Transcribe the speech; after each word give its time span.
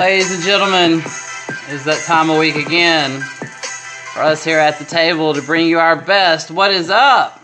Ladies 0.00 0.32
and 0.32 0.42
gentlemen, 0.42 1.02
is 1.68 1.84
that 1.84 2.02
time 2.06 2.30
of 2.30 2.38
week 2.38 2.56
again 2.56 3.20
for 3.20 4.22
us 4.22 4.42
here 4.42 4.58
at 4.58 4.78
the 4.78 4.84
table 4.86 5.34
to 5.34 5.42
bring 5.42 5.66
you 5.66 5.78
our 5.78 5.94
best. 5.94 6.50
What 6.50 6.70
is 6.70 6.88
up? 6.88 7.38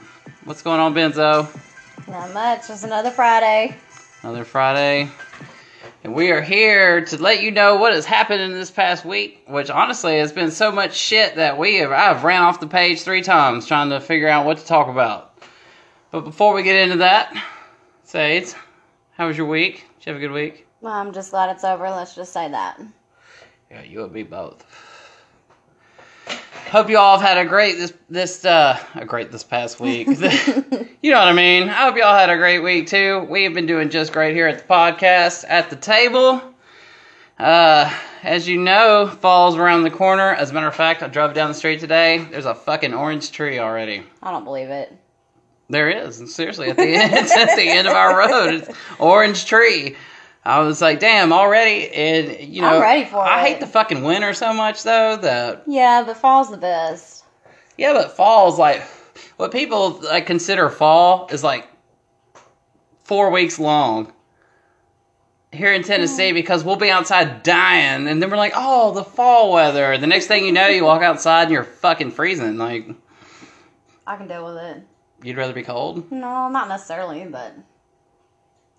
What's 0.45 0.62
going 0.62 0.80
on, 0.80 0.95
Benzo? 0.95 1.54
Not 2.08 2.32
much. 2.32 2.71
It's 2.71 2.82
another 2.82 3.11
Friday. 3.11 3.77
Another 4.22 4.43
Friday. 4.43 5.11
And 6.03 6.14
we 6.14 6.30
are 6.30 6.40
here 6.40 7.04
to 7.04 7.21
let 7.21 7.43
you 7.43 7.50
know 7.50 7.77
what 7.77 7.93
has 7.93 8.07
happened 8.07 8.40
in 8.40 8.53
this 8.53 8.70
past 8.70 9.04
week, 9.04 9.45
which 9.46 9.68
honestly 9.68 10.16
has 10.16 10.32
been 10.32 10.50
so 10.50 10.73
much 10.73 10.96
shit 10.96 11.36
that 11.36 11.59
we 11.59 11.77
have 11.77 11.93
I've 11.93 12.25
ran 12.25 12.41
off 12.41 12.61
the 12.61 12.66
page 12.66 13.02
three 13.02 13.23
times 13.23 13.66
trying 13.66 13.91
to 13.91 14.00
figure 14.00 14.29
out 14.29 14.46
what 14.46 14.57
to 14.57 14.64
talk 14.64 14.88
about. 14.88 15.36
But 16.11 16.22
before 16.22 16.54
we 16.54 16.63
get 16.63 16.77
into 16.77 16.96
that, 16.96 17.36
Sades, 18.07 18.54
how 19.13 19.27
was 19.27 19.36
your 19.36 19.46
week? 19.46 19.85
Did 19.99 20.07
you 20.07 20.13
have 20.14 20.16
a 20.16 20.27
good 20.27 20.32
week? 20.32 20.65
Well, 20.86 20.95
I'm 20.95 21.13
just 21.13 21.32
glad 21.32 21.50
it's 21.50 21.64
over. 21.64 21.90
Let's 21.90 22.14
just 22.14 22.32
say 22.32 22.49
that. 22.49 22.81
Yeah, 23.72 23.82
you 23.82 24.04
and 24.04 24.13
me 24.13 24.22
both. 24.22 24.64
Hope 26.71 26.89
you 26.89 26.96
all 26.96 27.18
have 27.18 27.29
had 27.29 27.44
a 27.44 27.49
great 27.49 27.77
this 27.77 27.93
this 28.08 28.44
uh 28.44 28.79
a 28.94 29.04
great 29.04 29.32
this 29.32 29.43
past 29.43 29.80
week. 29.80 30.07
you 31.03 31.11
know 31.11 31.18
what 31.18 31.27
I 31.27 31.32
mean. 31.32 31.68
I 31.68 31.86
hope 31.86 31.96
you 31.96 32.05
all 32.05 32.17
had 32.17 32.30
a 32.30 32.36
great 32.36 32.61
week 32.61 32.86
too. 32.86 33.27
We 33.28 33.42
have 33.42 33.53
been 33.53 33.67
doing 33.67 33.91
just 33.91 34.12
great 34.12 34.36
here 34.36 34.47
at 34.47 34.58
the 34.58 34.64
podcast 34.72 35.44
at 35.48 35.70
the 35.70 35.77
table. 35.77 36.41
Uh, 37.36 37.92
as 38.22 38.47
you 38.47 38.56
know, 38.56 39.08
fall's 39.08 39.56
around 39.56 39.83
the 39.83 39.91
corner. 39.91 40.34
As 40.34 40.53
a 40.53 40.55
matter 40.55 40.69
of 40.69 40.77
fact, 40.77 41.03
I 41.03 41.08
drove 41.08 41.34
down 41.34 41.48
the 41.48 41.55
street 41.55 41.80
today. 41.80 42.19
There's 42.30 42.47
a 42.47 42.55
fucking 42.55 42.94
orange 42.94 43.33
tree 43.33 43.58
already. 43.58 44.05
I 44.22 44.30
don't 44.30 44.44
believe 44.44 44.69
it. 44.69 44.97
There 45.69 45.91
is. 45.91 46.33
Seriously, 46.33 46.70
at 46.70 46.77
the 46.77 46.86
end, 46.86 47.12
it's 47.12 47.33
at 47.36 47.56
the 47.56 47.69
end 47.69 47.88
of 47.88 47.94
our 47.94 48.16
road. 48.16 48.55
It's 48.55 48.70
orange 49.00 49.47
tree. 49.47 49.97
I 50.47 50.61
was 50.61 50.80
like, 50.80 51.00
damn, 51.00 51.33
already, 51.33 51.91
and 51.91 52.41
you 52.41 52.62
know, 52.62 52.77
I'm 52.77 52.80
ready 52.80 53.05
for 53.05 53.19
I 53.19 53.42
it. 53.44 53.48
hate 53.48 53.61
the 53.61 53.66
fucking 53.66 54.02
winter 54.02 54.33
so 54.33 54.53
much 54.55 54.83
though. 54.84 55.16
That 55.16 55.64
Yeah, 55.66 56.05
but 56.06 56.16
fall's 56.16 56.50
the 56.50 56.56
best. 56.56 57.25
yeah, 57.77 57.92
but 57.92 58.16
fall's 58.16 58.58
like 58.58 58.83
what 59.36 59.50
people 59.53 60.00
like 60.03 60.27
consider 60.27 60.70
fall 60.70 61.28
is 61.33 61.42
like 61.42 61.66
four 63.05 63.30
weeks 63.30 63.58
long 63.58 64.12
here 65.53 65.72
in 65.72 65.83
Tennessee 65.83 66.30
mm. 66.30 66.34
because 66.34 66.64
we'll 66.64 66.77
be 66.77 66.91
outside 66.91 67.42
dying, 67.42 68.06
and 68.08 68.22
then 68.22 68.31
we're 68.31 68.36
like, 68.36 68.53
oh, 68.55 68.92
the 68.94 69.05
fall 69.05 69.53
weather. 69.53 69.97
The 69.98 70.06
next 70.06 70.27
thing 70.27 70.44
you 70.44 70.53
know, 70.53 70.69
you 70.69 70.84
walk 70.84 71.03
outside 71.03 71.44
and 71.44 71.53
you're 71.53 71.64
fucking 71.64 72.10
freezing. 72.12 72.56
Like 72.56 72.88
I 74.06 74.16
can 74.16 74.28
deal 74.28 74.44
with 74.44 74.56
it. 74.62 74.83
you'd 75.25 75.36
rather 75.36 75.53
be 75.55 75.62
cold. 75.64 76.10
No, 76.12 76.48
not 76.48 76.69
necessarily, 76.69 77.25
but 77.25 77.53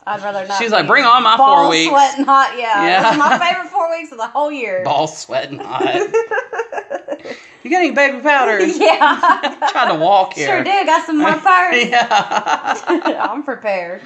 I'd 0.07 0.23
rather 0.23 0.47
not. 0.47 0.57
She's 0.57 0.71
like, 0.71 0.87
"Bring 0.87 1.03
on 1.03 1.21
my 1.23 1.35
four 1.37 1.69
weeks. 1.69 1.89
ball 1.89 1.95
weeks." 1.95 2.13
Sweating 2.13 2.25
hot, 2.25 2.57
yeah. 2.57 2.85
Yeah. 2.85 3.01
This 3.03 3.11
is 3.11 3.17
my 3.17 3.37
favorite 3.39 3.69
four 3.69 3.89
weeks 3.91 4.11
of 4.11 4.17
the 4.17 4.27
whole 4.27 4.51
year. 4.51 4.83
Ball 4.85 5.07
sweating 5.07 5.59
hot. 5.59 5.83
you 7.63 7.69
got 7.71 7.79
any 7.81 7.91
baby 7.91 8.19
powders? 8.21 8.77
yeah. 8.79 9.67
trying 9.71 9.97
to 9.97 10.03
walk 10.03 10.33
here. 10.33 10.47
Sure 10.47 10.63
do. 10.63 10.85
Got 10.85 11.05
some 11.05 11.17
more 11.19 11.33
purse. 11.33 11.85
yeah. 11.85 13.27
I'm 13.29 13.43
prepared. 13.43 14.01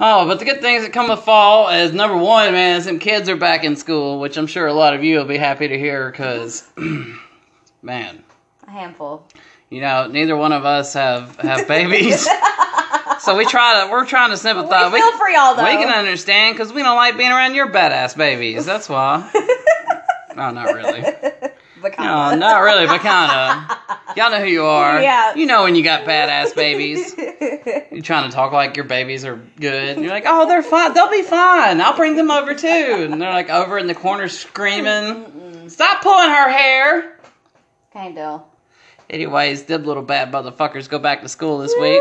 Oh, 0.00 0.26
but 0.26 0.38
the 0.40 0.44
good 0.44 0.60
things 0.60 0.82
that 0.82 0.92
come 0.92 1.08
with 1.08 1.20
fall 1.20 1.68
is 1.68 1.92
number 1.92 2.16
one, 2.16 2.52
man, 2.52 2.82
some 2.82 2.98
kids 2.98 3.28
are 3.28 3.36
back 3.36 3.62
in 3.62 3.76
school, 3.76 4.18
which 4.20 4.36
I'm 4.36 4.46
sure 4.46 4.66
a 4.66 4.72
lot 4.72 4.94
of 4.94 5.04
you 5.04 5.18
will 5.18 5.26
be 5.26 5.36
happy 5.36 5.68
to 5.68 5.78
hear 5.78 6.10
because, 6.10 6.68
man, 7.82 8.24
A 8.66 8.70
handful. 8.70 9.26
you 9.70 9.80
know, 9.80 10.06
neither 10.08 10.36
one 10.36 10.50
of 10.52 10.64
us 10.64 10.94
have 10.94 11.36
have 11.36 11.68
babies, 11.68 12.26
so 13.22 13.36
we 13.36 13.44
try 13.46 13.84
to 13.84 13.90
we're 13.90 14.04
trying 14.06 14.28
to 14.30 14.34
We 14.34 14.38
sympathize. 14.38 14.92
feel 14.92 15.16
for 15.18 15.28
y'all 15.28 15.54
though. 15.54 15.64
we 15.64 15.70
can 15.82 15.88
understand 15.92 16.54
because 16.56 16.72
we 16.72 16.82
don't 16.82 16.96
like 16.96 17.16
being 17.16 17.30
around 17.32 17.54
your 17.54 17.68
badass 17.70 18.16
babies. 18.16 18.64
That's 18.66 18.88
why. 18.88 19.30
no, 20.36 20.50
not 20.50 20.74
really. 20.74 21.02
But 21.82 21.98
No, 21.98 22.32
not 22.36 22.60
really, 22.60 22.86
but 22.86 23.00
kinda. 23.00 23.78
Y'all 24.16 24.30
know 24.30 24.38
who 24.38 24.46
you 24.46 24.62
are. 24.62 25.02
Yeah. 25.02 25.34
You 25.34 25.46
know 25.46 25.64
when 25.64 25.74
you 25.74 25.82
got 25.82 26.04
badass 26.04 26.54
babies. 26.54 27.12
You're 27.90 28.02
trying 28.02 28.30
to 28.30 28.32
talk 28.32 28.52
like 28.52 28.76
your 28.76 28.84
babies 28.84 29.24
are 29.24 29.34
good. 29.58 29.88
And 29.96 30.02
you're 30.02 30.12
like, 30.12 30.22
oh, 30.24 30.46
they're 30.46 30.62
fine. 30.62 30.94
They'll 30.94 31.10
be 31.10 31.22
fine. 31.22 31.80
I'll 31.80 31.96
bring 31.96 32.14
them 32.14 32.30
over 32.30 32.54
too. 32.54 32.68
And 32.68 33.20
they're 33.20 33.32
like 33.32 33.50
over 33.50 33.78
in 33.78 33.88
the 33.88 33.96
corner 33.96 34.28
screaming, 34.28 35.68
stop 35.68 36.02
pulling 36.02 36.28
her 36.28 36.48
hair. 36.52 37.18
Kind 37.92 38.16
of. 38.16 38.44
Anyways, 39.10 39.64
them 39.64 39.82
little 39.82 40.04
bad 40.04 40.30
motherfuckers 40.30 40.88
go 40.88 41.00
back 41.00 41.22
to 41.22 41.28
school 41.28 41.58
this 41.58 41.74
week. 41.80 42.00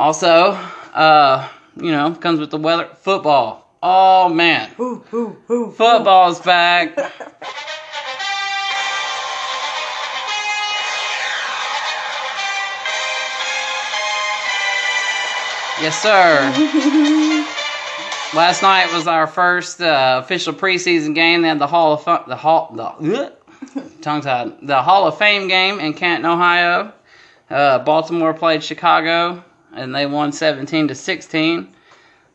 Also, 0.00 0.52
uh, 0.94 1.46
you 1.76 1.92
know, 1.92 2.14
comes 2.14 2.40
with 2.40 2.50
the 2.50 2.56
weather. 2.56 2.88
Football. 3.02 3.70
Oh, 3.82 4.30
man. 4.30 4.70
Woo, 4.78 5.04
woo, 5.12 5.36
woo. 5.46 5.72
Football's 5.72 6.40
back. 6.40 6.96
Yes, 15.80 15.98
sir. 16.02 16.50
Last 18.36 18.60
night 18.62 18.92
was 18.92 19.06
our 19.06 19.26
first 19.26 19.80
uh, 19.80 20.20
official 20.22 20.52
preseason 20.52 21.14
game. 21.14 21.40
They 21.40 21.48
had 21.48 21.58
the 21.58 21.66
Hall 21.66 21.94
of 21.94 22.02
Fa- 22.04 22.24
the 22.28 22.36
Hall 22.36 22.70
the 22.74 23.32
tongue 24.02 24.20
tied 24.20 24.58
the 24.60 24.82
Hall 24.82 25.06
of 25.06 25.16
Fame 25.16 25.48
game 25.48 25.80
in 25.80 25.94
Canton, 25.94 26.30
Ohio. 26.30 26.92
Uh, 27.48 27.78
Baltimore 27.78 28.34
played 28.34 28.62
Chicago, 28.62 29.42
and 29.74 29.94
they 29.94 30.06
won 30.06 30.32
17 30.32 30.88
to 30.88 30.94
16. 30.94 31.74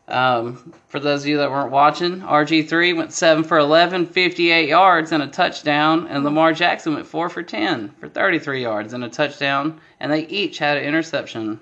Um, 0.08 0.72
for 0.86 1.00
those 1.00 1.22
of 1.22 1.28
you 1.28 1.38
that 1.38 1.50
weren't 1.50 1.72
watching, 1.72 2.20
RG3 2.20 2.96
went 2.96 3.12
7 3.12 3.42
for 3.42 3.58
11, 3.58 4.06
58 4.06 4.68
yards 4.68 5.10
and 5.10 5.22
a 5.22 5.26
touchdown, 5.26 6.06
and 6.06 6.22
Lamar 6.24 6.52
Jackson 6.52 6.94
went 6.94 7.06
4 7.06 7.28
for 7.28 7.42
10 7.42 7.90
for 7.98 8.08
33 8.08 8.62
yards 8.62 8.92
and 8.92 9.02
a 9.02 9.08
touchdown, 9.08 9.80
and 9.98 10.12
they 10.12 10.26
each 10.26 10.58
had 10.58 10.76
an 10.76 10.84
interception. 10.84 11.58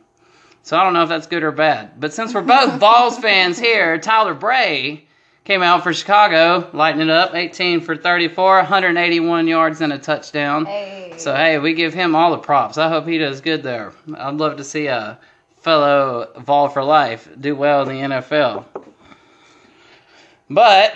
So 0.62 0.76
I 0.76 0.84
don't 0.84 0.92
know 0.92 1.02
if 1.02 1.08
that's 1.08 1.26
good 1.26 1.42
or 1.42 1.52
bad. 1.52 1.98
But 1.98 2.12
since 2.12 2.34
we're 2.34 2.42
both 2.42 2.74
Vols 2.80 3.18
fans 3.18 3.58
here, 3.58 3.98
Tyler 3.98 4.34
Bray 4.34 5.06
came 5.44 5.62
out 5.62 5.82
for 5.82 5.92
Chicago, 5.92 6.68
lighting 6.72 7.02
it 7.02 7.10
up, 7.10 7.34
18 7.34 7.80
for 7.80 7.96
34, 7.96 8.56
181 8.56 9.46
yards 9.46 9.80
and 9.80 9.92
a 9.92 9.98
touchdown. 9.98 10.64
Hey. 10.66 11.14
So 11.16 11.34
hey, 11.34 11.58
we 11.58 11.74
give 11.74 11.94
him 11.94 12.14
all 12.14 12.30
the 12.30 12.38
props. 12.38 12.78
I 12.78 12.88
hope 12.88 13.06
he 13.06 13.18
does 13.18 13.40
good 13.40 13.62
there. 13.62 13.92
I'd 14.16 14.36
love 14.36 14.56
to 14.56 14.64
see 14.64 14.86
a 14.86 15.18
fellow 15.64 16.30
Vol 16.36 16.68
for 16.68 16.84
life 16.84 17.26
do 17.40 17.56
well 17.56 17.88
in 17.88 17.88
the 17.88 18.16
NFL. 18.16 18.66
But 20.50 20.94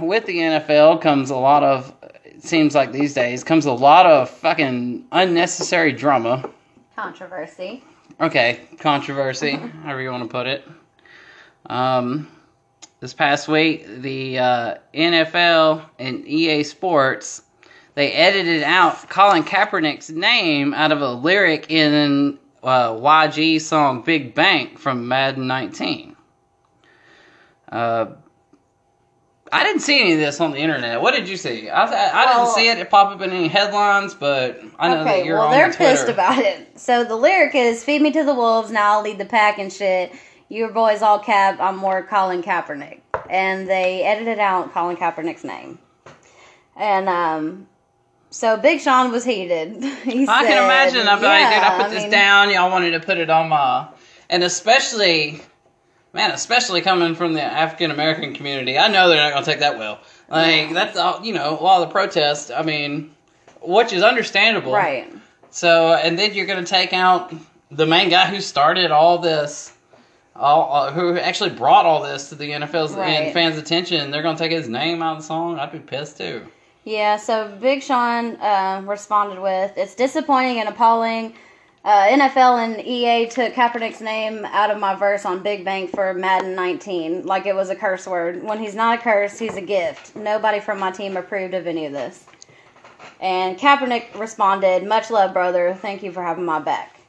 with 0.00 0.24
the 0.24 0.38
NFL 0.38 1.02
comes 1.02 1.28
a 1.28 1.36
lot 1.36 1.62
of 1.62 1.94
it 2.24 2.42
seems 2.42 2.74
like 2.74 2.92
these 2.92 3.12
days 3.12 3.44
comes 3.44 3.66
a 3.66 3.72
lot 3.72 4.06
of 4.06 4.30
fucking 4.30 5.04
unnecessary 5.12 5.92
drama. 5.92 6.50
Controversy. 6.96 7.84
Okay, 8.18 8.60
controversy, 8.78 9.52
however 9.52 10.00
you 10.00 10.10
want 10.10 10.22
to 10.22 10.28
put 10.30 10.46
it. 10.46 10.66
Um, 11.66 12.28
this 13.00 13.12
past 13.12 13.48
week, 13.48 13.86
the 13.86 14.38
uh, 14.38 14.74
NFL 14.94 15.84
and 15.98 16.26
EA 16.26 16.62
Sports 16.62 17.42
they 17.96 18.12
edited 18.12 18.62
out 18.62 19.08
Colin 19.08 19.42
Kaepernick's 19.42 20.10
name 20.10 20.74
out 20.74 20.92
of 20.92 21.00
a 21.00 21.12
lyric 21.12 21.70
in 21.70 22.38
uh, 22.66 22.90
YG 22.92 23.60
song 23.60 24.02
"Big 24.02 24.34
Bank" 24.34 24.78
from 24.78 25.08
Madden 25.08 25.46
19. 25.46 26.16
Uh, 27.70 28.06
I 29.52 29.62
didn't 29.62 29.80
see 29.82 30.00
any 30.00 30.12
of 30.14 30.18
this 30.18 30.40
on 30.40 30.50
the 30.50 30.58
internet. 30.58 31.00
What 31.00 31.14
did 31.14 31.28
you 31.28 31.36
see? 31.36 31.68
I, 31.70 31.84
I, 31.84 31.86
I 31.86 32.24
Well- 32.26 32.44
didn't 32.46 32.54
see 32.56 32.68
it 32.68 32.90
pop 32.90 33.12
up 33.14 33.20
in 33.22 33.30
any 33.30 33.48
headlines, 33.48 34.12
but 34.14 34.60
I 34.78 34.88
know 34.92 35.04
that 35.04 35.24
you're 35.24 35.36
well 35.38 35.46
on 35.46 35.52
they're 35.52 35.72
Twitter. 35.72 35.92
pissed 35.92 36.08
about 36.08 36.38
it. 36.38 36.78
So 36.78 37.04
the 37.04 37.16
lyric 37.16 37.54
is 37.54 37.84
"Feed 37.84 38.02
me 38.02 38.10
to 38.10 38.24
the 38.24 38.34
wolves, 38.34 38.70
now 38.70 38.94
I'll 38.94 39.02
lead 39.02 39.18
the 39.18 39.24
pack 39.24 39.58
and 39.58 39.72
shit." 39.72 40.12
Your 40.48 40.70
boys 40.70 41.02
all 41.02 41.18
cap. 41.18 41.58
I'm 41.60 41.76
more 41.76 42.04
Colin 42.04 42.40
Kaepernick, 42.42 43.00
and 43.28 43.68
they 43.68 44.04
edited 44.04 44.38
out 44.38 44.72
Colin 44.72 44.96
Kaepernick's 44.96 45.42
name. 45.42 45.78
And 46.76 47.08
um, 47.08 47.66
so 48.30 48.56
Big 48.56 48.80
Sean 48.80 49.12
was 49.12 49.24
heated. 49.24 49.82
He 50.06 50.22
I 50.28 50.44
can 50.44 50.64
imagine. 50.64 51.08
I'm 51.08 51.20
like, 51.20 51.22
dude, 51.22 51.26
I 51.26 51.50
yeah, 51.50 51.82
put 51.82 51.90
this 51.90 52.02
mean, 52.02 52.10
down. 52.10 52.50
Y'all 52.50 52.70
wanted 52.70 52.92
to 52.92 53.00
put 53.00 53.18
it 53.18 53.30
on 53.30 53.48
my, 53.48 53.88
and 54.30 54.42
especially, 54.42 55.40
man, 56.12 56.30
especially 56.30 56.80
coming 56.80 57.14
from 57.14 57.32
the 57.32 57.42
African 57.42 57.90
American 57.90 58.34
community, 58.34 58.78
I 58.78 58.88
know 58.88 59.08
they're 59.08 59.16
not 59.16 59.32
gonna 59.32 59.44
take 59.44 59.60
that 59.60 59.78
well. 59.78 60.00
Like 60.28 60.72
that's 60.72 60.96
all, 60.96 61.24
you 61.24 61.32
know, 61.32 61.58
a 61.58 61.62
lot 61.62 61.82
of 61.82 61.88
the 61.88 61.92
protests. 61.92 62.50
I 62.50 62.62
mean, 62.62 63.14
which 63.62 63.92
is 63.92 64.02
understandable, 64.02 64.72
Right. 64.72 65.12
So, 65.50 65.94
and 65.94 66.18
then 66.18 66.34
you're 66.34 66.46
gonna 66.46 66.66
take 66.66 66.92
out 66.92 67.32
the 67.70 67.86
main 67.86 68.10
guy 68.10 68.26
who 68.26 68.40
started 68.40 68.90
all 68.90 69.18
this. 69.18 69.72
All, 70.34 70.70
uh, 70.70 70.92
who 70.92 71.16
actually 71.16 71.50
brought 71.50 71.86
all 71.86 72.02
this 72.02 72.28
to 72.28 72.34
the 72.34 72.50
NFL's 72.50 72.94
and 72.94 73.32
fans' 73.32 73.56
attention? 73.56 74.10
They're 74.10 74.22
gonna 74.22 74.36
take 74.36 74.52
his 74.52 74.68
name 74.68 75.02
out 75.02 75.16
of 75.16 75.22
the 75.22 75.26
song. 75.26 75.58
I'd 75.58 75.72
be 75.72 75.78
pissed 75.78 76.18
too. 76.18 76.46
Yeah, 76.86 77.18
so 77.18 77.48
Big 77.60 77.82
Sean 77.82 78.36
uh, 78.36 78.82
responded 78.86 79.42
with, 79.42 79.76
"It's 79.76 79.96
disappointing 79.96 80.60
and 80.60 80.70
appalling 80.70 81.34
Uh, 81.84 82.08
NFL 82.08 82.64
and 82.64 82.86
EA 82.86 83.28
took 83.28 83.54
Kaepernick's 83.54 84.00
name 84.02 84.44
out 84.46 84.72
of 84.72 84.78
my 84.80 84.94
verse 84.96 85.24
on 85.26 85.42
Big 85.42 85.64
Bank 85.64 85.90
for 85.90 86.14
Madden 86.14 86.54
19, 86.56 87.26
like 87.26 87.46
it 87.46 87.56
was 87.56 87.70
a 87.70 87.76
curse 87.76 88.06
word. 88.08 88.44
When 88.44 88.58
he's 88.60 88.76
not 88.76 88.98
a 88.98 89.02
curse, 89.02 89.38
he's 89.38 89.56
a 89.56 89.62
gift. 89.62 90.16
Nobody 90.16 90.60
from 90.60 90.80
my 90.80 90.92
team 90.92 91.16
approved 91.16 91.54
of 91.54 91.66
any 91.68 91.86
of 91.86 91.92
this. 91.92 92.26
And 93.20 93.58
Kaepernick 93.58 94.18
responded, 94.18 94.84
Much 94.86 95.10
love, 95.10 95.32
brother. 95.32 95.74
Thank 95.80 96.04
you 96.04 96.12
for 96.12 96.22
having 96.24 96.44
my 96.44 96.60
back. 96.60 97.00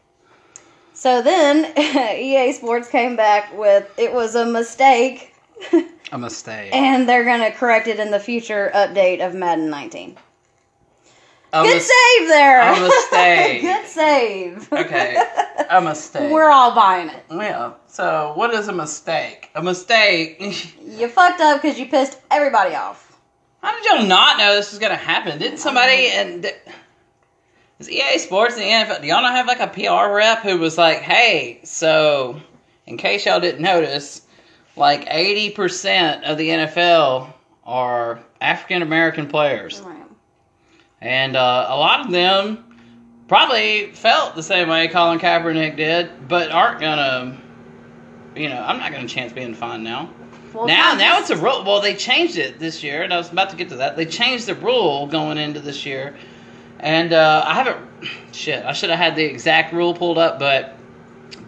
So 0.93 1.21
then 1.23 1.73
EA 2.17 2.53
Sports 2.53 2.89
came 2.89 3.15
back 3.15 3.57
with, 3.57 3.91
It 3.97 4.13
was 4.13 4.35
a 4.35 4.45
mistake, 4.45 5.35
A 6.11 6.17
mistake. 6.17 6.73
and 6.73 7.07
they're 7.07 7.25
going 7.25 7.41
to 7.41 7.51
correct 7.51 7.87
it 7.87 7.99
in 7.99 8.11
the 8.11 8.19
future 8.19 8.71
update 8.73 9.25
of 9.25 9.33
Madden 9.35 9.69
19. 9.69 10.15
A 11.53 11.63
Good 11.63 11.75
mis- 11.75 11.87
save 11.87 12.27
there. 12.27 12.61
a 12.61 12.79
mistake. 12.87 13.61
Good 13.61 13.85
save. 13.87 14.71
Okay. 14.73 15.17
A 15.69 15.81
mistake. 15.81 16.31
We're 16.31 16.49
all 16.49 16.73
buying 16.73 17.09
it. 17.09 17.23
yeah. 17.31 17.73
So, 17.87 18.31
what 18.35 18.53
is 18.53 18.67
a 18.69 18.73
mistake? 18.73 19.49
A 19.55 19.61
mistake. 19.61 20.37
You 20.85 21.09
fucked 21.09 21.41
up 21.41 21.61
because 21.61 21.77
you 21.79 21.87
pissed 21.87 22.17
everybody 22.31 22.73
off. 22.75 23.17
How 23.61 23.73
did 23.75 23.83
y'all 23.85 24.07
not 24.07 24.37
know 24.37 24.55
this 24.55 24.71
was 24.71 24.79
gonna 24.79 24.95
happen? 24.95 25.39
Didn't 25.39 25.57
somebody 25.57 26.07
um, 26.11 26.27
and 26.27 26.53
is 27.79 27.89
EA 27.89 28.17
Sports 28.19 28.55
and 28.55 28.63
the 28.63 28.93
NFL? 28.93 29.01
Do 29.01 29.07
y'all 29.07 29.21
not 29.21 29.33
have 29.35 29.47
like 29.47 29.59
a 29.59 29.67
PR 29.67 30.13
rep 30.15 30.39
who 30.41 30.57
was 30.57 30.77
like, 30.77 30.99
"Hey, 30.99 31.59
so 31.63 32.39
in 32.85 32.97
case 32.97 33.25
y'all 33.25 33.39
didn't 33.41 33.61
notice, 33.61 34.21
like 34.77 35.07
eighty 35.09 35.49
percent 35.49 36.23
of 36.23 36.37
the 36.37 36.49
NFL 36.49 37.33
are 37.65 38.19
African 38.39 38.81
American 38.81 39.27
players, 39.27 39.81
and 41.01 41.35
uh, 41.35 41.65
a 41.69 41.77
lot 41.77 42.05
of 42.05 42.11
them 42.11 42.63
probably 43.27 43.91
felt 43.91 44.35
the 44.35 44.43
same 44.43 44.69
way 44.69 44.87
Colin 44.87 45.19
Kaepernick 45.19 45.75
did, 45.75 46.27
but 46.27 46.51
aren't 46.51 46.79
gonna." 46.79 47.37
You 48.35 48.49
know, 48.49 48.61
I'm 48.61 48.77
not 48.77 48.91
gonna 48.91 49.07
chance 49.07 49.33
being 49.33 49.55
fined 49.55 49.83
now. 49.83 50.11
Well, 50.53 50.65
now, 50.65 50.93
now 50.93 51.19
it's 51.19 51.29
a 51.29 51.35
rule. 51.35 51.63
Well, 51.63 51.81
they 51.81 51.95
changed 51.95 52.37
it 52.37 52.57
this 52.57 52.83
year, 52.83 53.03
and 53.03 53.13
I 53.13 53.17
was 53.17 53.31
about 53.31 53.49
to 53.51 53.55
get 53.55 53.69
to 53.69 53.75
that. 53.77 53.95
They 53.95 54.05
changed 54.05 54.47
the 54.47 54.55
rule 54.55 55.05
going 55.07 55.37
into 55.37 55.59
this 55.59 55.85
year, 55.85 56.15
and 56.79 57.13
uh, 57.13 57.43
I 57.45 57.53
haven't. 57.53 57.77
Shit, 58.31 58.63
I 58.65 58.73
should 58.73 58.89
have 58.89 58.99
had 58.99 59.15
the 59.15 59.23
exact 59.23 59.73
rule 59.73 59.93
pulled 59.93 60.17
up, 60.17 60.39
but 60.39 60.77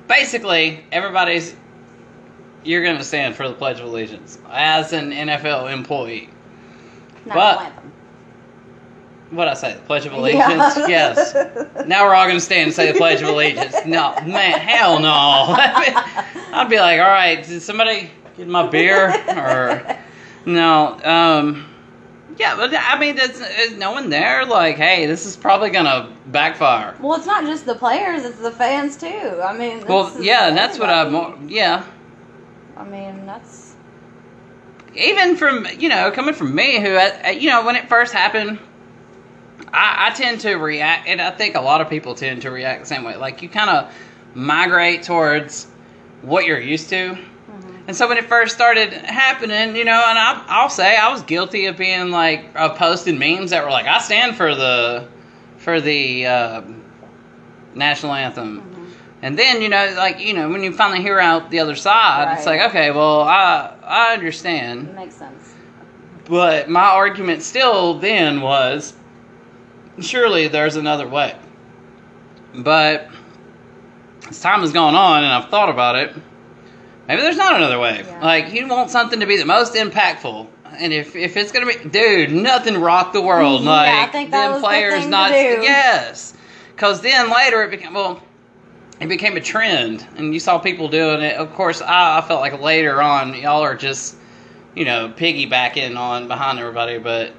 basically, 0.07 0.83
everybody's. 0.91 1.55
You're 2.63 2.83
going 2.83 2.97
to 2.97 3.03
stand 3.03 3.35
for 3.35 3.47
the 3.47 3.53
Pledge 3.53 3.79
of 3.79 3.85
Allegiance 3.85 4.37
as 4.51 4.91
an 4.93 5.11
NFL 5.11 5.71
employee. 5.71 6.29
not 7.25 7.35
but- 7.35 9.33
What 9.33 9.47
I 9.47 9.53
say? 9.53 9.73
The 9.75 9.81
Pledge 9.81 10.05
of 10.05 10.13
Allegiance. 10.13 10.77
Yeah. 10.77 10.87
Yes. 10.87 11.35
Now 11.87 12.05
we're 12.05 12.13
all 12.15 12.25
going 12.25 12.37
to 12.37 12.41
stand 12.41 12.67
and 12.67 12.73
say 12.73 12.91
the 12.91 12.97
Pledge 12.97 13.21
of 13.21 13.29
Allegiance. 13.29 13.75
No, 13.85 14.13
man, 14.25 14.59
hell 14.59 14.99
no. 14.99 15.09
I'd 16.53 16.67
be 16.69 16.77
like, 16.79 16.99
all 16.99 17.07
right, 17.07 17.43
did 17.45 17.61
somebody 17.61 18.11
get 18.37 18.47
my 18.47 18.67
beer 18.67 19.09
or 19.29 19.97
no? 20.45 20.99
Um, 21.03 21.65
yeah, 22.37 22.55
but 22.55 22.71
I 22.73 22.97
mean, 22.99 23.15
there's, 23.15 23.39
is 23.39 23.77
no 23.77 23.91
one 23.91 24.09
there? 24.09 24.45
Like, 24.45 24.77
hey, 24.77 25.05
this 25.07 25.25
is 25.25 25.35
probably 25.35 25.69
gonna 25.71 26.15
backfire. 26.27 26.95
Well, 27.01 27.17
it's 27.17 27.25
not 27.25 27.43
just 27.45 27.65
the 27.65 27.75
players; 27.75 28.23
it's 28.23 28.39
the 28.39 28.51
fans 28.51 28.95
too. 28.95 29.41
I 29.43 29.57
mean, 29.57 29.85
Well, 29.85 30.15
yeah, 30.21 30.47
and 30.47 30.55
that's 30.57 30.79
what 30.79 30.89
I'm. 30.89 31.13
everybody. 31.13 31.53
Yeah, 31.53 31.83
I 32.79 32.83
mean, 32.85 33.25
that's 33.25 33.75
even 34.95 35.35
from 35.35 35.67
you 35.77 35.89
know 35.89 36.09
coming 36.11 36.33
from 36.33 36.55
me, 36.55 36.79
who 36.79 36.97
you 37.31 37.49
know 37.49 37.65
when 37.65 37.75
it 37.75 37.89
first 37.89 38.13
happened. 38.13 38.59
I, 39.71 40.07
I 40.07 40.15
tend 40.15 40.41
to 40.41 40.55
react, 40.55 41.07
and 41.07 41.21
I 41.21 41.29
think 41.29 41.55
a 41.55 41.61
lot 41.61 41.81
of 41.81 41.89
people 41.89 42.15
tend 42.15 42.41
to 42.43 42.49
react 42.49 42.81
the 42.81 42.87
same 42.87 43.03
way. 43.03 43.17
Like 43.17 43.41
you 43.43 43.49
kind 43.49 43.69
of 43.69 43.93
migrate 44.33 45.03
towards 45.03 45.67
what 46.21 46.45
you're 46.45 46.59
used 46.59 46.89
to. 46.89 47.17
And 47.87 47.95
so 47.95 48.07
when 48.07 48.17
it 48.17 48.25
first 48.25 48.53
started 48.53 48.93
happening, 48.93 49.75
you 49.75 49.83
know, 49.83 50.03
and 50.07 50.17
I, 50.17 50.45
I'll 50.47 50.69
say 50.69 50.95
I 50.95 51.11
was 51.11 51.23
guilty 51.23 51.65
of 51.65 51.77
being 51.77 52.11
like 52.11 52.55
of 52.55 52.77
posting 52.77 53.17
memes 53.17 53.49
that 53.49 53.63
were 53.63 53.71
like, 53.71 53.87
I 53.87 53.99
stand 53.99 54.37
for 54.37 54.55
the 54.55 55.07
for 55.57 55.81
the 55.81 56.25
uh, 56.25 56.61
national 57.73 58.13
anthem. 58.13 58.78
And 59.21 59.37
then 59.37 59.61
you 59.61 59.69
know, 59.69 59.93
like 59.97 60.19
you 60.19 60.33
know, 60.33 60.49
when 60.49 60.63
you 60.63 60.71
finally 60.71 61.01
hear 61.01 61.19
out 61.19 61.49
the 61.49 61.59
other 61.59 61.75
side, 61.75 62.37
it's 62.37 62.45
like, 62.45 62.61
okay, 62.69 62.91
well, 62.91 63.21
I 63.21 63.75
I 63.83 64.13
understand. 64.13 64.95
makes 64.95 65.15
sense. 65.15 65.53
But 66.25 66.69
my 66.69 66.83
argument 66.83 67.41
still 67.41 67.95
then 67.95 68.41
was 68.41 68.93
surely 69.99 70.47
there's 70.47 70.75
another 70.75 71.07
way. 71.07 71.35
But 72.53 73.09
as 74.29 74.39
time 74.39 74.61
has 74.61 74.71
gone 74.71 74.95
on 74.95 75.23
and 75.23 75.33
I've 75.33 75.49
thought 75.49 75.69
about 75.69 75.95
it, 75.95 76.15
maybe 77.07 77.21
there's 77.21 77.37
not 77.37 77.55
another 77.55 77.79
way. 77.79 78.03
Yeah. 78.05 78.23
Like 78.23 78.53
you 78.53 78.67
want 78.67 78.89
something 78.89 79.19
to 79.19 79.25
be 79.25 79.37
the 79.37 79.45
most 79.45 79.73
impactful. 79.73 80.47
And 80.77 80.93
if, 80.93 81.15
if 81.15 81.35
it's 81.35 81.51
gonna 81.51 81.65
be 81.65 81.89
dude, 81.89 82.31
nothing 82.31 82.79
rocked 82.79 83.13
the 83.13 83.21
world. 83.21 83.63
Yeah, 83.63 83.69
like 83.71 83.89
I 83.89 84.11
think 84.11 84.31
that 84.31 84.43
them 84.43 84.53
was 84.53 84.61
the 84.61 84.67
players 84.67 84.93
thing 84.93 85.03
to 85.03 85.09
not 85.09 85.31
do. 85.31 85.35
yes. 85.35 86.35
Cause 86.77 87.01
then 87.01 87.29
later 87.29 87.63
it 87.63 87.71
became 87.71 87.93
well 87.93 88.21
it 88.99 89.07
became 89.07 89.37
a 89.37 89.41
trend 89.41 90.05
and 90.17 90.33
you 90.33 90.39
saw 90.39 90.59
people 90.59 90.87
doing 90.89 91.21
it. 91.21 91.35
Of 91.37 91.53
course 91.53 91.81
I, 91.81 92.17
I 92.19 92.21
felt 92.21 92.41
like 92.41 92.59
later 92.61 93.01
on 93.01 93.33
y'all 93.35 93.61
are 93.61 93.75
just 93.75 94.15
you 94.75 94.85
know, 94.85 95.09
piggybacking 95.09 95.97
on 95.97 96.27
behind 96.27 96.59
everybody, 96.59 96.99
but 96.99 97.33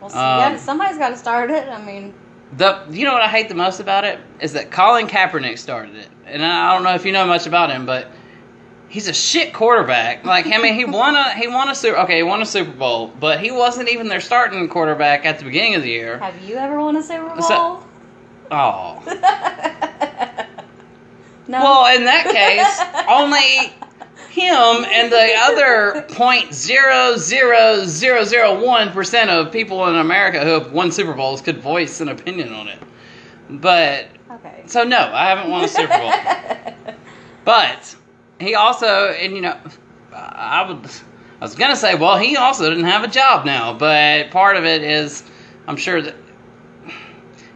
Well, 0.00 0.10
Um, 0.10 0.12
yeah, 0.52 0.56
somebody's 0.56 0.98
got 0.98 1.10
to 1.10 1.16
start 1.16 1.50
it. 1.50 1.68
I 1.68 1.82
mean, 1.84 2.14
the 2.56 2.80
you 2.90 3.04
know 3.04 3.12
what 3.12 3.22
I 3.22 3.28
hate 3.28 3.48
the 3.48 3.54
most 3.56 3.80
about 3.80 4.04
it 4.04 4.20
is 4.40 4.52
that 4.52 4.70
Colin 4.70 5.08
Kaepernick 5.08 5.58
started 5.58 5.96
it, 5.96 6.08
and 6.26 6.44
I 6.44 6.72
don't 6.74 6.84
know 6.84 6.94
if 6.94 7.04
you 7.04 7.10
know 7.12 7.26
much 7.26 7.46
about 7.48 7.70
him, 7.70 7.86
but 7.86 8.08
he's 8.88 9.08
a 9.08 9.12
shit 9.12 9.52
quarterback. 9.52 10.24
Like 10.24 10.46
I 10.46 10.58
mean, 10.58 10.74
he 10.74 10.84
won 10.84 11.16
a 11.16 11.34
he 11.34 11.48
won 11.48 11.68
a 11.68 11.74
super 11.74 11.98
okay 11.98 12.18
he 12.18 12.22
won 12.22 12.40
a 12.40 12.46
Super 12.46 12.70
Bowl, 12.70 13.08
but 13.08 13.40
he 13.40 13.50
wasn't 13.50 13.88
even 13.88 14.06
their 14.06 14.20
starting 14.20 14.68
quarterback 14.68 15.26
at 15.26 15.38
the 15.40 15.44
beginning 15.44 15.74
of 15.74 15.82
the 15.82 15.90
year. 15.90 16.18
have 16.18 16.40
you 16.42 16.54
ever 16.54 16.78
won 16.78 16.94
a 16.96 17.02
Super 17.02 17.28
Bowl? 17.30 17.42
So- 17.42 17.82
Oh, 18.52 19.02
no. 21.48 21.60
well 21.60 21.96
in 21.96 22.04
that 22.04 22.24
case, 22.24 23.06
only 23.08 23.72
him 24.30 24.84
and 24.90 25.10
the 25.10 25.34
other 25.38 26.02
point 26.14 26.52
zero 26.52 27.16
zero 27.16 27.84
zero 27.84 28.24
zero 28.24 28.64
one 28.64 28.90
percent 28.92 29.30
of 29.30 29.52
people 29.52 29.86
in 29.88 29.96
America 29.96 30.40
who 30.44 30.50
have 30.50 30.72
won 30.72 30.92
Super 30.92 31.14
Bowls 31.14 31.40
could 31.40 31.58
voice 31.58 32.00
an 32.00 32.08
opinion 32.08 32.52
on 32.52 32.68
it. 32.68 32.82
But 33.48 34.08
okay. 34.30 34.64
so 34.66 34.82
no, 34.84 34.98
I 34.98 35.28
haven't 35.28 35.50
won 35.50 35.64
a 35.64 35.68
Super 35.68 35.96
Bowl. 35.96 36.12
But 37.46 37.94
he 38.40 38.56
also, 38.56 39.10
and 39.10 39.32
you 39.32 39.40
know, 39.40 39.56
I 40.12 40.66
would, 40.68 40.84
I 41.40 41.44
was 41.44 41.54
gonna 41.54 41.76
say, 41.76 41.94
well, 41.94 42.18
he 42.18 42.36
also 42.36 42.68
didn't 42.68 42.86
have 42.86 43.04
a 43.04 43.08
job 43.08 43.46
now, 43.46 43.72
but 43.72 44.32
part 44.32 44.56
of 44.56 44.64
it 44.64 44.82
is, 44.82 45.22
I'm 45.68 45.76
sure 45.76 46.02
that 46.02 46.16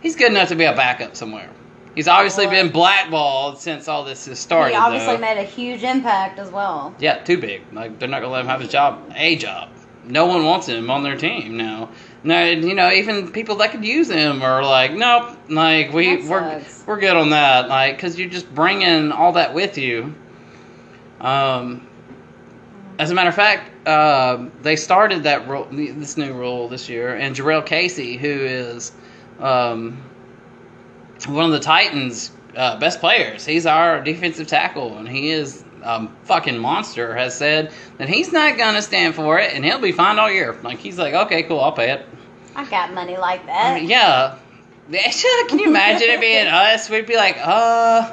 he's 0.00 0.14
good 0.14 0.30
enough 0.30 0.48
to 0.50 0.54
be 0.54 0.64
a 0.64 0.76
backup 0.76 1.16
somewhere. 1.16 1.50
He's 1.94 2.08
obviously 2.08 2.46
been 2.46 2.70
blackballed 2.70 3.58
since 3.58 3.88
all 3.88 4.04
this 4.04 4.26
has 4.26 4.38
started. 4.38 4.74
he 4.74 4.80
obviously 4.80 5.14
though. 5.14 5.20
made 5.20 5.38
a 5.38 5.44
huge 5.44 5.82
impact 5.82 6.38
as 6.38 6.50
well. 6.50 6.94
Yeah, 6.98 7.18
too 7.18 7.38
big. 7.38 7.62
Like 7.72 7.98
they're 7.98 8.08
not 8.08 8.20
gonna 8.20 8.32
let 8.32 8.42
him 8.42 8.46
have 8.46 8.60
his 8.60 8.70
job, 8.70 9.12
a 9.14 9.36
job. 9.36 9.70
No 10.04 10.26
one 10.26 10.44
wants 10.44 10.66
him 10.66 10.90
on 10.90 11.02
their 11.02 11.16
team 11.16 11.56
now. 11.56 11.90
No, 12.22 12.44
you 12.44 12.74
know, 12.74 12.90
even 12.90 13.32
people 13.32 13.56
that 13.56 13.70
could 13.70 13.84
use 13.84 14.10
him 14.10 14.42
are 14.42 14.62
like, 14.62 14.92
nope. 14.92 15.36
Like 15.48 15.92
we 15.92 16.26
we're 16.28 16.62
we're 16.86 17.00
good 17.00 17.16
on 17.16 17.30
that. 17.30 17.68
Like, 17.68 17.98
cause 17.98 18.18
you're 18.18 18.28
just 18.28 18.52
bringing 18.54 19.10
all 19.12 19.32
that 19.32 19.52
with 19.52 19.76
you. 19.76 20.14
Um, 21.20 21.86
as 22.98 23.10
a 23.10 23.14
matter 23.14 23.30
of 23.30 23.34
fact, 23.34 23.88
uh, 23.88 24.48
they 24.62 24.76
started 24.76 25.22
that 25.24 25.48
rule, 25.48 25.66
this 25.70 26.16
new 26.16 26.34
rule 26.34 26.68
this 26.68 26.88
year, 26.88 27.16
and 27.16 27.34
Jurrell 27.34 27.64
Casey, 27.64 28.16
who 28.16 28.28
is 28.28 28.92
um, 29.40 30.02
one 31.26 31.44
of 31.44 31.52
the 31.52 31.60
Titans' 31.60 32.30
uh, 32.56 32.78
best 32.78 33.00
players, 33.00 33.44
he's 33.44 33.66
our 33.66 34.02
defensive 34.02 34.46
tackle, 34.46 34.98
and 34.98 35.08
he 35.08 35.30
is 35.30 35.64
a 35.82 36.08
fucking 36.24 36.58
monster. 36.58 37.14
Has 37.14 37.36
said 37.36 37.72
that 37.98 38.08
he's 38.08 38.32
not 38.32 38.58
gonna 38.58 38.82
stand 38.82 39.14
for 39.14 39.38
it, 39.38 39.54
and 39.54 39.64
he'll 39.64 39.78
be 39.80 39.92
fine 39.92 40.18
all 40.18 40.30
year. 40.30 40.56
Like 40.62 40.78
he's 40.78 40.98
like, 40.98 41.14
okay, 41.14 41.42
cool, 41.44 41.60
I'll 41.60 41.72
pay 41.72 41.90
it. 41.92 42.06
I 42.54 42.68
got 42.68 42.92
money 42.92 43.16
like 43.16 43.42
I 43.44 43.46
that. 43.46 43.80
mean, 43.80 43.90
yeah. 43.90 44.38
Can 45.48 45.60
you 45.60 45.68
imagine 45.68 46.08
it 46.10 46.20
being 46.20 46.48
us? 46.48 46.90
We'd 46.90 47.06
be 47.06 47.14
like, 47.14 47.36
uh, 47.38 48.10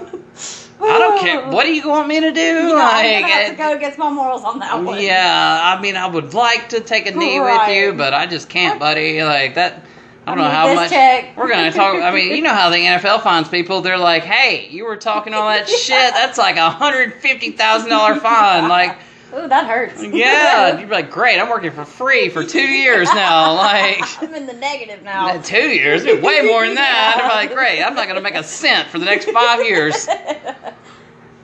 I 0.79 0.99
don't 0.99 1.19
care. 1.19 1.49
What 1.49 1.63
do 1.63 1.73
you 1.73 1.87
want 1.89 2.07
me 2.07 2.19
to 2.19 2.31
do? 2.31 2.39
You 2.39 2.53
know, 2.53 2.75
like, 2.75 3.21
gonna 3.21 3.33
have 3.33 3.51
to 3.51 3.57
go 3.57 3.75
against 3.75 3.97
my 3.97 4.11
morals 4.11 4.43
on 4.43 4.59
that 4.59 4.83
one. 4.83 5.01
yeah, 5.01 5.59
I 5.75 5.81
mean, 5.81 5.95
I 5.95 6.05
would 6.05 6.35
like 6.35 6.69
to 6.69 6.79
take 6.79 7.07
a 7.07 7.11
knee 7.15 7.39
with 7.39 7.67
you, 7.69 7.93
but 7.93 8.13
I 8.13 8.27
just 8.27 8.47
can't, 8.47 8.79
buddy. 8.79 9.23
Like 9.23 9.55
that. 9.55 9.83
I 10.27 10.35
don't 10.35 10.43
I 10.43 10.47
know 10.49 10.53
how 10.53 10.73
much 10.75 10.89
check. 10.89 11.37
we're 11.37 11.47
gonna 11.47 11.71
talk. 11.71 11.95
I 11.95 12.13
mean, 12.13 12.35
you 12.35 12.41
know 12.41 12.53
how 12.53 12.69
the 12.69 12.75
NFL 12.75 13.23
finds 13.23 13.47
people. 13.47 13.79
They're 13.79 13.97
like, 13.97 14.23
"Hey, 14.23 14.67
you 14.69 14.83
were 14.83 14.97
talking 14.97 15.33
all 15.33 15.47
that 15.47 15.69
shit. 15.69 16.13
That's 16.13 16.37
like 16.37 16.57
a 16.57 16.69
hundred 16.69 17.13
fifty 17.13 17.51
thousand 17.51 17.89
dollar 17.91 18.15
fine." 18.19 18.67
Like, 18.67 18.97
Ooh, 19.33 19.47
that 19.47 19.67
hurts. 19.67 20.03
Yeah, 20.03 20.77
you'd 20.79 20.89
be 20.89 20.93
like, 20.93 21.11
great, 21.11 21.39
I'm 21.39 21.47
working 21.49 21.71
for 21.71 21.85
free 21.85 22.27
for 22.27 22.43
two 22.43 22.59
years 22.59 23.07
now. 23.13 23.53
Like, 23.53 24.01
I'm 24.21 24.33
in 24.33 24.47
the 24.47 24.53
negative 24.53 25.01
now. 25.01 25.39
two 25.41 25.69
years, 25.69 26.03
way 26.03 26.41
more 26.41 26.65
than 26.65 26.75
that. 26.75 27.21
I'm 27.23 27.29
like, 27.29 27.55
great, 27.55 27.81
I'm 27.81 27.95
not 27.95 28.09
gonna 28.09 28.19
make 28.19 28.35
a 28.35 28.43
cent 28.43 28.89
for 28.89 28.99
the 28.99 29.05
next 29.05 29.29
five 29.31 29.65
years. 29.65 30.07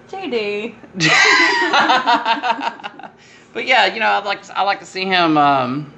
JD. 0.09 0.75
but 3.53 3.65
yeah, 3.65 3.85
you 3.85 4.01
know, 4.01 4.07
I'd 4.07 4.25
like 4.25 4.49
I 4.49 4.63
like 4.63 4.81
to 4.81 4.85
see 4.85 5.05
him. 5.05 5.37
Um, 5.37 5.93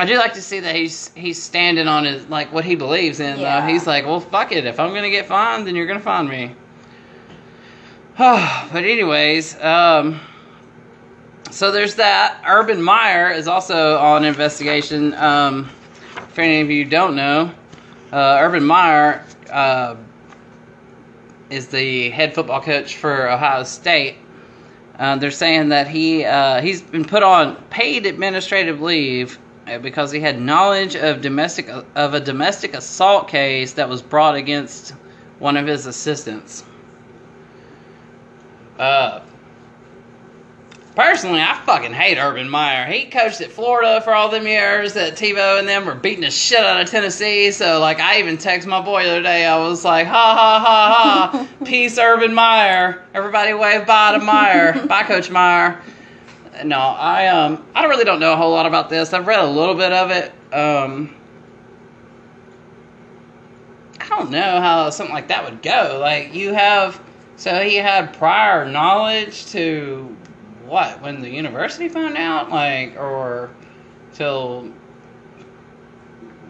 I 0.00 0.06
do 0.06 0.16
like 0.16 0.32
to 0.32 0.40
see 0.40 0.60
that 0.60 0.74
he's 0.74 1.12
he's 1.14 1.42
standing 1.42 1.86
on 1.86 2.06
his 2.06 2.26
like 2.28 2.50
what 2.54 2.64
he 2.64 2.74
believes 2.74 3.20
in. 3.20 3.38
Yeah. 3.38 3.58
Uh, 3.58 3.66
he's 3.66 3.86
like, 3.86 4.06
well, 4.06 4.18
fuck 4.18 4.50
it. 4.50 4.64
If 4.64 4.80
I'm 4.80 4.94
gonna 4.94 5.10
get 5.10 5.26
fined, 5.26 5.66
then 5.66 5.76
you're 5.76 5.86
gonna 5.86 6.00
find 6.00 6.26
me. 6.26 6.54
but 8.16 8.82
anyways, 8.82 9.60
um, 9.60 10.18
so 11.50 11.70
there's 11.70 11.96
that. 11.96 12.42
Urban 12.46 12.82
Meyer 12.82 13.30
is 13.30 13.46
also 13.46 13.98
on 13.98 14.24
investigation. 14.24 15.12
Um, 15.12 15.68
if 16.16 16.38
any 16.38 16.62
of 16.62 16.70
you 16.70 16.86
don't 16.86 17.14
know, 17.14 17.52
uh, 18.10 18.38
Urban 18.40 18.64
Meyer 18.64 19.22
uh, 19.50 19.96
is 21.50 21.68
the 21.68 22.08
head 22.08 22.34
football 22.34 22.62
coach 22.62 22.96
for 22.96 23.28
Ohio 23.28 23.64
State. 23.64 24.16
Uh, 24.98 25.16
they're 25.16 25.30
saying 25.30 25.68
that 25.68 25.88
he 25.88 26.24
uh, 26.24 26.62
he's 26.62 26.80
been 26.80 27.04
put 27.04 27.22
on 27.22 27.56
paid 27.64 28.06
administrative 28.06 28.80
leave 28.80 29.38
because 29.78 30.10
he 30.10 30.20
had 30.20 30.40
knowledge 30.40 30.96
of 30.96 31.20
domestic 31.20 31.68
of 31.68 32.14
a 32.14 32.20
domestic 32.20 32.74
assault 32.74 33.28
case 33.28 33.74
that 33.74 33.88
was 33.88 34.02
brought 34.02 34.34
against 34.34 34.90
one 35.38 35.56
of 35.56 35.66
his 35.66 35.86
assistants. 35.86 36.64
Uh, 38.78 39.20
personally, 40.94 41.40
I 41.40 41.60
fucking 41.66 41.92
hate 41.92 42.18
Urban 42.18 42.48
Meyer. 42.48 42.86
He 42.90 43.06
coached 43.06 43.40
at 43.40 43.52
Florida 43.52 44.00
for 44.00 44.14
all 44.14 44.30
them 44.30 44.46
years 44.46 44.94
that 44.94 45.16
Tebow 45.16 45.58
and 45.58 45.68
them 45.68 45.84
were 45.84 45.94
beating 45.94 46.22
the 46.22 46.30
shit 46.30 46.60
out 46.60 46.80
of 46.80 46.88
Tennessee. 46.88 47.50
So, 47.50 47.78
like, 47.78 48.00
I 48.00 48.20
even 48.20 48.38
text 48.38 48.66
my 48.66 48.80
boy 48.80 49.04
the 49.04 49.10
other 49.10 49.22
day. 49.22 49.44
I 49.44 49.58
was 49.58 49.84
like, 49.84 50.06
ha 50.06 50.34
ha 50.34 50.60
ha 50.64 51.30
ha, 51.32 51.48
peace, 51.64 51.98
Urban 51.98 52.32
Meyer. 52.32 53.04
Everybody 53.12 53.52
wave 53.52 53.86
bye 53.86 54.12
to 54.12 54.18
Meyer. 54.24 54.86
bye, 54.86 55.02
Coach 55.02 55.30
Meyer. 55.30 55.82
No, 56.64 56.78
I 56.78 57.28
um, 57.28 57.64
I 57.74 57.84
really 57.86 58.04
don't 58.04 58.20
know 58.20 58.32
a 58.32 58.36
whole 58.36 58.52
lot 58.52 58.66
about 58.66 58.90
this. 58.90 59.12
I've 59.12 59.26
read 59.26 59.40
a 59.40 59.46
little 59.46 59.74
bit 59.74 59.92
of 59.92 60.10
it. 60.10 60.32
Um, 60.52 61.14
I 64.00 64.08
don't 64.08 64.30
know 64.30 64.60
how 64.60 64.90
something 64.90 65.14
like 65.14 65.28
that 65.28 65.44
would 65.44 65.62
go. 65.62 65.98
Like, 66.00 66.34
you 66.34 66.52
have, 66.52 67.00
so 67.36 67.62
he 67.62 67.76
had 67.76 68.12
prior 68.14 68.68
knowledge 68.68 69.46
to 69.52 70.16
what 70.64 71.00
when 71.02 71.20
the 71.20 71.30
university 71.30 71.88
found 71.88 72.16
out, 72.16 72.50
like, 72.50 72.96
or 72.96 73.50
till 74.12 74.72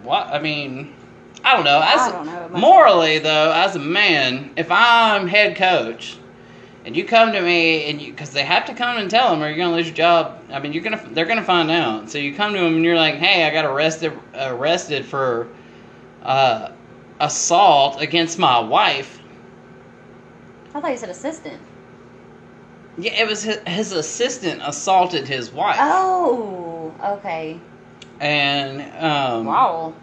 what? 0.03 0.29
I 0.29 0.41
mean, 0.41 0.95
I 1.45 1.55
don't 1.55 1.65
know. 1.65 1.81
As 1.83 2.01
I 2.01 2.13
don't 2.13 2.27
know. 2.27 2.59
morally 2.59 3.19
though, 3.19 3.53
as 3.53 3.77
a 3.77 3.81
man, 3.81 4.51
if 4.57 4.71
I'm 4.71 5.27
head 5.27 5.57
coach 5.57 6.17
and 6.85 6.97
you 6.97 7.05
come 7.05 7.33
to 7.33 7.41
me 7.41 7.91
and 7.91 8.01
you 8.01 8.11
because 8.11 8.31
they 8.31 8.45
have 8.45 8.65
to 8.67 8.75
come 8.75 8.97
and 8.99 9.11
tell 9.11 9.31
them 9.31 9.43
or 9.43 9.49
you're 9.49 9.57
gonna 9.59 9.77
lose 9.77 9.87
your 9.87 9.95
job. 9.97 10.43
I 10.51 10.59
mean, 10.61 10.73
you're 10.73 10.83
gonna 10.83 11.03
they're 11.13 11.27
gonna 11.27 11.45
find 11.45 11.71
out. 11.71 12.11
So 12.11 12.19
you 12.19 12.35
come 12.35 12.53
to 12.55 12.59
them 12.59 12.77
and 12.77 12.85
you're 12.85 12.97
like, 12.97 13.17
hey, 13.17 13.45
I 13.47 13.51
got 13.51 13.65
arrested 13.65 14.13
arrested 14.35 15.05
for 15.05 15.49
uh, 16.23 16.73
assault 17.21 18.01
against 18.01 18.39
my 18.39 18.59
wife. 18.61 19.21
I 20.75 20.81
thought 20.81 20.91
you 20.91 20.97
said 20.97 21.11
assistant. 21.11 21.61
Yeah, 22.99 23.13
it 23.13 23.27
was 23.27 23.43
his, 23.43 23.59
his 23.67 23.93
assistant 23.93 24.61
assaulted 24.65 25.27
his 25.27 25.51
wife, 25.51 25.79
Oh, 25.81 26.93
okay. 27.03 27.59
and 28.19 28.81
um, 29.03 29.47
Wow. 29.47 29.95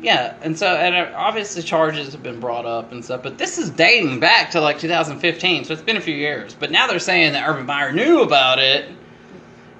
Yeah, 0.00 0.36
and 0.42 0.56
so 0.58 0.66
and 0.76 0.94
uh, 0.94 1.16
obviously 1.16 1.62
charges 1.62 2.12
have 2.12 2.22
been 2.22 2.40
brought 2.40 2.66
up 2.66 2.92
and 2.92 3.04
stuff, 3.04 3.22
but 3.22 3.36
this 3.38 3.58
is 3.58 3.70
dating 3.70 4.20
back 4.20 4.50
to 4.52 4.60
like 4.60 4.78
2015, 4.78 5.64
so 5.64 5.72
it's 5.72 5.82
been 5.82 5.96
a 5.96 6.00
few 6.00 6.14
years. 6.14 6.54
But 6.54 6.70
now 6.70 6.86
they're 6.86 6.98
saying 7.00 7.32
that 7.32 7.48
Urban 7.48 7.66
Meyer 7.66 7.92
knew 7.92 8.22
about 8.22 8.58
it, 8.58 8.88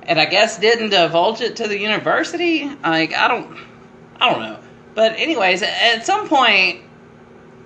and 0.03 0.19
I 0.21 0.25
guess 0.27 0.59
didn't 0.59 0.91
divulge 0.91 1.41
it 1.41 1.57
to 1.57 1.69
the 1.69 1.79
university. 1.79 2.69
Like 2.83 3.15
I 3.15 3.29
don't, 3.29 3.57
I 4.21 4.31
don't 4.31 4.41
know. 4.43 4.59
But 4.95 5.13
anyways, 5.13 5.63
at 5.63 6.05
some 6.05 6.29
point, 6.29 6.81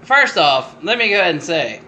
first 0.02 0.37
off, 0.37 0.76
let 0.82 0.99
me 0.99 1.09
go 1.09 1.21
ahead 1.21 1.30
and 1.35 1.42
say 1.42 1.80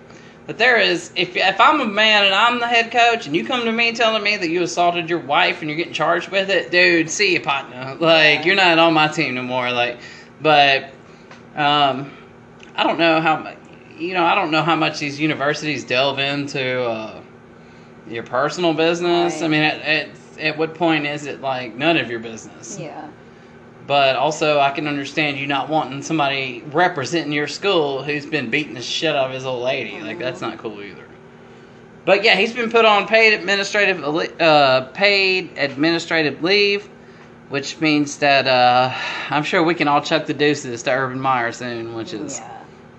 that 0.46 0.56
there 0.58 0.78
is 0.78 1.12
if 1.16 1.36
if 1.36 1.60
I'm 1.60 1.80
a 1.80 1.86
man 1.86 2.24
and 2.24 2.34
I'm 2.34 2.60
the 2.60 2.66
head 2.68 2.90
coach 2.90 3.26
and 3.26 3.36
you 3.36 3.44
come 3.46 3.64
to 3.64 3.72
me 3.72 3.92
telling 3.92 4.22
me 4.22 4.36
that 4.38 4.48
you 4.48 4.62
assaulted 4.62 5.10
your 5.10 5.18
wife 5.18 5.60
and 5.60 5.68
you're 5.68 5.76
getting 5.76 5.92
charged 5.92 6.30
with 6.30 6.48
it, 6.48 6.70
dude, 6.70 7.10
see 7.10 7.34
you 7.34 7.40
partner. 7.40 7.96
Like 8.00 8.40
Yeah. 8.40 8.44
you're 8.44 8.56
not 8.56 8.78
on 8.78 8.94
my 8.94 9.08
team 9.08 9.34
no 9.34 9.42
more. 9.42 9.70
Like, 9.70 9.98
but 10.44 10.90
um, 11.56 12.12
I 12.76 12.84
don't 12.84 12.98
know 12.98 13.20
how 13.20 13.38
much. 13.38 13.56
You 13.96 14.12
know, 14.12 14.24
I 14.24 14.34
don't 14.34 14.50
know 14.50 14.62
how 14.62 14.76
much 14.76 14.98
these 14.98 15.18
universities 15.18 15.84
delve 15.84 16.18
into 16.18 16.84
uh, 16.84 17.22
your 18.08 18.24
personal 18.24 18.74
business. 18.74 19.40
I 19.40 19.48
mean, 19.48 19.62
at, 19.62 19.80
at 19.80 20.08
at 20.38 20.58
what 20.58 20.74
point 20.74 21.06
is 21.06 21.26
it 21.26 21.40
like 21.40 21.74
none 21.74 21.96
of 21.96 22.10
your 22.10 22.20
business? 22.20 22.78
Yeah. 22.78 23.08
But 23.86 24.16
also, 24.16 24.60
I 24.60 24.70
can 24.70 24.86
understand 24.86 25.38
you 25.38 25.46
not 25.46 25.68
wanting 25.68 26.02
somebody 26.02 26.62
representing 26.72 27.32
your 27.32 27.48
school 27.48 28.02
who's 28.02 28.26
been 28.26 28.50
beating 28.50 28.74
the 28.74 28.82
shit 28.82 29.14
out 29.14 29.26
of 29.26 29.32
his 29.32 29.46
old 29.46 29.62
lady. 29.62 30.00
Like 30.00 30.18
that's 30.18 30.40
not 30.40 30.58
cool 30.58 30.82
either. 30.82 31.06
But 32.04 32.22
yeah, 32.22 32.34
he's 32.34 32.52
been 32.52 32.70
put 32.70 32.84
on 32.84 33.06
paid 33.06 33.32
administrative 33.32 34.04
uh, 34.40 34.88
paid 34.92 35.56
administrative 35.56 36.42
leave, 36.42 36.88
which 37.54 37.80
means 37.80 38.16
that 38.18 38.48
uh, 38.48 38.92
I'm 39.30 39.44
sure 39.44 39.62
we 39.62 39.76
can 39.76 39.86
all 39.86 40.00
chuck 40.00 40.26
the 40.26 40.34
deuces 40.34 40.82
to 40.82 40.90
Urban 40.90 41.20
Meyer 41.20 41.52
soon, 41.52 41.94
which 41.94 42.12
is 42.12 42.40
Yeah. 42.40 42.50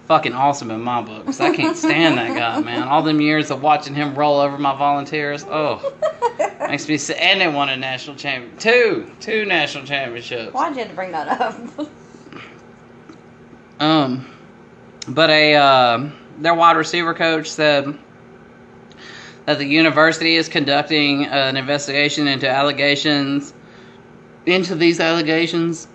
fucking 0.08 0.32
awesome 0.32 0.72
in 0.72 0.80
my 0.80 1.02
book. 1.02 1.26
'cause 1.26 1.42
I 1.42 1.54
can't 1.54 1.76
stand 1.76 2.18
that 2.18 2.34
guy, 2.38 2.62
man. 2.64 2.84
All 2.88 3.02
them 3.02 3.20
years 3.20 3.52
of 3.52 3.62
watching 3.62 3.94
him 3.96 4.16
roll 4.16 4.40
over 4.40 4.58
my 4.58 4.74
volunteers, 4.74 5.44
oh, 5.52 5.92
makes 6.70 6.88
me 6.88 6.98
sick. 6.98 7.18
And 7.20 7.42
they 7.42 7.50
won 7.50 7.68
a 7.68 7.76
national 7.76 8.16
champion, 8.16 8.56
two, 8.56 9.12
two 9.20 9.44
national 9.44 9.84
championships. 9.84 10.54
Why'd 10.54 10.72
you 10.76 10.80
have 10.84 10.90
to 10.90 10.96
bring 10.96 11.12
that 11.12 11.28
up? 11.42 11.60
Um, 13.78 14.26
but 15.06 15.30
a 15.30 15.54
uh, 15.56 16.10
their 16.40 16.54
wide 16.56 16.78
receiver 16.78 17.14
coach 17.14 17.50
said 17.50 17.98
that 19.48 19.58
the 19.58 19.66
university 19.66 20.36
is 20.38 20.48
conducting 20.48 21.26
an 21.26 21.58
investigation 21.58 22.26
into 22.30 22.50
allegations 22.50 23.54
into 24.46 24.76
these 24.76 25.00
allegations. 25.00 25.88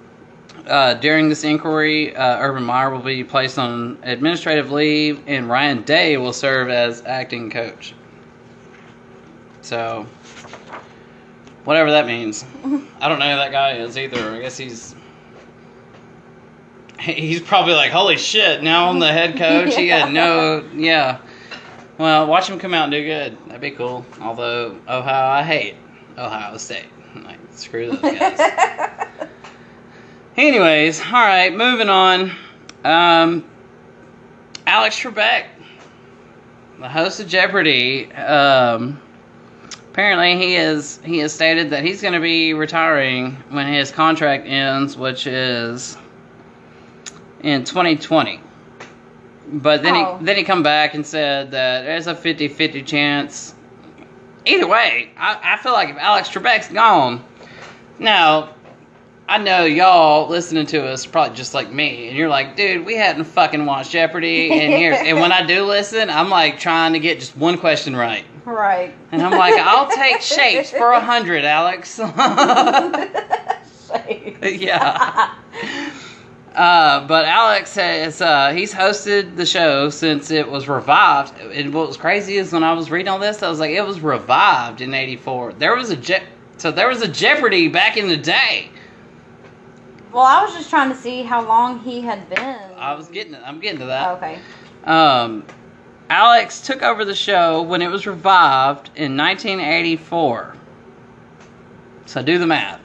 Uh, 0.67 0.95
during 0.95 1.29
this 1.29 1.43
inquiry, 1.43 2.15
uh, 2.15 2.39
Urban 2.39 2.63
Meyer 2.63 2.91
will 2.91 3.03
be 3.03 3.25
placed 3.25 3.59
on 3.59 3.99
administrative 4.03 4.71
leave, 4.71 5.23
and 5.27 5.49
Ryan 5.49 5.83
Day 5.83 6.17
will 6.17 6.33
serve 6.33 6.69
as 6.69 7.03
acting 7.07 7.51
coach. 7.51 7.95
So, 9.63 10.07
whatever 11.65 11.91
that 11.93 12.07
means, 12.07 12.45
I 13.01 13.09
don't 13.09 13.19
know 13.19 13.31
who 13.31 13.37
that 13.37 13.53
guy 13.53 13.77
is 13.79 13.97
either. 13.97 14.33
I 14.33 14.41
guess 14.41 14.57
he's 14.57 14.95
he's 17.01 17.41
probably 17.41 17.75
like, 17.75 17.91
holy 17.91 18.17
shit, 18.17 18.63
now 18.63 18.91
I'm 18.91 18.99
the 18.99 19.13
head 19.13 19.37
coach. 19.37 19.75
He 19.75 19.89
had 19.89 20.13
no, 20.13 20.65
yeah. 20.75 21.21
Well, 21.99 22.27
watch 22.27 22.49
him 22.49 22.59
come 22.59 22.75
out 22.75 22.85
and 22.85 22.93
do 22.93 23.05
good. 23.05 23.39
That'd 23.47 23.61
be 23.61 23.73
cool. 23.73 24.05
Although, 24.21 24.79
Ohio, 24.89 25.29
I 25.31 25.43
hate 25.43 25.77
Ohio 26.17 26.57
State. 26.57 26.87
Screw 27.61 27.91
those 27.91 28.01
guys. 28.01 29.19
Anyways, 30.37 31.01
all 31.01 31.13
right, 31.13 31.55
moving 31.55 31.89
on. 31.89 32.33
Um, 32.85 33.45
Alex 34.67 34.99
Trebek, 34.99 35.47
the 36.79 36.89
host 36.89 37.21
of 37.21 37.29
Jeopardy, 37.29 38.11
um, 38.13 39.01
apparently 39.91 40.37
he 40.39 40.57
is 40.57 40.99
he 41.05 41.19
has 41.19 41.33
stated 41.35 41.71
that 41.71 41.85
he's 41.85 42.01
going 42.01 42.15
to 42.15 42.21
be 42.21 42.55
retiring 42.55 43.33
when 43.51 43.67
his 43.73 43.91
contract 43.91 44.47
ends, 44.47 44.97
which 44.97 45.27
is 45.27 45.99
in 47.43 47.65
2020. 47.65 48.41
But 49.53 49.83
then 49.83 49.95
Oh. 49.97 50.17
he 50.19 50.25
then 50.25 50.37
he 50.37 50.45
come 50.45 50.63
back 50.63 50.95
and 50.95 51.05
said 51.05 51.51
that 51.51 51.83
there's 51.83 52.07
a 52.07 52.15
50-50 52.15 52.87
chance. 52.87 53.55
Either 54.47 54.67
way, 54.69 55.11
I, 55.19 55.39
I 55.55 55.57
feel 55.59 55.73
like 55.73 55.91
if 55.91 55.97
Alex 55.99 56.31
Trebek's 56.31 56.69
gone, 56.69 57.23
now 58.01 58.55
I 59.31 59.39
know 59.39 59.65
y'all 59.65 60.29
listening 60.29 60.67
to 60.67 60.85
us 60.89 61.07
probably 61.07 61.37
just 61.37 61.55
like 61.55 61.71
me, 61.71 62.09
and 62.09 62.19
you're 62.19 62.29
like, 62.29 62.57
dude, 62.57 62.85
we 62.85 62.97
hadn't 62.97 63.23
fucking 63.23 63.65
watched 63.65 63.93
Jeopardy 63.93 64.51
in 64.51 64.73
years. 64.73 64.97
and 64.99 65.21
when 65.21 65.31
I 65.31 65.47
do 65.47 65.65
listen, 65.67 66.11
I'm 66.11 66.29
like 66.31 66.59
trying 66.59 66.95
to 66.95 66.99
get 66.99 67.21
just 67.21 67.37
one 67.37 67.57
question 67.57 67.95
right. 67.95 68.25
right. 68.45 68.93
And 69.13 69.23
I'm 69.23 69.31
like, 69.31 69.55
I'll 69.55 69.89
take 69.89 70.21
shapes 70.21 70.73
for 70.73 70.91
a 70.91 70.99
hundred, 70.99 71.45
Alex. 71.45 71.95
Shapes. 73.87 74.61
yeah. 74.61 75.35
Uh, 76.55 77.07
but 77.07 77.25
Alex 77.25 77.77
has 77.77 78.21
uh, 78.21 78.51
he's 78.53 78.75
hosted 78.75 79.37
the 79.37 79.47
show 79.47 79.91
since 79.91 80.33
it 80.33 80.51
was 80.51 80.69
revived. 80.69 81.39
And 81.41 81.73
what 81.73 81.87
was 81.87 81.97
crazy 81.97 82.37
is 82.37 82.53
when 82.53 82.65
I 82.65 82.73
was 82.73 82.91
reading 82.91 83.07
all 83.09 83.21
this, 83.21 83.45
I 83.45 83.49
was 83.49 83.61
like, 83.61 83.71
it 83.71 83.87
was 83.87 84.01
revived 84.01 84.81
in 84.81 84.93
'84. 84.93 85.53
There 85.53 85.77
was 85.77 85.91
a 85.91 85.97
Je- 85.97 86.27
so 86.61 86.71
there 86.71 86.89
was 86.89 87.01
a 87.01 87.09
Jeopardy 87.09 87.69
back 87.69 87.97
in 87.97 88.07
the 88.07 88.19
day. 88.19 88.69
Well, 90.13 90.25
I 90.25 90.45
was 90.45 90.53
just 90.53 90.69
trying 90.69 90.91
to 90.91 90.95
see 90.95 91.23
how 91.23 91.47
long 91.47 91.79
he 91.79 92.03
had 92.03 92.29
been. 92.29 92.61
I 92.77 92.93
was 92.93 93.09
getting 93.09 93.35
I'm 93.35 93.61
getting 93.61 93.79
to 93.81 93.87
that. 93.87 94.19
Okay. 94.19 94.39
Um, 94.85 95.43
Alex 96.11 96.61
took 96.61 96.83
over 96.83 97.07
the 97.07 97.15
show 97.15 97.63
when 97.63 97.81
it 97.81 97.89
was 97.89 98.07
revived 98.07 98.91
in 98.95 99.17
1984. 99.17 100.55
So 102.05 102.23
do 102.23 102.39
the 102.39 102.47
math. 102.47 102.83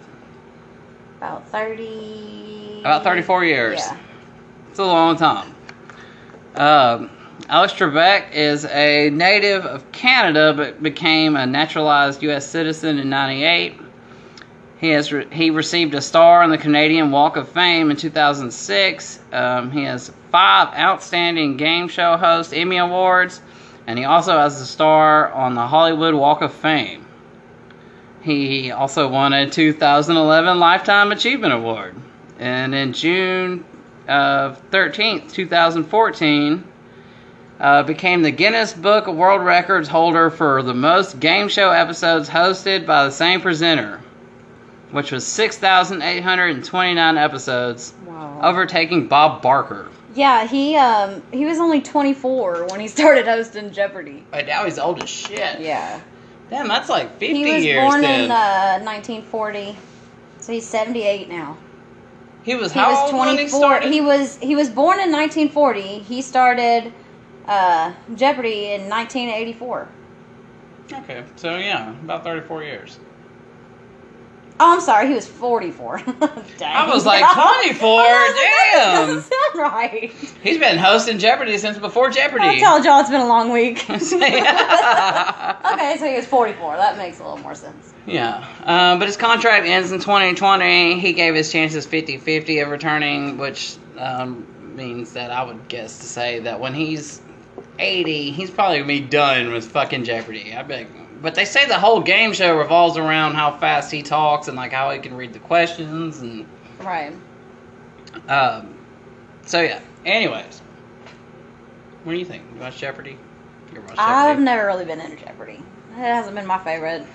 About 1.17 1.45
30. 1.49 2.79
About 2.79 3.03
34 3.03 3.43
years. 3.43 3.79
Yeah. 3.79 3.97
It's 4.69 4.79
a 4.79 4.85
long 4.85 5.17
time. 5.17 5.53
Um, 6.55 7.09
Alex 7.49 7.73
Trebek 7.73 8.31
is 8.31 8.65
a 8.65 9.09
native 9.11 9.65
of 9.65 9.91
Canada, 9.91 10.53
but 10.55 10.81
became 10.81 11.35
a 11.35 11.45
naturalized 11.45 12.23
U.S. 12.23 12.47
citizen 12.47 12.97
in 12.97 13.09
'98. 13.09 13.79
He 14.77 14.89
has 14.89 15.11
re- 15.11 15.27
he 15.31 15.51
received 15.51 15.93
a 15.93 16.01
star 16.01 16.41
on 16.41 16.49
the 16.49 16.57
Canadian 16.57 17.11
Walk 17.11 17.37
of 17.37 17.47
Fame 17.49 17.91
in 17.91 17.97
2006. 17.97 19.19
Um, 19.31 19.71
he 19.71 19.83
has 19.83 20.11
five 20.31 20.73
outstanding 20.75 21.57
game 21.57 21.87
show 21.87 22.17
host 22.17 22.53
Emmy 22.53 22.77
awards, 22.77 23.41
and 23.85 23.99
he 23.99 24.05
also 24.05 24.37
has 24.37 24.59
a 24.59 24.65
star 24.65 25.31
on 25.31 25.53
the 25.53 25.67
Hollywood 25.67 26.15
Walk 26.15 26.41
of 26.41 26.53
Fame. 26.53 27.05
He 28.21 28.71
also 28.71 29.07
won 29.07 29.33
a 29.33 29.47
2011 29.47 30.59
Lifetime 30.59 31.11
Achievement 31.11 31.53
Award. 31.53 31.95
And 32.39 32.73
in 32.73 32.91
June 32.93 33.63
of 34.07 34.59
13th, 34.71 35.31
2014, 35.31 36.63
uh, 37.59 37.83
became 37.83 38.21
the 38.21 38.31
Guinness 38.31 38.73
Book 38.73 39.07
of 39.07 39.15
World 39.15 39.41
Records 39.41 39.87
holder 39.87 40.29
for 40.29 40.61
the 40.63 40.73
most 40.73 41.19
game 41.19 41.47
show 41.47 41.71
episodes 41.71 42.29
hosted 42.29 42.85
by 42.85 43.05
the 43.05 43.11
same 43.11 43.41
presenter, 43.41 44.01
which 44.91 45.11
was 45.11 45.25
6,829 45.25 47.17
episodes, 47.17 47.93
Wow. 48.05 48.39
overtaking 48.43 49.07
Bob 49.07 49.41
Barker. 49.41 49.89
Yeah, 50.13 50.47
he 50.47 50.75
um 50.77 51.21
he 51.33 51.45
was 51.45 51.59
only 51.59 51.81
24 51.81 52.67
when 52.69 52.79
he 52.79 52.87
started 52.97 53.25
hosting 53.25 53.71
Jeopardy. 53.71 54.23
But 54.31 54.47
now 54.47 54.63
he's 54.65 54.79
old 54.79 55.01
as 55.03 55.09
shit. 55.09 55.59
Yeah. 55.59 55.99
Damn, 56.49 56.67
that's 56.67 56.89
like 56.89 57.17
50 57.19 57.25
years. 57.27 57.47
He 57.47 57.53
was 57.53 57.63
years 57.65 57.83
born 57.89 58.01
then. 58.01 58.25
in 58.25 58.31
uh, 58.31 58.79
1940. 58.83 59.75
So 60.39 60.53
he's 60.53 60.67
78 60.67 61.27
now. 61.27 61.57
he 62.43 62.53
was 62.55 62.71
He 62.71 62.79
how 62.79 62.91
was 62.91 63.11
old 63.11 63.19
when 63.19 63.29
he 63.29 63.35
24. 63.47 63.59
started? 63.59 63.91
He 63.91 63.99
was 64.01 64.37
he 64.37 64.55
was 64.55 64.69
born 64.69 64.99
in 64.99 65.11
1940. 65.11 65.99
He 65.99 66.21
started 66.21 66.93
uh, 67.47 67.93
Jeopardy 68.15 68.71
in 68.71 68.89
1984. 68.89 69.87
Okay, 70.93 71.23
so 71.35 71.57
yeah, 71.57 71.91
about 72.01 72.23
34 72.23 72.63
years. 72.63 72.99
Oh, 74.57 74.73
I'm 74.73 74.79
sorry. 74.79 75.09
He 75.09 75.13
was 75.13 75.27
44. 75.27 75.97
Dang. 76.57 76.75
I 76.75 76.87
was 76.87 77.05
like, 77.05 77.25
24? 77.33 77.89
I 78.01 78.31
that 78.33 78.71
Damn. 78.73 79.07
Doesn't 79.07 79.23
sound 79.23 79.55
right. 79.55 80.11
He's 80.41 80.57
been 80.57 80.77
hosting 80.77 81.19
Jeopardy 81.19 81.57
since 81.57 81.77
before 81.77 82.09
Jeopardy. 82.09 82.45
I 82.45 82.59
told 82.61 82.85
y'all 82.85 83.01
it's 83.01 83.09
been 83.09 83.19
a 83.19 83.27
long 83.27 83.51
week. 83.51 83.79
okay, 83.89 83.99
so 85.99 86.07
he 86.07 86.15
was 86.15 86.25
44. 86.25 86.77
That 86.77 86.97
makes 86.97 87.19
a 87.19 87.23
little 87.23 87.39
more 87.39 87.53
sense. 87.53 87.93
Yeah. 88.05 88.47
Um, 88.63 88.99
but 88.99 89.09
his 89.09 89.17
contract 89.17 89.65
ends 89.65 89.91
in 89.91 89.99
2020. 89.99 91.01
He 91.01 91.11
gave 91.11 91.35
his 91.35 91.51
chances 91.51 91.85
50 91.85 92.17
50 92.19 92.59
of 92.59 92.69
returning, 92.69 93.37
which 93.37 93.75
um, 93.97 94.47
means 94.73 95.11
that 95.13 95.31
I 95.31 95.43
would 95.43 95.67
guess 95.67 95.99
to 95.99 96.05
say 96.05 96.39
that 96.41 96.61
when 96.61 96.73
he's 96.73 97.19
80, 97.79 98.31
he's 98.31 98.49
probably 98.51 98.79
to 98.79 98.85
be 98.85 98.99
done 98.99 99.51
with 99.51 99.69
fucking 99.71 100.03
Jeopardy. 100.03 100.53
I 100.55 100.63
bet. 100.63 100.87
But 101.21 101.35
they 101.35 101.45
say 101.45 101.65
the 101.65 101.79
whole 101.79 102.01
game 102.01 102.33
show 102.33 102.57
revolves 102.57 102.97
around 102.97 103.33
how 103.35 103.57
fast 103.57 103.91
he 103.91 104.03
talks 104.03 104.47
and 104.47 104.55
like 104.57 104.71
how 104.71 104.91
he 104.91 104.99
can 104.99 105.15
read 105.15 105.33
the 105.33 105.39
questions 105.39 106.19
and 106.21 106.45
Right. 106.79 107.13
um, 108.27 108.75
so 109.45 109.61
yeah. 109.61 109.81
Anyways, 110.05 110.61
what 112.03 112.13
do 112.13 112.19
you 112.19 112.25
think? 112.25 112.43
You 112.53 112.59
watch 112.61 112.77
Jeopardy? 112.77 113.17
You 113.73 113.81
watch 113.81 113.95
I've 113.97 114.39
never 114.39 114.65
really 114.67 114.85
been 114.85 114.99
into 115.01 115.15
Jeopardy. 115.17 115.61
It 115.91 115.95
hasn't 115.95 116.35
been 116.35 116.45
my 116.45 116.59
favorite. 116.63 117.05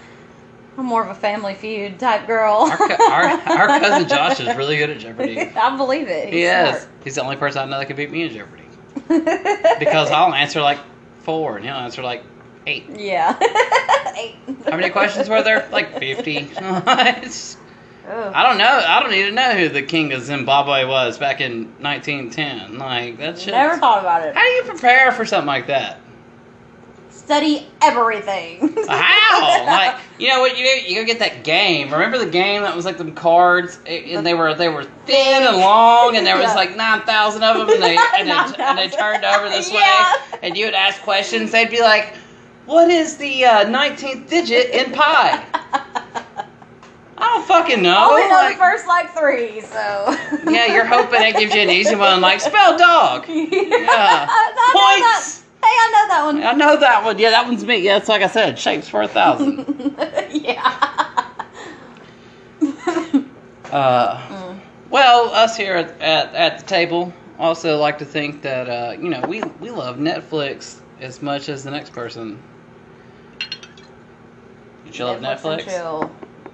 I'm 0.79 0.87
more 0.87 1.03
of 1.03 1.11
a 1.11 1.14
Family 1.14 1.55
Feud 1.55 1.99
type 1.99 2.27
girl. 2.27 2.55
Our, 2.70 2.77
co- 2.77 3.11
our, 3.11 3.23
our 3.25 3.66
cousin 3.81 4.09
Josh 4.09 4.40
is 4.40 4.57
really 4.57 4.79
good 4.79 4.88
at 4.90 4.99
Jeopardy. 4.99 5.38
I 5.40 5.77
believe 5.77 6.09
it. 6.09 6.33
He 6.33 6.40
He's 6.40 6.49
is. 6.77 6.88
He's 7.05 7.14
the 7.16 7.23
only 7.23 7.37
person 7.37 7.61
I 7.62 7.64
know 7.66 7.79
that 7.79 7.87
can 7.87 7.96
beat 7.96 8.11
me 8.11 8.23
in 8.23 8.33
Jeopardy. 8.33 8.60
Because 9.79 10.11
I'll 10.11 10.33
answer 10.35 10.61
like 10.61 10.79
four 11.20 11.57
and 11.57 11.64
he'll 11.64 11.75
answer 11.75 12.03
like 12.03 12.23
eight. 12.66 12.85
Yeah. 12.90 13.37
Eight. 14.16 14.35
How 14.68 14.77
many 14.77 14.90
questions 14.90 15.29
were 15.29 15.42
there? 15.42 15.68
Like 15.70 15.99
50. 15.99 16.37
It's- 16.61 17.57
I 18.09 18.42
don't 18.42 18.59
know. 18.59 18.64
I 18.66 19.01
don't 19.01 19.14
even 19.14 19.37
know 19.37 19.53
who 19.55 19.68
the 19.68 19.83
king 19.83 20.12
of 20.12 20.23
Zimbabwe 20.23 20.85
was 20.85 21.16
back 21.16 21.40
in 21.40 21.66
1910. 21.81 22.77
Like, 22.77 23.18
that 23.18 23.38
shit. 23.38 23.53
Never 23.55 23.77
thought 23.79 24.01
about 24.01 24.27
it. 24.27 24.35
How 24.35 24.42
do 24.42 24.49
you 24.49 24.62
prepare 24.64 25.12
for 25.12 25.25
something 25.25 25.46
like 25.46 25.68
that? 25.68 26.01
Study 27.31 27.64
everything. 27.81 28.75
How? 28.88 29.64
like, 29.64 30.01
you 30.19 30.27
know 30.27 30.40
what? 30.40 30.59
You 30.59 30.64
you 30.66 30.97
go 30.97 31.05
get 31.05 31.21
that 31.21 31.45
game. 31.45 31.93
Remember 31.93 32.19
the 32.19 32.29
game 32.29 32.62
that 32.62 32.75
was 32.75 32.85
like 32.85 32.99
them 32.99 33.14
cards, 33.14 33.79
and 33.87 34.27
they 34.27 34.35
were 34.35 34.53
they 34.53 34.69
were 34.69 34.83
thin 35.07 35.45
and 35.45 35.59
long, 35.59 36.16
and 36.16 36.27
there 36.27 36.35
was 36.35 36.47
Yeah. 36.47 36.55
like 36.57 36.75
nine 36.75 37.03
thousand 37.03 37.45
of 37.45 37.57
them, 37.57 37.69
and 37.71 37.81
they 37.81 37.97
and 38.19 38.29
they, 38.29 38.33
and 38.64 38.77
they 38.79 38.88
turned 38.88 39.25
over 39.25 39.49
this 39.49 39.71
Yeah. 39.73 40.12
way, 40.33 40.38
and 40.43 40.57
you 40.57 40.64
would 40.64 40.75
ask 40.75 41.01
questions. 41.03 41.53
They'd 41.53 41.71
be 41.71 41.81
like, 41.81 42.16
"What 42.66 42.90
is 42.90 43.16
the 43.16 43.45
uh, 43.45 43.69
nineteenth 43.69 44.29
digit 44.29 44.71
in 44.71 44.90
pi?" 44.90 45.45
I 47.16 47.29
don't 47.29 47.47
fucking 47.47 47.81
know. 47.81 48.09
Only 48.11 48.23
know 48.23 48.29
Like, 48.35 48.55
the 48.57 48.59
first 48.59 48.88
like 48.88 49.14
three, 49.16 49.61
so. 49.61 50.16
yeah, 50.51 50.66
you're 50.75 50.85
hoping 50.85 51.23
it 51.23 51.37
gives 51.37 51.55
you 51.55 51.61
an 51.61 51.71
easy 51.71 51.95
one, 51.95 52.21
like 52.21 52.40
spell 52.40 52.77
dog. 52.77 53.27
yeah. 53.29 53.45
Yeah. 53.53 54.27
I 54.29 54.53
know 54.57 54.73
that. 54.75 55.12
Points. 55.14 55.39
Hey, 55.62 55.66
I 55.66 55.90
know 55.92 56.09
that 56.09 56.25
one. 56.25 56.42
I 56.42 56.53
know 56.53 56.77
that 56.81 57.05
one. 57.05 57.18
Yeah, 57.18 57.31
that 57.31 57.46
one's 57.46 57.64
me. 57.64 57.77
Yeah, 57.79 57.96
it's 57.99 58.09
like 58.09 58.23
I 58.23 58.29
said, 58.29 58.59
shapes 58.59 58.88
for 58.88 59.03
a 59.03 59.09
thousand. 59.09 59.66
yeah. 60.33 61.27
Uh, 63.70 64.16
Mm. 64.29 64.59
well, 64.90 65.29
us 65.31 65.57
here 65.57 65.77
at, 65.77 66.01
at, 66.01 66.35
at 66.35 66.59
the 66.59 66.66
table 66.66 67.12
also 67.38 67.79
like 67.79 67.99
to 67.99 68.05
think 68.05 68.42
that 68.42 68.68
uh, 68.68 68.96
you 69.01 69.09
know 69.09 69.25
we 69.29 69.42
we 69.61 69.70
love 69.70 69.96
Netflix 69.99 70.81
as 71.01 71.23
much 71.23 71.49
as 71.49 71.62
the 71.62 71.70
next 71.70 71.92
person. 71.92 72.42
Did 74.85 74.99
you 74.99 75.05
love 75.05 75.23
and 75.23 75.27
Netflix? 75.27 75.66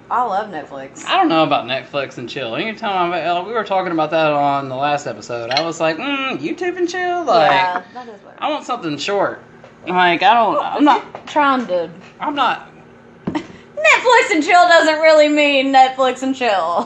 I 0.09 0.23
love 0.23 0.49
Netflix. 0.49 1.03
I 1.05 1.17
don't 1.17 1.27
know 1.27 1.43
about 1.43 1.65
Netflix 1.65 2.17
and 2.17 2.29
chill. 2.29 2.55
Anytime 2.55 3.11
I, 3.11 3.25
uh, 3.25 3.43
we 3.43 3.51
were 3.51 3.65
talking 3.65 3.91
about 3.91 4.11
that 4.11 4.31
on 4.31 4.69
the 4.69 4.75
last 4.75 5.05
episode, 5.05 5.49
I 5.49 5.61
was 5.65 5.81
like, 5.81 5.97
mm, 5.97 6.37
YouTube 6.39 6.77
and 6.77 6.87
chill. 6.87 7.25
Like, 7.25 7.51
yeah, 7.51 7.83
that 7.93 8.07
is 8.07 8.21
what. 8.21 8.35
I 8.37 8.49
want 8.49 8.65
something 8.65 8.97
short. 8.97 9.43
Like, 9.85 10.23
I 10.23 10.33
don't. 10.33 10.57
I'm 10.63 10.83
not. 10.85 11.27
trying 11.27 11.67
to. 11.67 11.91
I'm 12.21 12.35
not. 12.35 12.71
Netflix 13.27 14.31
and 14.31 14.43
chill 14.43 14.67
doesn't 14.67 14.99
really 15.01 15.27
mean 15.29 15.73
Netflix 15.73 16.23
and 16.23 16.35
chill. 16.35 16.83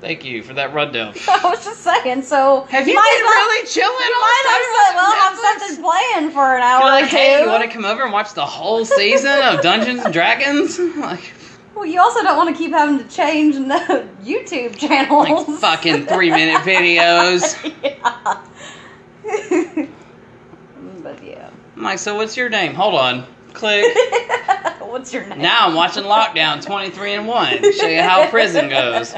Thank 0.00 0.24
you 0.24 0.42
for 0.42 0.54
that 0.54 0.72
rundown. 0.72 1.12
I 1.28 1.40
was 1.44 1.62
just 1.64 1.80
saying. 1.82 2.22
So 2.22 2.62
Have 2.70 2.88
you 2.88 2.94
might 2.94 3.14
been 3.18 3.24
well- 3.26 3.46
really 3.48 3.66
chilling? 3.66 3.90
You 3.90 4.14
on 4.14 4.20
might 4.20 4.88
as 4.88 4.94
well, 4.94 5.12
have 5.16 5.38
something 5.38 5.84
playing 5.84 6.30
for 6.32 6.56
an 6.56 6.62
hour 6.62 6.80
You're 6.80 6.90
like, 6.90 7.04
or 7.04 7.08
two. 7.10 7.16
hey, 7.16 7.42
you 7.42 7.48
want 7.48 7.62
to 7.64 7.68
come 7.68 7.84
over 7.84 8.02
and 8.04 8.12
watch 8.12 8.32
the 8.32 8.46
whole 8.46 8.84
season 8.86 9.38
of 9.42 9.60
Dungeons 9.60 10.02
and 10.04 10.12
Dragons? 10.14 10.78
Like, 10.96 11.32
Well, 11.80 11.88
you 11.88 11.98
also 11.98 12.22
don't 12.22 12.36
want 12.36 12.54
to 12.54 12.62
keep 12.62 12.72
having 12.72 12.98
to 12.98 13.08
change 13.08 13.54
the 13.54 14.06
YouTube 14.22 14.76
channels. 14.76 15.48
like 15.48 15.60
fucking 15.60 16.04
three 16.04 16.28
minute 16.28 16.60
videos. 16.60 17.56
yeah. 17.82 18.42
but 21.02 21.24
yeah. 21.24 21.48
I'm 21.76 21.82
like, 21.82 21.98
so 21.98 22.16
what's 22.16 22.36
your 22.36 22.50
name? 22.50 22.74
Hold 22.74 22.96
on. 22.96 23.26
Click. 23.54 23.96
What's 24.80 25.14
your 25.14 25.24
name? 25.24 25.40
Now 25.40 25.68
I'm 25.68 25.74
watching 25.74 26.04
Lockdown 26.04 26.62
23 26.62 27.14
and 27.14 27.26
1. 27.26 27.72
Show 27.72 27.86
you 27.86 28.02
how 28.02 28.28
prison 28.28 28.68
goes. 28.68 29.14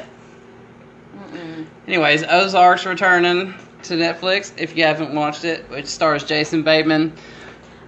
Mm-mm. 1.16 1.66
Anyways, 1.88 2.22
Ozark's 2.22 2.86
returning 2.86 3.54
to 3.82 3.94
Netflix 3.94 4.52
if 4.56 4.76
you 4.76 4.84
haven't 4.84 5.12
watched 5.12 5.44
it, 5.44 5.68
which 5.68 5.86
stars 5.86 6.22
Jason 6.22 6.62
Bateman. 6.62 7.12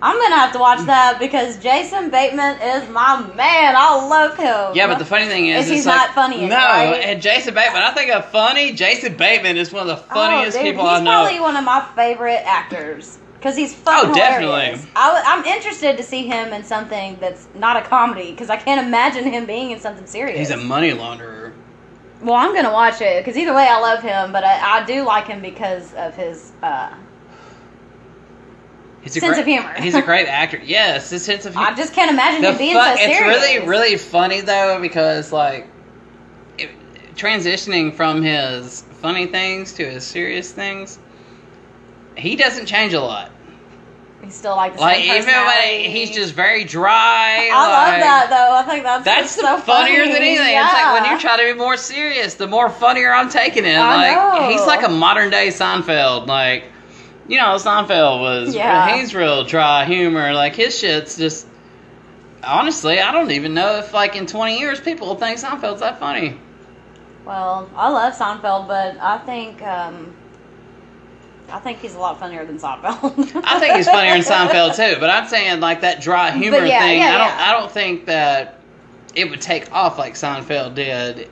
I'm 0.04 0.20
gonna 0.20 0.36
have 0.36 0.52
to 0.52 0.58
watch 0.58 0.80
that 0.80 1.18
because 1.18 1.56
Jason 1.56 2.10
Bateman 2.10 2.60
is 2.60 2.86
my 2.90 3.22
man. 3.34 3.74
I 3.74 4.06
love 4.06 4.36
him. 4.36 4.76
Yeah, 4.76 4.86
but 4.86 4.98
the 4.98 5.04
funny 5.06 5.24
thing 5.24 5.46
is, 5.46 5.64
Is 5.64 5.70
he's 5.72 5.86
like- 5.86 5.96
not 5.96 6.10
funny 6.10 6.46
No, 6.46 6.56
right? 6.56 7.00
and 7.02 7.22
Jason 7.22 7.54
Bateman. 7.54 7.80
I 7.82 7.90
think 7.92 8.10
of 8.10 8.26
funny. 8.26 8.74
Jason 8.74 9.16
Bateman 9.16 9.56
is 9.56 9.72
one 9.72 9.80
of 9.80 9.88
the 9.88 9.96
funniest 9.96 10.58
oh, 10.58 10.62
dude, 10.62 10.72
people 10.72 10.86
I 10.86 11.00
know. 11.00 11.10
He's 11.24 11.38
probably 11.38 11.40
one 11.40 11.56
of 11.56 11.64
my 11.64 11.88
favorite 11.96 12.42
actors 12.44 13.18
because 13.38 13.56
he's 13.56 13.72
fucking 13.72 14.10
Oh, 14.10 14.14
definitely. 14.14 14.86
I, 14.94 15.22
am 15.38 15.42
interested 15.46 15.96
to 15.96 16.02
see 16.02 16.26
him 16.26 16.52
in 16.52 16.64
something 16.64 17.16
that's 17.18 17.48
not 17.54 17.78
a 17.78 17.80
comedy 17.80 18.30
because 18.30 18.50
I 18.50 18.58
can't 18.58 18.86
imagine 18.86 19.24
him 19.24 19.46
being 19.46 19.70
in 19.70 19.80
something 19.80 20.06
serious. 20.06 20.38
He's 20.38 20.50
a 20.50 20.58
money 20.58 20.90
launderer. 20.90 21.54
Well, 22.20 22.34
I'm 22.34 22.54
gonna 22.54 22.72
watch 22.72 23.00
it 23.00 23.24
because 23.24 23.38
either 23.38 23.54
way, 23.54 23.66
I 23.70 23.80
love 23.80 24.02
him, 24.02 24.32
but 24.32 24.44
I, 24.44 24.80
I 24.80 24.84
do 24.84 25.02
like 25.02 25.28
him 25.28 25.40
because 25.40 25.94
of 25.94 26.14
his. 26.14 26.52
Uh, 26.62 26.92
He's 29.04 29.16
a 29.16 29.20
Sense 29.20 29.34
great, 29.34 29.40
of 29.40 29.46
humor. 29.46 29.74
He's 29.80 29.94
a 29.94 30.02
great 30.10 30.26
actor. 30.26 30.58
Yes, 30.64 31.10
his 31.10 31.24
sense 31.24 31.44
of 31.46 31.52
humor. 31.54 31.68
I 31.68 31.74
just 31.74 31.92
can't 31.92 32.10
imagine 32.10 32.42
The 32.42 32.52
him 32.52 32.58
being 32.58 32.74
fu- 32.74 32.80
so 32.82 32.96
serious. 32.96 33.18
it's 33.20 33.20
really 33.54 33.66
really 33.68 33.96
funny 33.98 34.40
though 34.40 34.78
because 34.80 35.30
like 35.32 35.68
it, 36.58 36.70
transitioning 37.14 37.94
from 37.94 38.22
his 38.22 38.82
funny 39.02 39.26
things 39.26 39.74
to 39.74 39.84
his 39.88 40.04
serious 40.04 40.50
things, 40.52 40.98
he 42.16 42.34
doesn't 42.36 42.66
change 42.66 42.92
a 42.94 43.00
lot. 43.00 43.30
He's 44.22 44.34
still 44.34 44.56
like 44.56 44.74
the 44.74 44.80
Like 44.80 45.04
same 45.04 45.20
even 45.22 45.34
when 45.34 45.90
he's 45.90 46.10
just 46.10 46.32
very 46.32 46.64
dry. 46.64 47.50
I 47.52 47.68
love 47.68 48.00
that 48.00 48.26
though. 48.30 48.56
I 48.56 48.62
think 48.62 48.84
that's 48.84 49.04
That's 49.04 49.34
so 49.34 49.42
the 49.56 49.62
funnier 49.62 50.00
funny. 50.04 50.12
than 50.14 50.22
anything. 50.22 50.48
Yeah. 50.48 50.64
It's 50.64 50.72
like 50.72 51.02
when 51.02 51.12
you 51.12 51.20
try 51.20 51.36
to 51.46 51.52
be 51.52 51.58
more 51.58 51.76
serious, 51.76 52.32
the 52.34 52.46
more 52.46 52.70
funnier 52.70 53.12
I'm 53.12 53.28
taking 53.28 53.66
it. 53.66 53.74
I 53.76 54.14
like 54.14 54.40
know. 54.40 54.48
he's 54.48 54.66
like 54.66 54.82
a 54.82 54.88
modern 54.88 55.28
day 55.28 55.48
Seinfeld. 55.48 56.26
Like 56.26 56.64
you 57.28 57.38
know, 57.38 57.54
Seinfeld 57.56 58.20
was 58.20 58.54
Yeah. 58.54 58.96
he's 58.96 59.14
real 59.14 59.44
dry 59.44 59.84
humor. 59.84 60.32
Like 60.32 60.54
his 60.54 60.78
shit's 60.78 61.16
just 61.16 61.46
honestly, 62.42 63.00
I 63.00 63.12
don't 63.12 63.30
even 63.30 63.54
know 63.54 63.78
if 63.78 63.92
like 63.94 64.16
in 64.16 64.26
20 64.26 64.58
years 64.58 64.80
people 64.80 65.08
will 65.08 65.16
think 65.16 65.38
Seinfeld's 65.38 65.80
that 65.80 65.98
funny. 65.98 66.38
Well, 67.24 67.70
I 67.74 67.88
love 67.88 68.14
Seinfeld, 68.14 68.68
but 68.68 68.98
I 69.00 69.18
think 69.18 69.62
um, 69.62 70.14
I 71.50 71.58
think 71.58 71.78
he's 71.78 71.94
a 71.94 71.98
lot 71.98 72.18
funnier 72.20 72.44
than 72.44 72.58
Seinfeld. 72.58 73.42
I 73.44 73.58
think 73.60 73.74
he's 73.76 73.86
funnier 73.88 74.12
than 74.12 74.22
Seinfeld 74.22 74.76
too, 74.76 75.00
but 75.00 75.08
I'm 75.10 75.26
saying 75.28 75.60
like 75.60 75.80
that 75.80 76.02
dry 76.02 76.30
humor 76.32 76.64
yeah, 76.66 76.80
thing. 76.80 76.98
yeah, 76.98 77.14
I 77.14 77.18
don't. 77.18 77.48
I 77.48 77.60
don't 77.60 77.70
think 77.72 78.06
that 78.06 78.60
it 79.14 79.30
would 79.30 79.40
take 79.40 79.72
off 79.72 79.98
like 79.98 80.14
Seinfeld 80.14 80.74
did. 80.74 81.30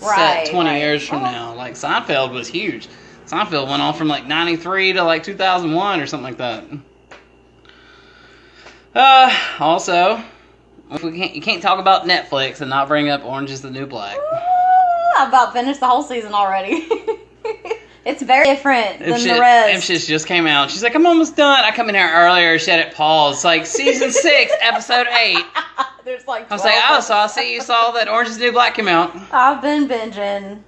Right, 0.00 0.46
set 0.46 0.52
20 0.54 0.70
right. 0.70 0.76
years 0.78 1.06
from 1.06 1.22
Well- 1.22 1.32
now. 1.32 1.54
Like 1.54 1.74
Seinfeld 1.74 2.32
was 2.32 2.46
huge. 2.48 2.88
Seinfeld 3.28 3.68
went 3.68 3.82
on 3.82 3.94
from 3.94 4.08
like 4.08 4.26
93 4.26 4.94
to 4.94 5.02
like 5.04 5.22
2001 5.22 6.00
or 6.00 6.06
something 6.06 6.24
like 6.24 6.38
that. 6.38 6.64
Uh, 8.94 9.38
also, 9.60 10.22
if 10.90 11.02
we 11.04 11.16
can't, 11.18 11.34
you 11.34 11.42
can't 11.42 11.62
talk 11.62 11.78
about 11.78 12.04
Netflix 12.04 12.60
and 12.60 12.70
not 12.70 12.88
bring 12.88 13.10
up 13.10 13.24
Orange 13.24 13.50
is 13.50 13.60
the 13.60 13.70
New 13.70 13.86
Black. 13.86 14.16
I've 15.18 15.28
about 15.28 15.52
finished 15.52 15.80
the 15.80 15.86
whole 15.86 16.02
season 16.02 16.32
already. 16.32 16.86
it's 18.04 18.22
very 18.22 18.44
different 18.44 19.00
than 19.00 19.12
If 19.12 19.24
the 19.24 19.38
rest. 19.38 19.86
shit 19.86 20.00
just 20.02 20.26
came 20.26 20.46
out, 20.46 20.70
she's 20.70 20.82
like, 20.82 20.94
I'm 20.94 21.06
almost 21.06 21.36
done. 21.36 21.64
I 21.64 21.70
come 21.72 21.88
in 21.90 21.94
here 21.94 22.10
earlier, 22.10 22.58
she 22.58 22.70
had 22.70 22.80
it 22.80 22.94
paused. 22.94 23.44
Like 23.44 23.66
season 23.66 24.10
six, 24.12 24.52
episode 24.60 25.06
eight. 25.08 25.44
There's 26.04 26.26
like. 26.26 26.50
I 26.50 26.54
was 26.54 26.64
like, 26.64 26.74
oh, 26.88 27.00
so 27.00 27.14
I 27.14 27.26
see 27.26 27.52
you 27.52 27.60
saw 27.60 27.90
that 27.90 28.08
Orange 28.08 28.30
is 28.30 28.38
the 28.38 28.46
New 28.46 28.52
Black 28.52 28.74
came 28.74 28.88
out. 28.88 29.14
I've 29.30 29.60
been 29.60 29.86
binging. 29.86 30.62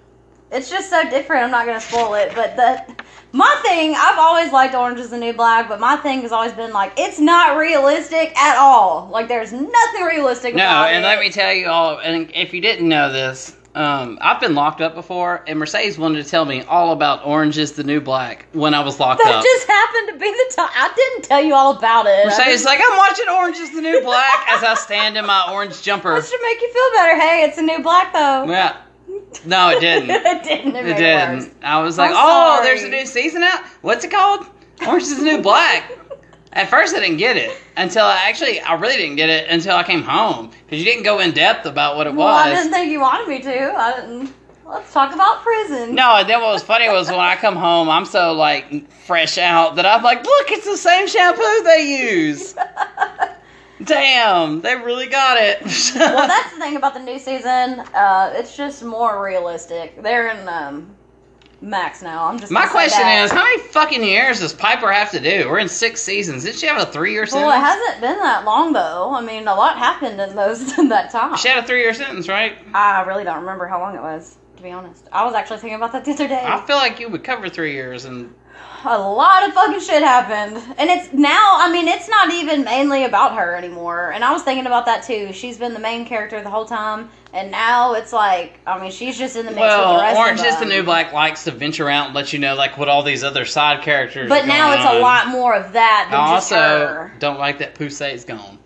It's 0.52 0.68
just 0.68 0.90
so 0.90 1.08
different. 1.08 1.44
I'm 1.44 1.50
not 1.50 1.66
gonna 1.66 1.80
spoil 1.80 2.14
it, 2.14 2.32
but 2.34 2.56
the 2.56 2.94
my 3.32 3.60
thing. 3.62 3.94
I've 3.96 4.18
always 4.18 4.52
liked 4.52 4.74
Orange 4.74 4.98
Is 4.98 5.10
the 5.10 5.18
New 5.18 5.32
Black, 5.32 5.68
but 5.68 5.78
my 5.78 5.96
thing 5.96 6.22
has 6.22 6.32
always 6.32 6.52
been 6.52 6.72
like 6.72 6.92
it's 6.96 7.20
not 7.20 7.56
realistic 7.56 8.36
at 8.36 8.56
all. 8.58 9.08
Like 9.12 9.28
there's 9.28 9.52
nothing 9.52 10.02
realistic 10.04 10.54
No, 10.54 10.62
and 10.62 11.04
it. 11.04 11.06
let 11.06 11.20
me 11.20 11.30
tell 11.30 11.52
you 11.52 11.68
all, 11.68 11.98
and 11.98 12.30
if 12.34 12.52
you 12.52 12.60
didn't 12.60 12.88
know 12.88 13.12
this, 13.12 13.56
um, 13.76 14.18
I've 14.20 14.40
been 14.40 14.56
locked 14.56 14.80
up 14.80 14.96
before, 14.96 15.44
and 15.46 15.56
Mercedes 15.56 15.96
wanted 15.96 16.24
to 16.24 16.28
tell 16.28 16.44
me 16.44 16.62
all 16.62 16.90
about 16.90 17.24
Orange 17.24 17.56
is 17.56 17.72
the 17.72 17.84
New 17.84 18.00
Black 18.00 18.46
when 18.52 18.74
I 18.74 18.80
was 18.80 18.98
locked 18.98 19.22
that 19.22 19.32
up. 19.36 19.44
just 19.44 19.68
happened 19.68 20.08
to 20.08 20.18
be 20.18 20.28
the 20.28 20.52
time. 20.56 20.70
I 20.74 20.92
didn't 20.96 21.22
tell 21.22 21.40
you 21.40 21.54
all 21.54 21.78
about 21.78 22.06
it. 22.06 22.26
Mercedes 22.26 22.64
like, 22.64 22.80
I'm 22.84 22.96
watching 22.96 23.28
Orange 23.28 23.58
is 23.58 23.72
the 23.72 23.80
New 23.80 24.00
Black 24.00 24.48
as 24.50 24.64
I 24.64 24.74
stand 24.74 25.16
in 25.16 25.24
my 25.24 25.48
orange 25.52 25.80
jumper. 25.82 26.14
That 26.20 26.26
should 26.26 26.42
make 26.42 26.60
you 26.60 26.72
feel 26.72 26.90
better. 26.94 27.20
Hey, 27.20 27.44
it's 27.44 27.58
a 27.58 27.62
new 27.62 27.80
black 27.80 28.12
though. 28.12 28.46
Yeah. 28.50 28.76
No, 29.46 29.70
it 29.70 29.80
didn't. 29.80 30.10
it 30.10 30.42
didn't. 30.44 30.76
It, 30.76 30.86
It 30.86 30.96
didn't. 30.96 31.38
worse. 31.38 31.50
I 31.62 31.80
was 31.82 31.98
like, 31.98 32.10
I'm 32.10 32.16
oh, 32.18 32.56
sorry. 32.56 32.66
there's 32.66 32.82
a 32.84 32.88
new 32.88 33.06
season 33.06 33.42
out? 33.42 33.64
What's 33.82 34.04
it 34.04 34.10
called? 34.10 34.46
Orange 34.86 35.04
is 35.04 35.18
the 35.18 35.24
New 35.24 35.42
Black. 35.42 35.92
At 36.52 36.68
first, 36.68 36.96
I 36.96 37.00
didn't 37.00 37.18
get 37.18 37.36
it 37.36 37.56
until 37.76 38.04
I 38.04 38.16
actually, 38.28 38.60
I 38.60 38.74
really 38.74 38.96
didn't 38.96 39.16
get 39.16 39.28
it 39.30 39.48
until 39.48 39.76
I 39.76 39.84
came 39.84 40.02
home 40.02 40.50
because 40.64 40.78
you 40.80 40.84
didn't 40.84 41.04
go 41.04 41.20
in 41.20 41.30
depth 41.30 41.64
about 41.64 41.96
what 41.96 42.08
it 42.08 42.14
Well, 42.14 42.26
I 42.26 42.52
didn't 42.52 42.72
think 42.72 42.90
you 42.90 43.00
wanted 43.00 43.28
me 43.28 43.40
to. 43.40 43.72
I 43.72 44.00
didn't. 44.00 44.34
Let's 44.66 44.92
talk 44.92 45.12
about 45.14 45.42
prison. 45.42 45.94
No, 45.94 46.16
and 46.16 46.28
then 46.28 46.40
what 46.40 46.52
was 46.52 46.62
funny 46.62 46.88
was 46.88 47.08
when 47.08 47.18
I 47.18 47.36
come 47.36 47.56
home, 47.56 47.88
I'm 47.88 48.04
so 48.04 48.32
like 48.32 48.90
fresh 48.90 49.36
out 49.38 49.76
that 49.76 49.86
I'm 49.86 50.02
like, 50.02 50.24
look, 50.24 50.50
it's 50.50 50.64
the 50.64 50.76
same 50.76 51.08
shampoo 51.08 51.62
they 51.64 52.00
use. 52.02 52.54
Damn, 53.84 54.60
they 54.60 54.76
really 54.76 55.06
got 55.06 55.38
it. 55.38 55.62
well, 55.94 56.28
that's 56.28 56.52
the 56.54 56.60
thing 56.60 56.76
about 56.76 56.94
the 56.94 57.00
new 57.00 57.18
season. 57.18 57.80
Uh, 57.94 58.32
it's 58.34 58.56
just 58.56 58.82
more 58.82 59.24
realistic. 59.24 60.02
They're 60.02 60.28
in 60.28 60.48
um, 60.48 60.96
Max 61.62 62.02
now. 62.02 62.26
I'm 62.26 62.38
just. 62.38 62.52
My 62.52 62.66
question 62.66 63.06
is, 63.06 63.30
how 63.30 63.42
many 63.42 63.58
fucking 63.58 64.02
years 64.02 64.40
does 64.40 64.52
Piper 64.52 64.92
have 64.92 65.10
to 65.12 65.20
do? 65.20 65.48
We're 65.48 65.58
in 65.58 65.68
six 65.68 66.02
seasons. 66.02 66.44
Did 66.44 66.56
she 66.56 66.66
have 66.66 66.80
a 66.80 66.90
three-year 66.90 67.26
sentence? 67.26 67.46
Well, 67.46 67.58
it 67.58 67.64
hasn't 67.64 68.00
been 68.00 68.18
that 68.18 68.44
long 68.44 68.72
though. 68.72 69.14
I 69.14 69.20
mean, 69.20 69.48
a 69.48 69.54
lot 69.54 69.78
happened 69.78 70.20
in 70.20 70.36
those 70.36 70.78
in 70.78 70.88
that 70.90 71.10
time. 71.10 71.36
She 71.36 71.48
had 71.48 71.64
a 71.64 71.66
three-year 71.66 71.94
sentence, 71.94 72.28
right? 72.28 72.58
I 72.74 73.02
really 73.02 73.24
don't 73.24 73.40
remember 73.40 73.66
how 73.66 73.80
long 73.80 73.94
it 73.94 74.02
was. 74.02 74.36
To 74.60 74.64
be 74.64 74.72
honest, 74.72 75.08
I 75.10 75.24
was 75.24 75.32
actually 75.32 75.56
thinking 75.56 75.76
about 75.76 75.92
that 75.92 76.04
the 76.04 76.12
other 76.12 76.28
day. 76.28 76.44
I 76.44 76.60
feel 76.66 76.76
like 76.76 77.00
you 77.00 77.08
would 77.08 77.24
cover 77.24 77.48
three 77.48 77.72
years, 77.72 78.04
and 78.04 78.34
a 78.84 78.98
lot 78.98 79.48
of 79.48 79.54
fucking 79.54 79.80
shit 79.80 80.02
happened. 80.02 80.62
And 80.76 80.90
it's 80.90 81.14
now, 81.14 81.56
I 81.56 81.72
mean, 81.72 81.88
it's 81.88 82.10
not 82.10 82.30
even 82.30 82.64
mainly 82.64 83.04
about 83.04 83.34
her 83.36 83.54
anymore. 83.56 84.12
And 84.12 84.22
I 84.22 84.34
was 84.34 84.42
thinking 84.42 84.66
about 84.66 84.84
that 84.84 85.02
too. 85.02 85.32
She's 85.32 85.56
been 85.56 85.72
the 85.72 85.80
main 85.80 86.04
character 86.04 86.42
the 86.42 86.50
whole 86.50 86.66
time. 86.66 87.08
And 87.32 87.50
now 87.50 87.94
it's 87.94 88.12
like, 88.12 88.60
I 88.66 88.78
mean, 88.78 88.90
she's 88.90 89.16
just 89.16 89.34
in 89.34 89.46
the 89.46 89.50
mix 89.50 89.62
with 89.62 89.70
the 89.70 89.78
well, 89.78 89.98
rest 89.98 90.18
Orange 90.18 90.40
of 90.40 90.46
is 90.46 90.58
the. 90.58 90.66
New 90.66 90.82
Black 90.82 91.14
likes 91.14 91.44
to 91.44 91.52
venture 91.52 91.88
out 91.88 92.08
and 92.08 92.14
let 92.14 92.34
you 92.34 92.38
know 92.38 92.54
like 92.54 92.76
what 92.76 92.90
all 92.90 93.02
these 93.02 93.24
other 93.24 93.46
side 93.46 93.82
characters. 93.82 94.28
But 94.28 94.44
now 94.44 94.74
it's 94.74 94.84
a 94.84 95.00
lot 95.00 95.28
more 95.28 95.54
of 95.54 95.72
that 95.72 96.08
than 96.10 96.20
I 96.20 96.34
just 96.34 96.52
also 96.52 96.86
her. 96.86 97.12
don't 97.18 97.38
like 97.38 97.60
that 97.60 97.76
Poussey's 97.76 98.26
gone. 98.26 98.58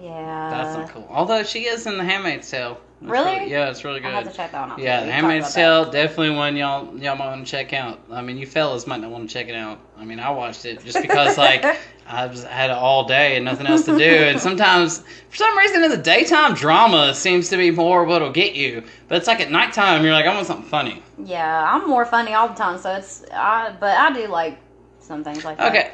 Yeah. 0.00 0.48
That's 0.50 0.78
not 0.78 0.88
cool. 0.88 1.06
Although 1.10 1.42
she 1.42 1.66
is 1.66 1.86
in 1.86 1.98
The 1.98 2.04
Handmaid's 2.04 2.50
Tale. 2.50 2.80
It's 3.02 3.10
Really? 3.10 3.50
yeah, 3.50 3.68
it's 3.70 3.84
really 3.84 4.02
I 4.02 4.10
have 4.10 4.24
to 4.24 4.30
good. 4.30 4.36
check 4.36 4.52
that 4.52 4.60
one 4.60 4.70
out. 4.72 4.78
Yeah. 4.78 5.04
The 5.04 5.12
Handmaid's 5.12 5.52
Tale 5.54 5.90
definitely 5.90 6.30
one 6.36 6.56
y'all 6.56 6.96
y'all 6.98 7.16
might 7.16 7.26
want 7.28 7.44
to 7.46 7.50
check 7.50 7.72
out. 7.72 8.00
I 8.10 8.22
mean, 8.22 8.38
you 8.38 8.46
fellas 8.46 8.86
might 8.86 9.00
not 9.00 9.10
want 9.10 9.28
to 9.28 9.32
check 9.32 9.48
it 9.48 9.54
out. 9.54 9.80
I 9.98 10.04
mean, 10.04 10.20
I 10.20 10.30
watched 10.30 10.64
it 10.64 10.84
just 10.84 11.00
because 11.02 11.36
like 11.36 11.64
I 12.06 12.26
was 12.26 12.44
had 12.44 12.70
it 12.70 12.76
all 12.76 13.04
day 13.06 13.36
and 13.36 13.44
nothing 13.44 13.66
else 13.66 13.84
to 13.86 13.96
do, 13.98 14.04
and 14.04 14.40
sometimes 14.40 15.02
for 15.30 15.36
some 15.36 15.56
reason 15.58 15.82
in 15.84 15.90
the 15.90 15.96
daytime 15.96 16.54
drama 16.54 17.14
seems 17.14 17.48
to 17.50 17.56
be 17.56 17.70
more 17.70 18.04
what'll 18.04 18.32
get 18.32 18.54
you, 18.54 18.82
but 19.08 19.18
it's 19.18 19.26
like 19.26 19.40
at 19.40 19.50
nighttime 19.50 20.04
you're 20.04 20.12
like 20.12 20.26
I 20.26 20.34
want 20.34 20.46
something 20.46 20.66
funny. 20.68 21.02
Yeah, 21.24 21.64
I'm 21.72 21.88
more 21.88 22.04
funny 22.04 22.34
all 22.34 22.48
the 22.48 22.54
time, 22.54 22.78
so 22.78 22.94
it's. 22.94 23.24
I, 23.32 23.74
but 23.78 23.96
I 23.96 24.12
do 24.12 24.26
like 24.28 24.58
some 25.02 25.24
things 25.24 25.44
like 25.44 25.58
that. 25.58 25.70
Okay, 25.70 25.90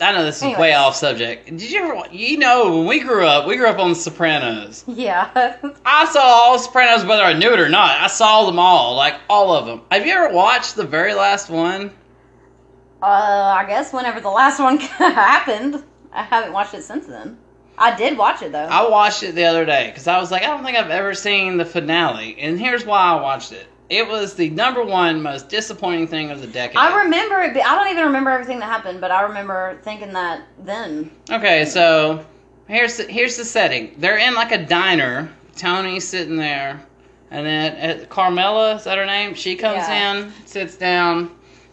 I 0.00 0.12
know 0.12 0.24
this 0.24 0.42
is 0.42 0.56
way 0.56 0.72
off 0.74 0.94
subject. 0.96 1.46
Did 1.46 1.70
you 1.70 1.82
ever? 1.82 2.14
You 2.14 2.38
know, 2.38 2.78
when 2.78 2.86
we 2.86 3.00
grew 3.00 3.26
up, 3.26 3.46
we 3.46 3.56
grew 3.56 3.66
up 3.66 3.78
on 3.78 3.90
The 3.90 3.94
Sopranos. 3.96 4.84
Yeah. 4.86 5.30
I 5.84 6.04
saw 6.06 6.20
all 6.20 6.58
Sopranos 6.58 7.04
whether 7.04 7.22
I 7.22 7.32
knew 7.32 7.52
it 7.52 7.60
or 7.60 7.68
not. 7.68 7.98
I 8.00 8.06
saw 8.06 8.46
them 8.46 8.58
all, 8.58 8.94
like 8.94 9.14
all 9.28 9.54
of 9.54 9.66
them. 9.66 9.82
Have 9.90 10.06
you 10.06 10.12
ever 10.12 10.32
watched 10.34 10.76
the 10.76 10.84
very 10.84 11.14
last 11.14 11.50
one? 11.50 11.90
uh, 13.02 13.06
I 13.58 13.64
guess 13.66 13.92
whenever 13.92 14.20
the 14.20 14.30
last 14.30 14.60
one 14.60 14.78
happened, 14.78 15.82
I 16.12 16.22
haven't 16.22 16.52
watched 16.52 16.74
it 16.74 16.82
since 16.82 17.06
then. 17.06 17.36
I 17.76 17.96
did 17.96 18.16
watch 18.16 18.42
it 18.42 18.52
though. 18.52 18.58
I 18.58 18.88
watched 18.88 19.22
it 19.22 19.34
the 19.34 19.44
other 19.44 19.64
day 19.64 19.88
because 19.88 20.06
I 20.06 20.20
was 20.20 20.30
like, 20.30 20.42
I 20.42 20.46
don't 20.46 20.62
think 20.64 20.76
I've 20.76 20.90
ever 20.90 21.14
seen 21.14 21.56
the 21.56 21.64
finale, 21.64 22.36
and 22.38 22.60
here's 22.60 22.84
why 22.84 23.00
I 23.00 23.20
watched 23.20 23.50
it. 23.52 23.66
It 23.92 24.08
was 24.08 24.32
the 24.32 24.48
number 24.48 24.82
one 24.82 25.20
most 25.20 25.50
disappointing 25.50 26.06
thing 26.06 26.30
of 26.30 26.40
the 26.40 26.46
decade. 26.46 26.78
I 26.78 27.02
remember 27.02 27.42
it. 27.42 27.54
I 27.54 27.74
don't 27.74 27.90
even 27.90 28.04
remember 28.04 28.30
everything 28.30 28.58
that 28.60 28.64
happened, 28.64 29.02
but 29.02 29.10
I 29.10 29.20
remember 29.20 29.78
thinking 29.82 30.14
that 30.14 30.46
then. 30.64 31.10
Okay, 31.30 31.66
so 31.66 32.24
here's 32.68 32.96
the, 32.96 33.04
here's 33.04 33.36
the 33.36 33.44
setting. 33.44 33.94
They're 33.98 34.16
in 34.16 34.32
like 34.34 34.50
a 34.50 34.64
diner. 34.64 35.30
Tony's 35.56 36.08
sitting 36.08 36.36
there, 36.36 36.82
and 37.30 37.44
then 37.44 38.00
uh, 38.00 38.06
Carmela 38.06 38.76
is 38.76 38.84
that 38.84 38.96
her 38.96 39.04
name? 39.04 39.34
She 39.34 39.56
comes 39.56 39.86
Yeah. 39.86 40.22
in, 40.22 40.32
sits 40.46 40.76
down. 40.76 41.30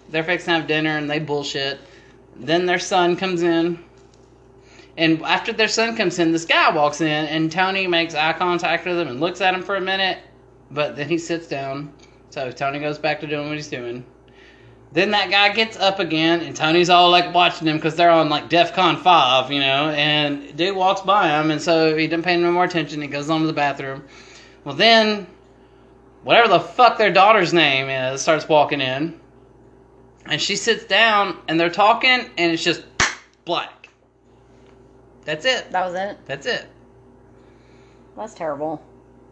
They're 0.10 0.25
fixing 0.25 0.53
to 0.53 0.60
have 0.60 0.67
dinner, 0.67 0.97
and 0.97 1.10
they 1.10 1.19
bullshit. 1.19 1.79
Then 2.36 2.65
their 2.65 2.79
son 2.79 3.15
comes 3.15 3.43
in, 3.43 3.82
and 4.97 5.21
after 5.23 5.53
their 5.53 5.69
son 5.69 5.95
comes 5.95 6.19
in, 6.19 6.34
this 6.34 6.43
guy 6.43 6.75
walks 6.75 6.99
in, 6.99 7.08
and 7.08 7.49
Tony 7.49 7.88
makes 7.88 8.13
eye 8.13 8.34
contact 8.34 8.86
with 8.86 8.99
him 8.99 9.08
and 9.08 9.21
looks 9.21 9.39
at 9.39 9.53
him 9.53 9.63
for 9.63 9.77
a 9.77 9.82
minute, 9.82 10.17
but 10.69 10.97
then 10.97 11.08
he 11.08 11.17
sits 11.17 11.47
down. 11.47 11.93
So 12.30 12.52
Tony 12.52 12.80
goes 12.80 12.98
back 12.98 13.20
to 13.22 13.28
doing 13.28 13.48
what 13.48 13.56
he's 13.56 13.68
doing. 13.68 14.06
Then 14.92 15.12
that 15.12 15.30
guy 15.30 15.54
gets 15.54 15.78
up 15.78 16.00
again, 16.00 16.42
and 16.42 16.56
Tony's 16.56 16.89
all 16.89 17.12
like 17.12 17.34
watching 17.34 17.68
him 17.68 17.78
because 17.78 17.96
they're 17.96 18.10
on 18.10 18.30
like 18.30 18.50
DEF 18.50 18.74
CON 18.74 18.98
5, 18.98 19.52
you 19.52 19.60
know, 19.60 19.89
and 19.89 20.56
dude 20.56 20.76
walks 20.76 21.02
by 21.02 21.28
him, 21.39 21.52
and 21.52 21.62
so 21.62 21.96
he 21.96 22.08
didn't 22.08 22.26
pay 22.26 22.38
no 22.38 22.52
more 22.52 22.63
attention. 22.63 23.02
He 23.02 23.08
goes 23.08 23.30
on 23.30 23.42
to 23.42 23.48
the 23.48 23.54
bathroom. 23.54 24.04
Well, 24.63 24.76
then, 24.76 25.28
whatever 26.24 26.48
the 26.48 26.60
fuck 26.60 26.98
their 26.98 27.13
daughter's 27.13 27.54
name 27.54 27.88
is 27.88 28.22
starts 28.22 28.50
walking 28.50 28.82
in, 28.82 29.20
and 30.26 30.42
she 30.42 30.56
sits 30.56 30.86
down, 30.86 31.38
and 31.48 31.60
they're 31.60 31.70
talking, 31.70 32.32
and 32.38 32.52
it's 32.52 32.63
just 32.63 32.84
black. 33.46 33.89
That's 35.24 35.46
it. 35.46 35.72
That 35.72 35.86
was 35.86 35.94
it. 35.94 36.18
That's 36.26 36.48
it. 36.48 36.65
That's 38.18 38.34
terrible. 38.34 38.84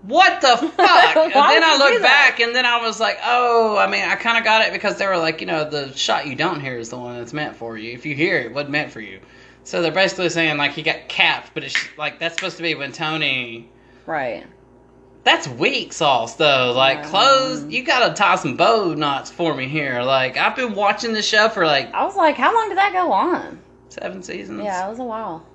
What 0.04 0.42
the 0.42 0.56
fuck? 0.58 1.16
and 1.18 1.32
then 1.34 1.64
I 1.64 1.78
looked 1.78 2.02
back 2.02 2.40
and 2.40 2.56
then 2.56 2.66
I 2.66 2.82
was 2.82 3.00
like, 3.00 3.18
oh, 3.24 3.78
I 3.78 3.88
mean, 3.88 4.04
I 4.04 4.16
kind 4.16 4.38
of 4.38 4.44
got 4.44 4.66
it 4.66 4.72
because 4.74 4.98
they 4.98 5.08
were 5.08 5.18
like, 5.18 5.42
you 5.42 5.48
know, 5.48 5.70
the 5.70 5.92
shot 5.94 6.28
you 6.28 6.36
don't 6.36 6.60
hear 6.62 6.78
is 6.78 6.90
the 6.90 6.98
one 6.98 7.18
that's 7.18 7.34
meant 7.34 7.56
for 7.56 7.78
you. 7.78 7.92
If 7.94 8.06
you 8.06 8.16
hear 8.16 8.38
it, 8.40 8.48
it 8.48 8.54
wasn't 8.54 8.72
meant 8.72 8.92
for 8.92 9.02
you. 9.02 9.20
So 9.64 9.82
they're 9.82 9.92
basically 9.92 10.30
saying 10.30 10.58
like 10.58 10.72
he 10.72 10.82
got 10.84 11.08
capped, 11.10 11.54
but 11.54 11.64
it's 11.64 11.76
like 11.98 12.20
that's 12.20 12.36
supposed 12.36 12.58
to 12.58 12.64
be 12.64 12.76
when 12.76 12.92
Tony. 12.92 13.70
Right. 14.06 14.46
That's 15.26 15.46
weak 15.48 15.92
sauce 15.92 16.36
though. 16.36 16.72
Like 16.74 17.00
Um. 17.00 17.10
clothes, 17.10 17.66
you 17.66 17.84
gotta 17.84 18.14
tie 18.14 18.38
some 18.38 18.56
bow 18.56 18.94
knots 18.94 19.30
for 19.30 19.54
me 19.54 19.68
here. 19.68 20.02
Like 20.04 20.38
I've 20.38 20.56
been 20.56 20.74
watching 20.74 21.12
the 21.12 21.22
show 21.22 21.50
for 21.50 21.66
like 21.66 21.94
I 21.94 22.06
was 22.06 22.16
like, 22.16 22.36
how 22.38 22.54
long 22.56 22.70
did 22.70 22.78
that 22.78 22.94
go 22.94 23.12
on? 23.12 23.60
seven 23.90 24.22
seasons. 24.24 24.62
Yeah, 24.64 24.86
it 24.86 24.90
was 24.90 25.00
a 25.00 25.04
while. 25.04 25.46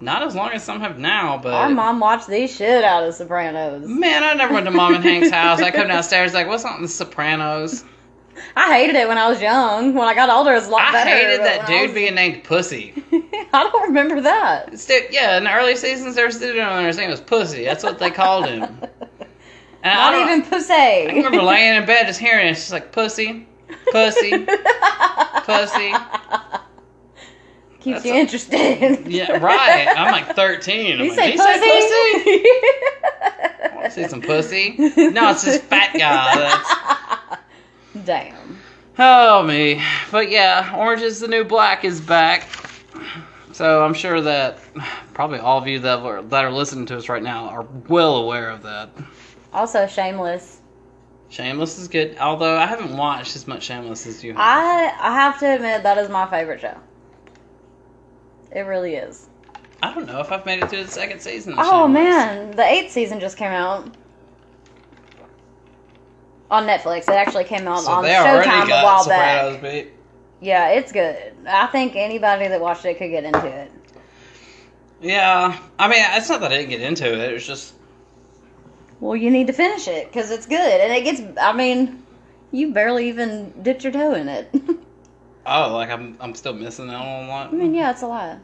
Not 0.00 0.22
as 0.22 0.34
long 0.34 0.50
as 0.50 0.62
some 0.62 0.80
have 0.80 0.98
now, 0.98 1.38
but 1.38 1.54
Our 1.54 1.70
mom 1.70 2.00
watched 2.00 2.26
the 2.26 2.46
shit 2.46 2.84
out 2.84 3.04
of 3.04 3.14
Sopranos. 3.14 3.86
man, 3.88 4.22
I 4.22 4.34
never 4.34 4.52
went 4.52 4.66
to 4.66 4.70
Mom 4.70 4.94
and 4.94 5.02
Hank's 5.02 5.30
house. 5.30 5.60
I 5.60 5.70
come 5.70 5.88
downstairs 5.88 6.34
like, 6.34 6.46
what's 6.48 6.64
on 6.66 6.82
the 6.82 6.88
Sopranos? 6.88 7.82
I 8.54 8.74
hated 8.78 8.96
it 8.96 9.08
when 9.08 9.16
I 9.16 9.28
was 9.30 9.40
young. 9.40 9.94
When 9.94 10.06
I 10.06 10.12
got 10.14 10.28
older, 10.28 10.52
it 10.52 10.56
was 10.56 10.66
a 10.68 10.70
lot 10.70 10.82
I 10.82 10.92
better. 10.92 11.08
hated 11.10 11.40
that 11.40 11.66
dude 11.66 11.82
was- 11.88 11.92
being 11.92 12.14
named 12.14 12.44
Pussy. 12.44 12.92
I 13.12 13.70
don't 13.72 13.82
remember 13.88 14.20
that. 14.20 14.74
It's 14.74 14.84
dude- 14.84 15.06
yeah, 15.10 15.38
in 15.38 15.44
the 15.44 15.52
early 15.54 15.74
seasons, 15.76 16.14
there 16.14 16.26
was 16.26 16.36
a 16.36 16.40
dude 16.40 16.58
on 16.58 16.76
there. 16.76 16.86
His 16.88 16.98
name 16.98 17.08
was 17.08 17.20
Pussy. 17.22 17.64
That's 17.64 17.82
what 17.82 17.98
they 17.98 18.10
called 18.10 18.46
him. 18.46 18.62
And 19.82 19.96
I 19.96 20.10
Not 20.10 20.28
even 20.28 20.50
pussy. 20.50 20.72
I 20.74 21.04
remember 21.12 21.42
laying 21.42 21.76
in 21.76 21.86
bed 21.86 22.08
just 22.08 22.18
hearing 22.18 22.48
it. 22.48 22.50
It's 22.52 22.60
just 22.60 22.72
like 22.72 22.90
pussy, 22.90 23.46
pussy. 23.92 24.44
pussy. 25.44 25.92
Keeps 27.86 28.02
That's 28.02 28.06
you 28.06 28.14
a- 28.14 28.16
interested. 28.16 29.06
Yeah, 29.06 29.30
right. 29.38 29.86
I'm 29.96 30.10
like 30.10 30.34
13. 30.34 30.98
I'm 30.98 31.04
You 31.04 31.10
like, 31.10 31.18
say 31.18 31.26
"Did 31.26 31.32
he 31.32 31.38
say 31.38 31.60
pussy? 31.60 32.42
pussy? 32.42 32.48
I 33.62 33.70
want 33.74 33.84
to 33.84 33.90
see 33.92 34.08
some 34.08 34.20
pussy. 34.22 34.74
No, 35.12 35.30
it's 35.30 35.44
this 35.44 35.60
fat 35.62 35.92
guy. 35.96 36.34
That's, 36.34 38.04
Damn. 38.04 38.58
oh 38.98 39.44
me. 39.44 39.80
But 40.10 40.30
yeah, 40.32 40.74
Orange 40.76 41.02
is 41.02 41.20
the 41.20 41.28
New 41.28 41.44
Black 41.44 41.84
is 41.84 42.00
back. 42.00 42.48
So 43.52 43.84
I'm 43.84 43.94
sure 43.94 44.20
that 44.20 44.58
probably 45.14 45.38
all 45.38 45.58
of 45.58 45.68
you 45.68 45.78
that 45.78 46.00
are, 46.00 46.22
that 46.22 46.44
are 46.44 46.50
listening 46.50 46.86
to 46.86 46.96
us 46.96 47.08
right 47.08 47.22
now 47.22 47.44
are 47.50 47.62
well 47.88 48.16
aware 48.16 48.50
of 48.50 48.62
that. 48.64 48.90
Also, 49.52 49.86
Shameless. 49.86 50.60
Shameless 51.28 51.78
is 51.78 51.86
good, 51.86 52.16
although 52.18 52.56
I 52.58 52.66
haven't 52.66 52.96
watched 52.96 53.36
as 53.36 53.46
much 53.46 53.62
Shameless 53.62 54.06
as 54.08 54.24
you 54.24 54.32
have. 54.32 54.40
I 54.40 54.86
I 55.00 55.12
have 55.14 55.38
to 55.38 55.54
admit 55.54 55.84
that 55.84 55.98
is 55.98 56.08
my 56.08 56.28
favorite 56.28 56.60
show. 56.60 56.76
It 58.56 58.62
really 58.62 58.94
is. 58.94 59.28
I 59.82 59.92
don't 59.92 60.06
know 60.06 60.18
if 60.20 60.32
I've 60.32 60.46
made 60.46 60.62
it 60.62 60.70
through 60.70 60.84
the 60.84 60.90
second 60.90 61.20
season. 61.20 61.52
Of 61.52 61.58
Oh 61.60 61.86
man, 61.86 62.52
the 62.52 62.64
eighth 62.64 62.90
season 62.90 63.20
just 63.20 63.36
came 63.36 63.52
out 63.52 63.94
on 66.50 66.66
Netflix. 66.66 67.02
It 67.02 67.10
actually 67.10 67.44
came 67.44 67.68
out 67.68 67.80
So 67.80 67.92
on 67.92 68.04
Showtime 68.04 68.64
a 68.64 68.82
while 68.82 69.04
Sopranos 69.04 69.56
back. 69.56 69.62
beat. 69.62 69.92
Yeah, 70.40 70.70
it's 70.70 70.90
good. 70.90 71.34
I 71.46 71.66
think 71.66 71.96
anybody 71.96 72.48
that 72.48 72.58
watched 72.58 72.86
it 72.86 72.96
could 72.96 73.10
get 73.10 73.24
into 73.24 73.46
it. 73.46 73.70
Yeah, 75.02 75.60
I 75.78 75.88
mean, 75.88 76.02
it's 76.12 76.30
not 76.30 76.40
that 76.40 76.50
I 76.50 76.56
didn't 76.56 76.70
get 76.70 76.80
into 76.80 77.12
it. 77.12 77.30
It 77.30 77.34
was 77.34 77.46
just 77.46 77.74
Well, 79.00 79.16
you 79.16 79.30
need 79.30 79.48
to 79.48 79.52
finish 79.52 79.86
it 79.86 80.06
because 80.10 80.30
it's 80.30 80.46
good, 80.46 80.80
and 80.80 80.94
it 80.94 81.04
gets. 81.04 81.20
I 81.38 81.52
mean, 81.52 82.02
you 82.52 82.72
barely 82.72 83.08
even 83.10 83.52
dipped 83.62 83.84
your 83.84 83.92
toe 83.92 84.14
in 84.14 84.30
it. 84.30 84.48
oh, 85.46 85.74
like 85.74 85.90
I'm 85.90 86.16
I'm 86.20 86.34
still 86.34 86.54
missing 86.54 86.88
out 86.88 87.04
on 87.04 87.24
a 87.26 87.28
lot. 87.28 87.48
I 87.48 87.52
mean, 87.52 87.74
yeah, 87.74 87.90
it's 87.90 88.00
a 88.00 88.06
lot. 88.06 88.38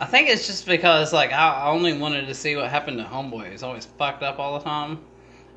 I 0.00 0.06
think 0.06 0.30
it's 0.30 0.46
just 0.46 0.66
because 0.66 1.12
like 1.12 1.30
I 1.30 1.68
only 1.68 1.92
wanted 1.92 2.26
to 2.26 2.34
see 2.34 2.56
what 2.56 2.70
happened 2.70 2.96
to 2.98 3.04
Homeboy. 3.04 3.50
He's 3.50 3.62
always 3.62 3.84
fucked 3.84 4.22
up 4.22 4.38
all 4.38 4.58
the 4.58 4.64
time, 4.64 4.98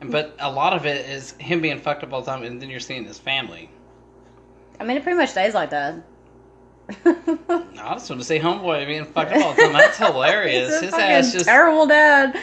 and 0.01 0.12
but 0.12 0.36
a 0.39 0.51
lot 0.51 0.73
of 0.73 0.86
it 0.86 1.10
is 1.10 1.32
him 1.39 1.62
being 1.62 1.79
fucked 1.79 2.03
up 2.03 2.12
all 2.12 2.21
the 2.21 2.29
time, 2.29 2.43
and 2.43 2.62
then 2.62 2.69
you're 2.69 2.82
seeing 2.82 3.06
his 3.06 3.17
family. 3.17 3.69
I 4.82 4.84
mean, 4.84 4.97
it 4.97 5.03
pretty 5.03 5.17
much 5.17 5.29
stays 5.29 5.53
like 5.53 5.69
that. 5.69 5.95
I 7.06 7.93
just 7.93 8.10
want 8.10 8.21
to 8.21 8.23
see 8.23 8.38
Homeboy 8.38 8.86
being 8.86 9.06
fucked 9.06 9.32
up 9.32 9.45
all 9.45 9.53
the 9.53 9.62
time. 9.62 9.71
That's 9.73 9.97
hilarious. 10.10 10.82
His 10.82 10.93
ass 10.93 11.32
just 11.32 11.45
terrible 11.45 11.88
dad. 11.88 12.38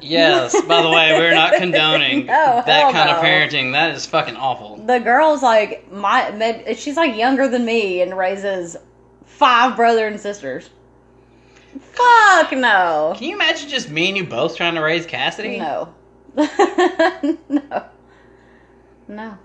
yes. 0.00 0.60
By 0.62 0.82
the 0.82 0.90
way, 0.90 1.12
we're 1.12 1.32
not 1.34 1.54
condoning 1.58 2.26
No, 2.26 2.62
that 2.66 2.92
kind 2.92 3.08
of 3.10 3.22
parenting. 3.22 3.70
That 3.70 3.94
is 3.94 4.04
fucking 4.04 4.34
awful. 4.34 4.78
The 4.78 4.98
girl's 4.98 5.44
like 5.44 5.90
my, 5.92 6.74
she's 6.76 6.96
like 6.96 7.16
younger 7.16 7.46
than 7.46 7.64
me 7.64 8.02
and 8.02 8.18
raises 8.18 8.76
five 9.24 9.76
brother 9.76 10.08
and 10.08 10.18
sisters. 10.18 10.70
Fuck 11.80 12.52
no, 12.52 13.14
Can 13.16 13.28
you 13.28 13.34
imagine 13.34 13.68
just 13.68 13.90
me 13.90 14.08
and 14.08 14.16
you 14.16 14.24
both 14.24 14.56
trying 14.56 14.74
to 14.74 14.80
raise 14.80 15.06
Cassidy? 15.06 15.58
no, 15.58 15.94
no, 16.36 17.84
no. 19.08 19.38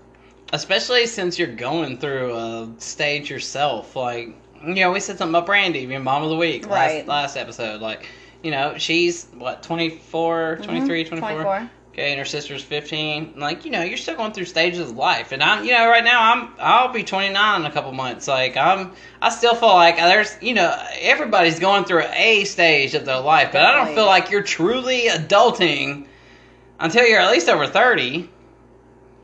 Especially 0.52 1.06
since 1.06 1.38
you're 1.38 1.54
going 1.54 1.98
through 1.98 2.34
a 2.34 2.68
stage 2.78 3.30
yourself. 3.30 3.94
Like, 3.94 4.28
you 4.64 4.74
know, 4.74 4.90
we 4.92 5.00
said 5.00 5.18
something 5.18 5.34
about 5.34 5.46
Brandy, 5.46 5.86
being 5.86 6.02
mom 6.02 6.22
of 6.24 6.30
the 6.30 6.36
week 6.36 6.66
Right. 6.66 7.06
last, 7.06 7.08
last 7.08 7.36
episode. 7.36 7.80
Like, 7.80 8.06
you 8.42 8.50
know, 8.50 8.76
she's, 8.78 9.26
what, 9.34 9.62
24, 9.62 10.56
mm-hmm. 10.56 10.62
23, 10.64 11.04
24? 11.04 11.30
24. 11.30 11.70
Okay, 11.92 12.12
and 12.12 12.18
her 12.20 12.24
sister's 12.24 12.62
15. 12.62 13.34
Like, 13.36 13.64
you 13.64 13.72
know, 13.72 13.82
you're 13.82 13.96
still 13.96 14.14
going 14.14 14.32
through 14.32 14.44
stages 14.44 14.90
of 14.90 14.96
life. 14.96 15.32
And 15.32 15.42
I'm, 15.42 15.64
you 15.64 15.72
know, 15.72 15.88
right 15.88 16.04
now, 16.04 16.32
I'm, 16.32 16.48
I'll 16.60 16.92
be 16.92 17.02
29 17.02 17.60
in 17.60 17.66
a 17.66 17.72
couple 17.72 17.90
months. 17.90 18.28
Like, 18.28 18.56
I'm, 18.56 18.92
I 19.20 19.30
still 19.30 19.56
feel 19.56 19.74
like 19.74 19.96
there's, 19.96 20.36
you 20.40 20.54
know, 20.54 20.72
everybody's 21.00 21.58
going 21.58 21.84
through 21.84 22.04
a 22.12 22.44
stage 22.44 22.94
of 22.94 23.04
their 23.06 23.18
life. 23.18 23.50
But 23.50 23.62
I 23.62 23.74
don't 23.74 23.94
feel 23.94 24.06
like 24.06 24.30
you're 24.30 24.44
truly 24.44 25.08
adulting 25.08 26.06
until 26.78 27.04
you're 27.04 27.20
at 27.20 27.32
least 27.32 27.48
over 27.48 27.66
30. 27.66 28.30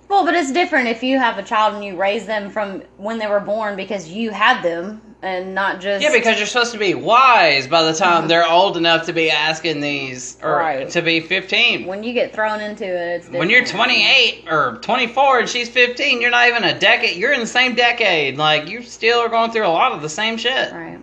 Well, 0.09 0.25
but 0.25 0.35
it's 0.35 0.53
different 0.53 0.89
if 0.89 1.05
you 1.05 1.19
have 1.19 1.39
a 1.39 1.43
child 1.45 1.75
and 1.75 1.85
you 1.85 1.97
raise 1.97 2.27
them 2.27 2.51
from 2.51 2.83
when 2.97 3.19
they 3.19 3.29
were 3.29 3.41
born 3.41 3.77
because 3.77 4.09
you 4.09 4.31
had 4.31 4.63
them 4.63 5.01
and 5.27 5.55
not 5.55 5.81
just 5.81 6.03
Yeah, 6.03 6.13
because 6.13 6.39
you're 6.39 6.47
supposed 6.47 6.73
to 6.73 6.79
be 6.79 6.95
wise 6.95 7.67
by 7.67 7.83
the 7.83 7.93
time 7.93 8.29
they're 8.29 8.47
old 8.49 8.77
enough 8.77 9.07
to 9.07 9.13
be 9.13 9.31
asking 9.31 9.81
these, 9.81 10.37
or 10.43 10.53
Right. 10.57 10.89
to 10.91 11.03
be 11.03 11.21
15. 11.21 11.87
when 11.87 12.03
you 12.05 12.13
get 12.13 12.33
thrown 12.33 12.61
into 12.61 12.85
it, 12.85 13.23
it's. 13.25 13.29
When 13.29 13.51
you're 13.51 13.65
28 13.65 14.45
or 14.49 14.79
24 14.83 15.41
and 15.41 15.49
she's 15.49 15.69
15, 15.69 16.21
you're 16.21 16.31
not 16.31 16.49
even 16.49 16.63
a 16.65 16.79
decade. 16.79 17.17
You're 17.17 17.33
in 17.33 17.41
the 17.41 17.47
same 17.47 17.75
decade. 17.75 18.37
Like 18.39 18.69
you 18.69 18.83
still 18.83 19.19
are 19.19 19.29
going 19.29 19.51
through 19.51 19.67
a 19.67 19.69
lot 19.69 19.93
of 19.93 20.01
the 20.03 20.09
same 20.09 20.37
shit. 20.37 20.73
right, 20.73 21.01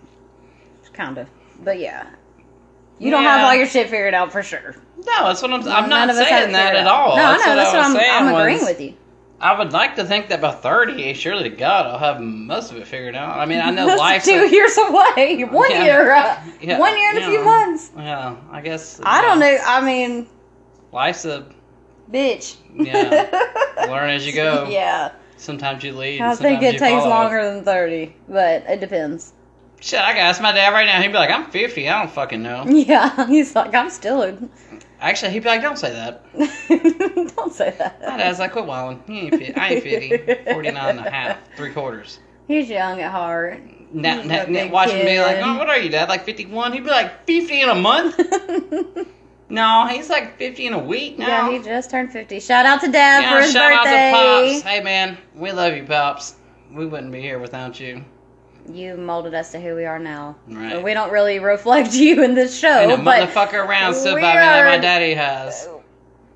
kind 0.93 1.17
of, 1.17 1.27
but 1.63 1.79
yeah, 1.79 2.07
you 2.99 3.11
don't 3.11 3.23
have 3.23 3.43
all 3.45 3.55
your 3.55 3.65
shit 3.67 3.89
figured 3.89 4.13
out 4.13 4.31
for 4.31 4.41
sure. 4.43 4.75
No, 5.05 5.27
that's 5.27 5.41
what 5.41 5.51
I'm. 5.51 5.67
I'm 5.67 5.89
not 5.89 6.09
of 6.09 6.15
us 6.15 6.29
have 6.29 6.43
saying 6.43 6.53
that 6.53 6.75
at 6.77 6.87
all. 6.87 7.17
No, 7.17 7.23
that's 7.23 7.43
I 7.43 7.47
know. 7.47 7.55
what 7.55 7.63
That's 7.63 7.73
I 7.73 7.77
what 7.77 7.85
I'm. 7.87 7.95
saying. 7.95 8.11
I'm 8.11 8.35
agreeing 8.35 8.59
was- 8.59 8.67
with 8.69 8.79
you. 8.81 8.93
I 9.43 9.57
would 9.57 9.73
like 9.73 9.95
to 9.97 10.05
think 10.05 10.29
that 10.29 10.39
by 10.39 10.51
30, 10.51 11.13
surely 11.15 11.43
to 11.49 11.55
God, 11.55 11.85
I'll 11.85 11.99
have 11.99 12.21
most 12.21 12.71
of 12.71 12.77
it 12.77 12.87
figured 12.87 13.13
out. 13.15 13.37
I 13.37 13.45
mean, 13.45 13.59
I 13.59 13.71
know 13.71 13.85
life's. 13.97 14.25
two 14.25 14.31
a- 14.31 14.49
years 14.49 14.77
away. 14.77 15.43
One 15.51 15.69
Yeah. 15.69 15.83
year. 15.83 16.11
Uh, 16.13 16.41
Yeah, 16.61 16.79
One 16.79 16.97
year 16.97 17.09
and 17.09 17.17
a 17.19 17.27
few 17.27 17.43
months. 17.43 17.91
yeah, 17.97 18.37
I 18.51 18.61
guess. 18.61 19.01
I 19.03 19.21
don't 19.21 19.39
know. 19.39 19.57
I 19.65 19.81
mean, 19.81 20.27
Life's 20.93 21.25
a 21.25 21.45
bitch. 22.11 22.55
Yeah. 22.73 23.29
learn 23.89 24.11
as 24.11 24.25
you 24.25 24.33
go. 24.33 24.67
Yeah. 24.69 25.11
Sometimes 25.37 25.83
you 25.83 25.91
lead. 25.91 26.21
I 26.21 26.35
think 26.35 26.61
it 26.61 26.79
takes 26.79 27.03
follow. 27.03 27.09
longer 27.09 27.43
than 27.53 27.65
30, 27.65 28.15
but 28.29 28.63
it 28.69 28.79
depends. 28.79 29.33
Shit, 29.81 29.99
I 29.99 30.09
gotta 30.13 30.21
ask 30.21 30.41
my 30.41 30.53
dad 30.53 30.69
right 30.71 30.85
now. 30.85 31.01
He'd 31.01 31.09
be 31.09 31.15
like, 31.15 31.29
I'm 31.29 31.51
50. 31.51 31.89
I 31.89 31.99
don't 31.99 32.11
fucking 32.11 32.41
know. 32.41 32.63
Yeah, 32.65 33.27
he's 33.27 33.53
like, 33.53 33.75
I'm 33.75 33.89
still 33.89 34.21
a. 34.23 34.37
Actually, 35.03 35.33
he'd 35.33 35.43
be 35.43 35.49
like, 35.49 35.61
don't 35.61 35.77
say 35.77 35.91
that. 35.91 36.23
Don't 37.35 37.53
say 37.53 37.75
that. 37.77 38.01
My 38.01 38.15
dad's 38.17 38.39
like, 38.39 38.53
quit 38.53 38.65
wilding. 38.65 39.03
He 39.05 39.19
ain't 39.27 39.35
50. 39.35 39.55
I 39.55 39.67
ain't 39.69 39.83
50. 39.83 40.51
49 40.53 40.97
and 40.97 41.05
a 41.05 41.09
half. 41.11 41.37
Three 41.57 41.73
quarters. 41.73 42.19
He's 42.47 42.69
young 42.69 43.01
at 43.01 43.11
heart. 43.11 43.59
Now, 43.91 44.21
He's 44.21 44.47
now, 44.47 44.69
watch 44.69 44.91
him 44.91 45.05
be 45.05 45.19
like, 45.19 45.37
oh, 45.41 45.57
what 45.57 45.69
are 45.69 45.77
you, 45.77 45.89
dad? 45.89 46.07
Like 46.09 46.23
51? 46.23 46.71
He'd 46.73 46.83
be 46.85 46.89
like, 46.89 47.25
50 47.27 47.61
in 47.61 47.69
a 47.69 47.75
month? 47.75 48.17
No, 49.49 49.85
he's 49.87 50.09
like 50.09 50.37
50 50.39 50.65
in 50.67 50.73
a 50.73 50.79
week 50.79 51.19
now. 51.19 51.27
yeah, 51.27 51.51
he 51.59 51.63
just 51.63 51.91
turned 51.91 52.11
50. 52.11 52.39
Shout 52.39 52.65
out 52.65 52.81
to 52.81 52.91
Dad 52.91 53.21
Yeah, 53.21 53.35
for 53.37 53.43
his 53.43 53.51
shout 53.51 53.71
birthday. 53.83 54.09
out 54.09 54.41
to 54.41 54.53
Pops. 54.53 54.61
Hey, 54.63 54.81
man, 54.81 55.15
we 55.35 55.51
love 55.51 55.75
you, 55.75 55.83
Pops. 55.83 56.35
We 56.71 56.87
wouldn't 56.87 57.11
be 57.11 57.21
here 57.21 57.37
without 57.37 57.79
you. 57.79 58.03
You 58.71 58.95
molded 58.95 59.33
us 59.33 59.51
to 59.51 59.59
who 59.59 59.75
we 59.75 59.85
are 59.85 59.99
now. 59.99 60.35
Right. 60.47 60.81
We 60.81 60.93
don't 60.93 61.11
really 61.11 61.39
reflect 61.39 61.93
you 61.93 62.23
in 62.23 62.33
this 62.33 62.57
show, 62.57 62.87
Oh, 62.91 62.97
but 63.03 63.29
motherfucker 63.29 63.65
around 63.65 63.93
stood 63.95 64.15
by 64.15 64.33
me 64.33 64.39
like 64.39 64.65
my 64.65 64.77
daddy 64.77 65.13
has. 65.13 65.67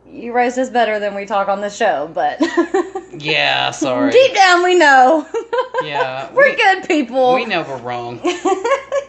you 0.09 0.33
raised 0.33 0.57
us 0.59 0.69
better 0.69 0.99
than 0.99 1.15
we 1.15 1.25
talk 1.25 1.47
on 1.47 1.61
the 1.61 1.69
show. 1.69 2.09
But 2.13 2.39
Yeah, 3.17 3.71
sorry. 3.71 4.11
deep 4.11 4.33
down, 4.35 4.63
we 4.63 4.75
know. 4.75 5.27
Yeah, 5.83 6.31
we're 6.33 6.49
we- 6.49 6.55
good 6.55 6.87
people. 6.87 7.35
We 7.35 7.45
know 7.45 7.61
we're 7.61 7.77
wrong. 7.77 8.19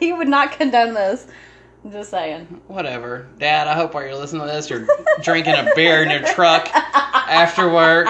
he 0.00 0.12
would 0.12 0.28
not 0.28 0.52
condone 0.52 0.92
this. 0.94 1.26
I'm 1.84 1.90
just 1.92 2.10
saying. 2.10 2.44
Whatever. 2.66 3.26
Dad, 3.38 3.66
I 3.68 3.72
hope 3.74 3.94
while 3.94 4.04
you're 4.04 4.14
listening 4.14 4.42
to 4.42 4.48
this, 4.48 4.68
you're 4.68 4.86
drinking 5.22 5.54
a 5.54 5.70
beer 5.74 6.02
in 6.02 6.10
your 6.10 6.20
truck 6.34 6.68
after 6.74 7.72
work, 7.72 8.08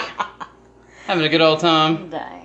having 1.07 1.25
a 1.25 1.29
good 1.29 1.41
old 1.41 1.61
time, 1.61 2.11
Dang. 2.11 2.38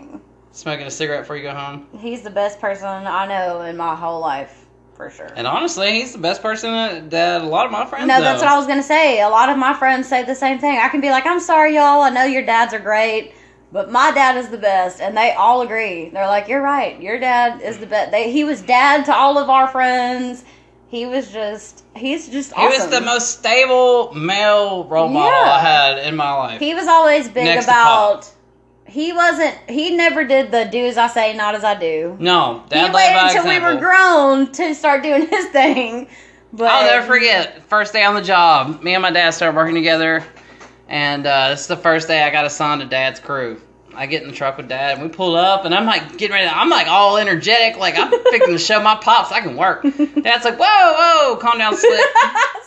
Smoking 0.53 0.87
a 0.87 0.91
cigarette 0.91 1.23
before 1.23 1.35
you 1.35 1.43
go 1.43 1.51
home. 1.53 1.87
He's 1.99 2.21
the 2.21 2.29
best 2.29 2.61
person 2.61 2.87
I 2.87 3.25
know 3.27 3.61
in 3.61 3.75
my 3.75 3.95
whole 3.95 4.21
life. 4.21 4.65
for 4.95 5.09
sure. 5.09 5.29
And 5.35 5.45
honestly, 5.47 5.91
he's 5.93 6.13
the 6.13 6.19
best 6.19 6.41
person 6.41 6.71
that, 6.71 7.09
that 7.09 7.41
a 7.41 7.45
lot 7.45 7.65
of 7.65 7.71
my 7.71 7.85
friends 7.85 8.07
No, 8.07 8.17
know. 8.19 8.23
that's 8.23 8.41
what 8.41 8.51
I 8.51 8.57
was 8.57 8.67
gonna 8.67 8.83
say. 8.83 9.19
A 9.21 9.27
lot 9.29 9.49
of 9.49 9.57
my 9.57 9.73
friends 9.73 10.07
say 10.07 10.23
the 10.23 10.35
same 10.35 10.59
thing. 10.59 10.77
I 10.77 10.87
can 10.87 11.01
be 11.01 11.09
like, 11.09 11.25
I'm 11.25 11.39
sorry, 11.39 11.75
y'all. 11.75 12.01
I 12.01 12.09
know 12.11 12.23
your 12.23 12.45
dads 12.45 12.73
are 12.75 12.79
great, 12.79 13.33
but 13.71 13.91
my 13.91 14.11
dad 14.11 14.37
is 14.37 14.49
the 14.49 14.57
best, 14.59 15.01
and 15.01 15.17
they 15.17 15.31
all 15.33 15.61
agree. 15.63 16.09
They're 16.09 16.27
like, 16.27 16.47
you're 16.47 16.61
right. 16.61 17.01
Your 17.01 17.19
dad 17.19 17.59
is 17.61 17.79
the 17.79 17.87
best. 17.87 18.11
They, 18.11 18.31
he 18.31 18.43
was 18.43 18.61
dad 18.61 19.05
to 19.05 19.13
all 19.15 19.39
of 19.39 19.49
our 19.49 19.67
friends. 19.67 20.45
He 20.89 21.07
was 21.07 21.31
just, 21.31 21.83
he's 21.95 22.29
just 22.29 22.53
He 22.53 22.67
was 22.67 22.87
the 22.89 23.01
most 23.01 23.39
stable 23.39 24.13
male 24.13 24.83
role 24.83 25.09
model 25.09 25.31
Yeah. 25.31 25.51
I 25.53 25.59
had 25.59 26.07
in 26.07 26.15
my 26.15 26.31
life. 26.35 26.59
He 26.59 26.75
was 26.75 26.85
always 26.87 27.27
big 27.29 27.45
Next 27.45 27.65
about. 27.65 28.31
He 28.93 29.11
wasn't. 29.11 29.57
He 29.67 29.95
never 29.95 30.23
did 30.23 30.51
the 30.51 30.65
do 30.65 30.85
as 30.85 30.99
I 30.99 31.07
say, 31.07 31.35
not 31.35 31.55
as 31.55 31.63
I 31.63 31.73
do. 31.73 32.15
no, 32.19 32.63
He 32.71 32.77
waited 32.77 33.17
until 33.17 33.47
we 33.47 33.57
were 33.59 33.79
grown 33.79 34.51
to 34.51 34.75
start 34.75 35.01
doing 35.01 35.25
his 35.29 35.47
thing. 35.47 36.07
But 36.53 36.67
I'll 36.67 36.85
never 36.85 37.07
forget 37.07 37.63
first 37.63 37.91
day 37.91 38.03
on 38.03 38.13
the 38.13 38.21
job. 38.21 38.83
Me 38.83 38.93
and 38.93 39.01
my 39.01 39.09
dad 39.09 39.31
started 39.31 39.55
working 39.57 39.73
together, 39.73 40.23
and 40.87 41.25
uh, 41.25 41.49
this 41.49 41.61
is 41.61 41.67
the 41.67 41.75
first 41.75 42.07
day 42.07 42.21
I 42.21 42.29
got 42.29 42.45
assigned 42.45 42.81
to 42.81 42.87
Dad's 42.87 43.19
crew. 43.19 43.59
I 43.95 44.05
get 44.05 44.21
in 44.21 44.29
the 44.29 44.35
truck 44.35 44.57
with 44.57 44.69
Dad, 44.69 44.99
and 44.99 45.03
we 45.03 45.09
pull 45.09 45.35
up, 45.35 45.65
and 45.65 45.73
I'm 45.73 45.85
like 45.87 46.17
getting 46.17 46.33
ready. 46.33 46.47
I'm 46.47 46.69
like 46.69 46.85
all 46.87 47.17
energetic, 47.17 47.79
like 47.79 47.97
I'm 47.97 48.11
fixing 48.31 48.53
to 48.53 48.59
show 48.59 48.79
my 48.79 48.93
pops 48.95 49.31
I 49.31 49.41
can 49.41 49.55
work. 49.55 49.81
Dad's 49.81 50.45
like, 50.45 50.59
"Whoa, 50.59 50.93
whoa, 51.33 51.35
calm 51.37 51.57
down, 51.57 51.75
slick." 51.75 51.99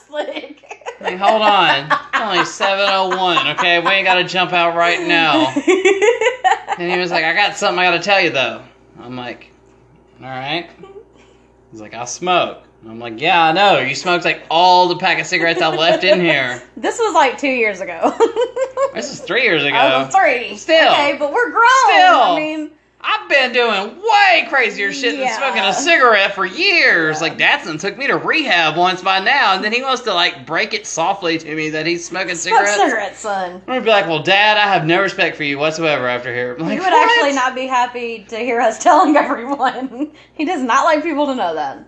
Slick. 0.08 0.62
Like, 1.00 1.18
hold 1.18 1.42
on, 1.42 1.90
it's 1.90 2.20
only 2.20 2.44
seven 2.44 2.86
oh 2.88 3.08
one. 3.18 3.44
Okay, 3.48 3.80
we 3.80 3.88
ain't 3.88 4.06
got 4.06 4.14
to 4.14 4.24
jump 4.24 4.52
out 4.52 4.76
right 4.76 5.00
now. 5.06 5.52
And 6.86 6.94
he 6.94 7.00
was 7.00 7.10
like, 7.10 7.24
I 7.24 7.34
got 7.34 7.56
something 7.56 7.80
I 7.80 7.90
got 7.90 7.96
to 7.96 8.02
tell 8.02 8.20
you 8.20 8.30
though. 8.30 8.62
I'm 9.00 9.16
like, 9.16 9.50
all 10.20 10.28
right. 10.28 10.70
He's 11.72 11.80
like, 11.80 11.94
I 11.94 12.04
smoke. 12.04 12.62
I'm 12.86 13.00
like, 13.00 13.20
yeah, 13.20 13.42
I 13.46 13.52
know. 13.52 13.80
You 13.80 13.96
smoked 13.96 14.24
like 14.24 14.44
all 14.52 14.86
the 14.86 14.96
pack 14.96 15.18
of 15.18 15.26
cigarettes 15.26 15.60
I 15.60 15.74
left 15.74 16.04
in 16.04 16.20
here. 16.20 16.62
This 16.76 16.98
was 17.00 17.12
like 17.12 17.38
two 17.38 17.48
years 17.48 17.80
ago. 17.80 18.14
This 18.94 19.12
is 19.12 19.18
three 19.18 19.42
years 19.42 19.64
ago. 19.64 19.74
Oh, 19.76 20.04
three. 20.04 20.56
Still. 20.56 20.92
Okay, 20.92 21.16
but 21.18 21.32
we're 21.32 21.50
grown. 21.50 21.64
Still. 21.88 22.20
I 22.22 22.36
mean, 22.36 22.70
I've 23.08 23.28
been 23.28 23.52
doing 23.52 23.96
way 24.02 24.46
crazier 24.48 24.92
shit 24.92 25.12
than 25.12 25.20
Yeah. 25.22 25.36
smoking 25.36 25.62
a 25.62 25.72
cigarette 25.72 26.34
for 26.34 26.44
years. 26.44 27.16
Yeah. 27.16 27.22
Like 27.28 27.38
Datsun 27.38 27.78
took 27.80 27.96
me 27.96 28.08
to 28.08 28.16
rehab 28.16 28.76
once 28.76 29.00
by 29.00 29.20
now, 29.20 29.54
and 29.54 29.62
then 29.62 29.72
he 29.72 29.80
wants 29.80 30.02
to 30.02 30.12
like 30.14 30.44
break 30.44 30.74
it 30.74 30.86
softly 30.88 31.38
to 31.38 31.54
me 31.54 31.70
that 31.70 31.86
he's 31.86 32.04
smoking 32.04 32.34
smoke 32.34 32.66
cigarettes. 32.66 32.82
cigarettes, 32.82 33.18
son. 33.20 33.52
I'm 33.54 33.60
gonna 33.66 33.80
be 33.82 33.90
like, 33.90 34.06
well, 34.08 34.22
Dad, 34.24 34.56
I 34.56 34.62
have 34.72 34.84
no 34.86 35.00
respect 35.00 35.36
for 35.36 35.44
you 35.44 35.56
whatsoever 35.58 36.08
after 36.08 36.34
here. 36.34 36.54
I'm 36.58 36.64
like, 36.64 36.72
He 36.72 36.80
would 36.80 36.86
"What?" 36.90 37.10
actually 37.18 37.34
not 37.34 37.54
be 37.54 37.66
happy 37.68 38.24
to 38.28 38.36
hear 38.38 38.60
us 38.60 38.78
telling 38.82 39.16
everyone. 39.16 40.10
he 40.34 40.44
does 40.44 40.62
not 40.62 40.84
like 40.84 41.04
people 41.04 41.26
to 41.26 41.34
know 41.36 41.54
that. 41.54 41.78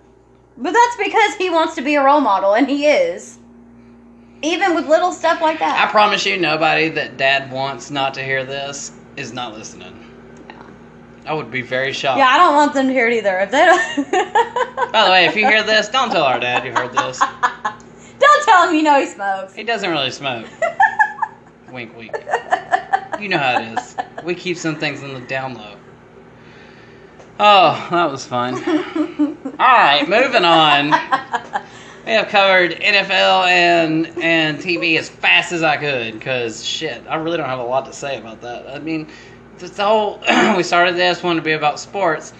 But 0.56 0.72
that's 0.72 0.96
because 0.96 1.34
he 1.34 1.50
wants 1.50 1.74
to 1.76 1.82
be 1.82 1.96
a 1.96 2.02
role 2.04 2.20
model, 2.20 2.54
and 2.54 2.68
he 2.68 2.86
is. 2.86 3.38
Even 4.42 4.76
with 4.76 4.86
little 4.86 5.10
stuff 5.10 5.40
like 5.40 5.58
that. 5.58 5.84
I 5.88 5.90
promise 5.90 6.24
you, 6.24 6.36
nobody 6.36 6.88
that 6.90 7.16
Dad 7.16 7.50
wants 7.50 7.90
not 7.90 8.14
to 8.14 8.22
hear 8.22 8.44
this 8.44 8.92
is 9.16 9.32
not 9.32 9.52
listening. 9.56 10.07
I 11.28 11.34
would 11.34 11.50
be 11.50 11.60
very 11.60 11.92
shocked. 11.92 12.18
yeah, 12.18 12.28
I 12.28 12.38
don't 12.38 12.54
want 12.54 12.72
them 12.72 12.86
to 12.86 12.92
hear 12.92 13.06
it 13.06 13.12
either. 13.12 13.38
If 13.40 13.50
they 13.50 13.66
don't. 13.66 14.10
By 14.92 15.04
the 15.04 15.10
way, 15.10 15.26
if 15.26 15.36
you 15.36 15.46
hear 15.46 15.62
this, 15.62 15.88
don't 15.90 16.10
tell 16.10 16.22
our 16.24 16.40
dad 16.40 16.64
you 16.64 16.72
heard 16.72 16.92
this. 16.92 17.18
don't 18.18 18.44
tell 18.46 18.66
him 18.66 18.74
you 18.74 18.82
know 18.82 18.98
he 18.98 19.06
smokes. 19.06 19.54
He 19.54 19.62
doesn't 19.62 19.90
really 19.90 20.10
smoke. 20.10 20.46
wink, 21.70 21.94
wink. 21.98 22.16
You 23.20 23.28
know 23.28 23.36
how 23.36 23.60
it 23.60 23.78
is. 23.78 23.96
We 24.24 24.34
keep 24.34 24.56
some 24.56 24.76
things 24.76 25.02
in 25.02 25.12
the 25.12 25.20
down 25.20 25.52
low. 25.54 25.76
Oh, 27.38 27.88
that 27.90 28.10
was 28.10 28.24
fun. 28.24 28.54
All 28.54 29.58
right, 29.58 30.08
moving 30.08 30.44
on. 30.44 30.86
We 32.06 32.12
have 32.12 32.28
covered 32.28 32.70
NFL 32.70 33.46
and 33.48 34.06
and 34.22 34.58
TV 34.58 34.98
as 34.98 35.10
fast 35.10 35.52
as 35.52 35.62
I 35.62 35.76
could 35.76 36.14
because 36.14 36.64
shit, 36.64 37.02
I 37.06 37.16
really 37.16 37.36
don't 37.36 37.50
have 37.50 37.58
a 37.58 37.64
lot 37.64 37.84
to 37.84 37.92
say 37.92 38.16
about 38.16 38.40
that. 38.40 38.66
I 38.66 38.78
mean, 38.78 39.08
it's 39.62 39.76
the 39.76 39.84
whole 39.84 40.20
we 40.56 40.62
started 40.62 40.96
this 40.96 41.22
one 41.22 41.36
to 41.36 41.42
be 41.42 41.52
about 41.52 41.80
sports, 41.80 42.32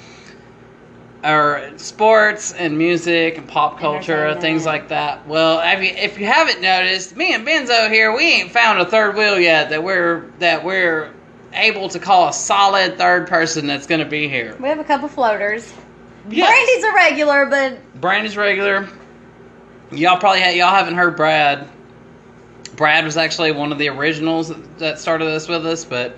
or 1.24 1.72
sports 1.76 2.52
and 2.52 2.78
music 2.78 3.38
and 3.38 3.48
pop 3.48 3.78
culture, 3.78 4.34
things 4.40 4.64
like 4.64 4.88
that. 4.88 5.26
Well, 5.26 5.58
I 5.58 5.76
mean, 5.76 5.96
if 5.96 6.18
you 6.18 6.26
haven't 6.26 6.60
noticed, 6.60 7.16
me 7.16 7.34
and 7.34 7.46
Benzo 7.46 7.90
here, 7.90 8.14
we 8.16 8.24
ain't 8.24 8.50
found 8.52 8.80
a 8.80 8.84
third 8.84 9.16
wheel 9.16 9.38
yet 9.38 9.70
that 9.70 9.82
we're 9.82 10.30
that 10.38 10.64
we're 10.64 11.12
able 11.52 11.88
to 11.88 11.98
call 11.98 12.28
a 12.28 12.32
solid 12.32 12.98
third 12.98 13.26
person 13.26 13.66
that's 13.66 13.86
going 13.86 14.00
to 14.00 14.06
be 14.06 14.28
here. 14.28 14.56
We 14.60 14.68
have 14.68 14.78
a 14.78 14.84
couple 14.84 15.08
floaters. 15.08 15.72
Yes. 16.28 16.48
Brandy's 16.48 16.84
a 16.84 16.94
regular, 16.94 17.46
but 17.46 18.00
Brandon's 18.00 18.36
regular. 18.36 18.88
Y'all 19.90 20.18
probably 20.18 20.42
ha- 20.42 20.50
y'all 20.50 20.74
haven't 20.74 20.94
heard 20.94 21.16
Brad. 21.16 21.68
Brad 22.76 23.04
was 23.04 23.16
actually 23.16 23.52
one 23.52 23.72
of 23.72 23.78
the 23.78 23.88
originals 23.88 24.52
that 24.76 24.98
started 24.98 25.24
this 25.24 25.48
with 25.48 25.66
us, 25.66 25.84
but 25.84 26.16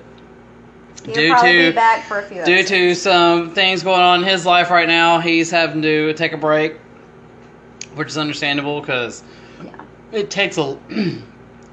he'll 1.05 1.15
Due 1.15 1.35
to- 1.37 1.71
be 1.71 1.73
back 1.73 2.05
for 2.05 2.19
a 2.19 2.23
few 2.23 2.45
due 2.45 2.63
to 2.65 2.95
some 2.95 3.51
things 3.55 3.83
going 3.83 4.01
on 4.01 4.23
in 4.23 4.29
his 4.29 4.45
life 4.47 4.71
right 4.71 4.89
now, 4.89 5.19
he's 5.21 5.51
having 5.51 5.83
to 5.83 6.13
take 6.15 6.33
a 6.33 6.37
break, 6.37 6.77
which 7.95 8.09
is 8.09 8.19
understandable 8.19 8.81
because 8.81 9.23
Yeah. 9.65 9.71
it 10.13 10.31
takes 10.31 10.59
a 10.59 10.79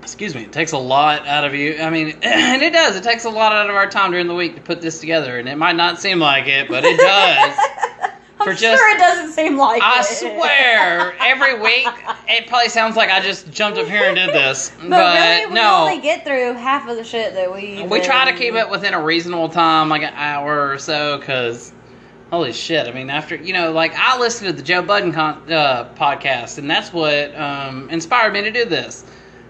excuse 0.01 0.33
me, 0.33 0.43
it 0.43 0.53
takes 0.53 0.71
a 0.71 0.77
lot 0.77 1.27
out 1.27 1.43
of 1.43 1.53
you. 1.53 1.77
I 1.81 1.89
mean, 1.89 2.17
and 2.21 2.61
it 2.61 2.71
does. 2.71 2.95
It 2.95 3.03
takes 3.03 3.25
a 3.25 3.29
lot 3.29 3.51
out 3.51 3.69
of 3.69 3.75
our 3.75 3.89
time 3.89 4.11
during 4.11 4.27
the 4.27 4.35
week 4.35 4.55
to 4.55 4.61
put 4.61 4.81
this 4.81 4.99
together, 5.01 5.37
and 5.37 5.49
it 5.49 5.57
might 5.57 5.75
not 5.75 5.99
seem 5.99 6.19
like 6.19 6.47
it, 6.47 6.69
but 6.69 6.85
it 6.85 6.97
does. 6.97 7.57
I'm 8.39 8.45
for 8.47 8.53
just- 8.53 8.79
sure 8.79 8.95
it 8.95 8.99
doesn't 8.99 9.31
seem 9.33 9.57
like 9.57 9.81
I 9.81 10.01
it. 10.01 10.03
swear, 10.03 11.15
every 11.19 11.59
week 11.61 11.87
it 12.27 12.47
probably 12.47 12.69
sounds 12.69 12.95
like 12.95 13.09
I 13.09 13.19
just 13.19 13.51
jumped 13.51 13.79
up 13.79 13.87
here 13.87 14.03
and 14.03 14.15
did 14.15 14.29
this, 14.29 14.71
but, 14.79 14.89
But, 14.89 15.15
really, 15.39 15.45
we 15.47 15.53
no. 15.55 15.75
only 15.87 15.99
get 16.01 16.23
through 16.25 16.53
half 16.53 16.87
of 16.87 16.97
the 16.97 17.03
shit 17.03 17.33
that 17.33 17.51
we. 17.51 17.83
we 17.83 17.99
try 18.01 18.29
to 18.29 18.37
keep 18.37 18.53
it 18.53 18.69
within 18.69 18.93
a 18.93 19.01
reasonable 19.01 19.49
time, 19.49 19.89
like 19.89 20.03
an 20.03 20.13
hour 20.15 20.69
or 20.71 20.77
so, 20.77 21.17
because 21.17 21.73
holy 22.29 22.53
shit! 22.53 22.87
I 22.87 22.91
mean, 22.91 23.09
after 23.09 23.35
you 23.35 23.53
know, 23.53 23.71
like 23.71 23.93
I 23.95 24.19
listened 24.19 24.49
to 24.51 24.53
the 24.55 24.61
Joe 24.63 24.81
Budden 24.83 25.13
con- 25.13 25.51
uh, 25.51 25.89
podcast, 25.95 26.57
and 26.59 26.69
that's 26.69 26.93
what 26.93 27.35
um, 27.35 27.89
inspired 27.89 28.33
me 28.33 28.41
to 28.41 28.51
do 28.51 28.65
this. 28.65 29.03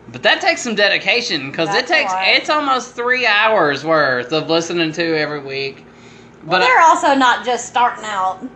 But 0.10 0.23
that 0.23 0.39
takes 0.39 0.62
some 0.62 0.76
dedication 0.76 1.52
because 1.52 1.76
it 1.76 1.88
takes 1.88 2.13
it's 2.15 2.50
almost 2.50 2.95
three 2.95 3.26
hours 3.26 3.84
worth 3.84 4.32
of 4.32 4.50
listening 4.50 4.93
to 4.93 5.17
every 5.19 5.41
week. 5.41 5.86
But 6.45 6.62
I- 6.62 6.65
they're 6.65 6.80
also 6.82 7.13
not 7.15 7.43
just 7.45 7.67
starting 7.67 8.06
out. 8.06 8.47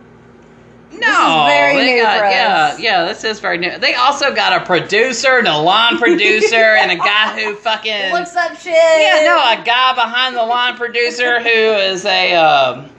No, 0.94 1.44
very 1.48 1.76
they 1.76 1.94
new 1.94 2.02
got, 2.02 2.30
yeah, 2.30 2.76
yeah. 2.78 3.04
This 3.06 3.24
is 3.24 3.40
very 3.40 3.58
new. 3.58 3.78
They 3.78 3.94
also 3.94 4.34
got 4.34 4.60
a 4.60 4.64
producer, 4.64 5.38
and 5.38 5.48
a 5.48 5.56
line 5.58 5.98
producer, 5.98 6.56
and 6.56 6.90
a 6.90 6.96
guy 6.96 7.40
who 7.42 7.54
fucking 7.68 8.12
Looks 8.12 8.36
up 8.36 8.56
shit. 8.58 8.74
yeah, 8.74 9.22
no, 9.24 9.36
a 9.38 9.64
guy 9.64 9.94
behind 9.94 10.36
the 10.36 10.44
line 10.44 10.76
producer 10.76 11.40
who 11.40 11.48
is 11.48 12.04
a 12.04 12.34
um, 12.34 12.90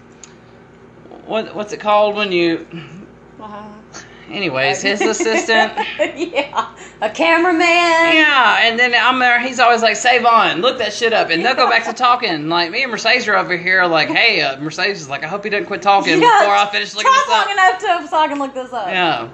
what 1.25 1.55
what's 1.55 1.71
it 1.73 1.79
called 1.79 2.15
when 2.15 2.31
you? 2.31 2.67
Uh-huh. 3.39 3.72
Anyways, 4.33 4.81
his 4.81 4.99
assistant. 5.13 5.73
yeah, 6.17 6.75
a 7.01 7.09
cameraman. 7.09 7.61
Yeah, 7.61 8.57
and 8.67 8.79
then 8.79 8.93
I'm 8.95 9.19
there. 9.19 9.39
He's 9.39 9.59
always 9.59 9.81
like, 9.81 9.95
"Save 9.95 10.25
on, 10.25 10.61
look 10.61 10.79
that 10.79 10.91
shit 10.93 11.13
up," 11.13 11.29
and 11.29 11.45
they'll 11.45 11.55
go 11.55 11.69
back 11.69 11.85
to 11.85 11.93
talking. 12.05 12.49
Like 12.49 12.71
me 12.71 12.83
and 12.83 12.91
Mercedes 12.91 13.27
are 13.27 13.35
over 13.35 13.55
here, 13.55 13.85
like, 13.85 14.09
"Hey, 14.09 14.41
uh, 14.41 14.59
Mercedes 14.59 15.01
is 15.01 15.09
like, 15.09 15.23
I 15.23 15.27
hope 15.27 15.43
he 15.43 15.49
doesn't 15.49 15.67
quit 15.67 15.81
talking 15.81 16.13
Yeah, 16.21 16.39
before 16.39 16.55
I 16.55 16.69
finish 16.71 16.93
looking 16.95 17.11
this 17.11 17.29
up." 17.29 17.45
long 17.47 17.51
enough 17.53 17.79
to 17.79 18.07
so 18.09 18.17
I 18.17 18.27
can 18.27 18.39
look 18.39 18.53
this 18.53 18.73
up. 18.73 18.87
Yeah. 18.87 19.29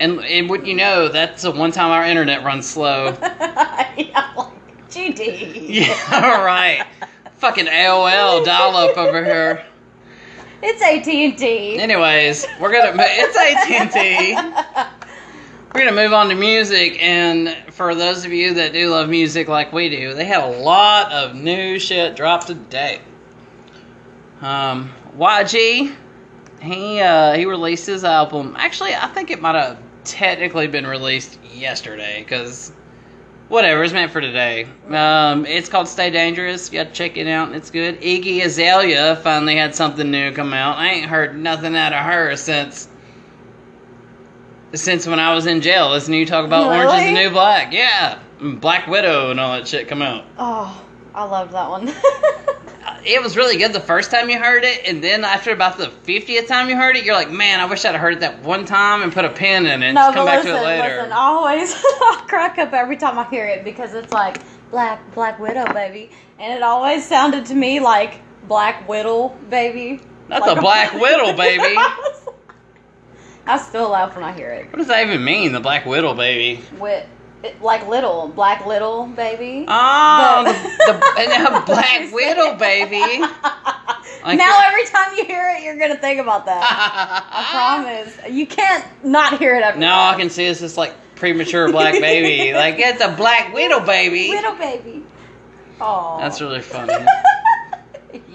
And, 0.00 0.20
and 0.24 0.48
what 0.48 0.66
you 0.66 0.74
know, 0.74 1.08
that's 1.08 1.42
the 1.42 1.50
one 1.50 1.72
time 1.72 1.90
our 1.90 2.04
internet 2.06 2.42
runs 2.42 2.66
slow. 2.66 3.08
yeah, 3.20 4.32
like 4.34 4.88
GD. 4.88 5.66
yeah, 5.68 6.42
right. 6.42 6.86
Fucking 7.34 7.66
AOL 7.66 8.44
dial 8.44 8.76
up 8.76 8.96
over 8.96 9.22
here. 9.22 9.64
It's 10.62 10.82
AT 10.82 11.08
and 11.08 11.38
T. 11.38 11.78
Anyways, 11.78 12.46
we're 12.60 12.72
gonna. 12.72 12.94
mo- 12.94 13.04
It's 13.06 13.36
AT 13.36 13.70
and 13.70 13.90
T. 13.90 14.86
We're 15.72 15.84
gonna 15.84 15.94
move 16.02 16.12
on 16.12 16.28
to 16.30 16.34
music, 16.34 17.00
and 17.00 17.56
for 17.72 17.94
those 17.94 18.24
of 18.24 18.32
you 18.32 18.54
that 18.54 18.72
do 18.72 18.90
love 18.90 19.08
music 19.08 19.46
like 19.46 19.72
we 19.72 19.88
do, 19.88 20.14
they 20.14 20.24
have 20.24 20.42
a 20.42 20.58
lot 20.58 21.12
of 21.12 21.36
new 21.36 21.78
shit 21.78 22.16
dropped 22.16 22.48
today. 22.48 23.00
Um, 24.40 24.92
YG, 25.16 25.94
he 26.60 27.00
uh, 27.00 27.34
he 27.34 27.44
released 27.46 27.86
his 27.86 28.02
album. 28.02 28.56
Actually, 28.58 28.96
I 28.96 29.06
think 29.06 29.30
it 29.30 29.40
might 29.40 29.54
have 29.54 29.80
technically 30.02 30.66
been 30.66 30.88
released 30.88 31.38
yesterday, 31.44 32.18
because 32.24 32.72
whatever, 33.50 33.84
it's 33.84 33.92
meant 33.92 34.12
for 34.12 34.22
today. 34.22 34.66
Um, 34.88 35.44
it's 35.44 35.68
called 35.68 35.88
Stay 35.88 36.08
Dangerous. 36.10 36.72
You 36.72 36.78
got 36.78 36.88
to 36.88 36.94
check 36.94 37.18
it 37.18 37.26
out. 37.26 37.52
It's 37.54 37.70
good. 37.70 38.00
Iggy 38.00 38.42
Azalea 38.42 39.16
finally 39.16 39.56
had 39.56 39.74
something 39.74 40.10
new 40.10 40.32
come 40.32 40.54
out. 40.54 40.78
I 40.78 40.88
ain't 40.92 41.10
heard 41.10 41.38
nothing 41.38 41.76
out 41.76 41.92
of 41.92 42.02
her 42.02 42.36
since 42.36 42.88
since 44.72 45.04
when 45.04 45.18
I 45.18 45.34
was 45.34 45.46
in 45.46 45.62
jail 45.62 45.90
listening 45.90 46.16
to 46.16 46.20
you 46.20 46.26
talk 46.26 46.44
about 46.46 46.66
Orange 46.68 47.00
is 47.00 47.06
the 47.08 47.12
New 47.12 47.30
Black. 47.30 47.72
Yeah. 47.72 48.20
Black 48.40 48.86
Widow 48.86 49.32
and 49.32 49.40
all 49.40 49.52
that 49.52 49.66
shit 49.66 49.88
come 49.88 50.00
out. 50.00 50.24
Oh, 50.38 50.86
I 51.12 51.24
loved 51.24 51.52
that 51.52 51.68
one. 51.68 51.86
it 53.04 53.22
was 53.22 53.36
really 53.36 53.56
good 53.56 53.72
the 53.72 53.80
first 53.80 54.10
time 54.10 54.28
you 54.30 54.38
heard 54.38 54.64
it, 54.64 54.86
and 54.86 55.02
then 55.02 55.24
after 55.24 55.52
about 55.52 55.78
the 55.78 55.88
fiftieth 55.90 56.46
time 56.48 56.68
you 56.68 56.76
heard 56.76 56.96
it, 56.96 57.04
you're 57.04 57.14
like, 57.14 57.30
man, 57.30 57.60
I 57.60 57.66
wish 57.66 57.84
I'd 57.84 57.94
heard 57.94 58.14
it 58.14 58.20
that 58.20 58.42
one 58.42 58.64
time 58.66 59.02
and 59.02 59.12
put 59.12 59.24
a 59.24 59.30
pin 59.30 59.66
in 59.66 59.82
it 59.82 59.86
and 59.86 59.94
No, 59.94 60.02
just 60.02 60.14
come 60.14 60.26
back 60.26 60.44
listen, 60.44 60.52
to 60.56 60.62
it 60.62 60.64
later. 60.64 60.96
listen. 60.96 61.12
Always 61.12 61.74
I 61.84 62.24
crack 62.28 62.58
up 62.58 62.72
every 62.72 62.96
time 62.96 63.18
I 63.18 63.28
hear 63.30 63.46
it 63.46 63.64
because 63.64 63.94
it's 63.94 64.12
like 64.12 64.38
Black 64.70 65.14
Black 65.14 65.38
Widow, 65.38 65.72
baby, 65.72 66.10
and 66.38 66.52
it 66.52 66.62
always 66.62 67.06
sounded 67.06 67.46
to 67.46 67.54
me 67.54 67.80
like 67.80 68.20
Black 68.48 68.88
Widow, 68.88 69.28
baby. 69.48 70.00
That's 70.28 70.46
Like 70.46 70.58
a 70.58 70.60
Black 70.60 70.92
Widow, 71.00 71.36
baby. 71.36 71.74
I 73.46 73.58
still 73.58 73.88
laugh 73.88 74.14
when 74.14 74.24
I 74.24 74.32
hear 74.32 74.50
it. 74.50 74.66
What 74.66 74.76
does 74.78 74.86
that 74.88 75.04
even 75.06 75.24
mean, 75.24 75.52
the 75.52 75.60
Black 75.60 75.84
Widow, 75.86 76.14
baby? 76.14 76.62
With 76.78 77.02
it, 77.04 77.08
like 77.60 77.86
little 77.88 78.28
Black 78.28 78.66
Little, 78.66 79.06
baby. 79.06 79.64
Oh, 79.68 80.44
The- 80.44 80.52
the, 80.52 80.98
the, 80.98 81.20
and 81.20 81.46
a 81.56 81.60
Black 81.66 82.12
Widow, 82.12 82.56
baby. 82.56 83.24
Like 84.22 84.36
now 84.36 84.58
the- 84.58 84.66
every 84.66 84.84
time 84.86 85.16
you 85.16 85.24
hear 85.24 85.54
it, 85.56 85.62
you're 85.62 85.78
gonna 85.78 85.96
think 85.96 86.20
about 86.20 86.44
that. 86.44 86.62
I 87.32 87.82
promise. 87.84 88.18
You 88.28 88.46
can't 88.46 88.84
not 89.04 89.38
hear 89.38 89.54
it 89.56 89.62
every 89.62 89.80
Now 89.80 90.10
I 90.10 90.16
can 90.16 90.28
see 90.28 90.44
it's 90.44 90.60
just 90.60 90.76
like 90.76 90.94
premature 91.14 91.70
black 91.72 91.94
baby. 91.94 92.52
like 92.54 92.74
it's 92.78 93.02
a 93.02 93.14
Black 93.16 93.54
Widow, 93.54 93.80
baby. 93.86 94.28
Little 94.28 94.56
baby. 94.56 95.04
Oh. 95.80 96.18
That's 96.20 96.38
really 96.42 96.60
funny. 96.60 96.92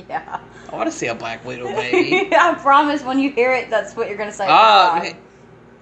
yeah. 0.10 0.40
I 0.72 0.76
want 0.76 0.90
to 0.92 0.98
see 0.98 1.08
a 1.08 1.16
Black 1.16 1.46
Widow, 1.46 1.66
baby. 1.68 2.30
I 2.36 2.56
promise 2.56 3.04
when 3.04 3.20
you 3.20 3.30
hear 3.30 3.54
it, 3.54 3.70
that's 3.70 3.96
what 3.96 4.08
you're 4.08 4.18
gonna 4.18 4.32
say. 4.34 4.46
Oh, 4.46 4.48
time. 5.02 5.18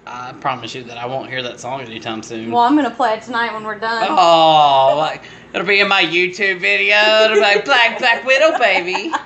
I 0.06 0.32
promise 0.34 0.74
you 0.74 0.84
that 0.84 0.98
I 0.98 1.06
won't 1.06 1.30
hear 1.30 1.42
that 1.42 1.58
song 1.60 1.80
anytime 1.80 2.22
soon. 2.22 2.50
Well, 2.50 2.62
I'm 2.62 2.76
gonna 2.76 2.90
play 2.90 3.14
it 3.14 3.22
tonight 3.22 3.54
when 3.54 3.64
we're 3.64 3.78
done. 3.78 4.06
Oh, 4.10 4.94
like 4.98 5.24
it'll 5.52 5.66
be 5.66 5.80
in 5.80 5.88
my 5.88 6.02
YouTube 6.04 6.60
video. 6.60 6.96
It'll 7.24 7.36
be 7.36 7.40
like 7.40 7.64
Black 7.64 7.98
Black 7.98 8.24
Widow, 8.24 8.58
baby. 8.58 9.10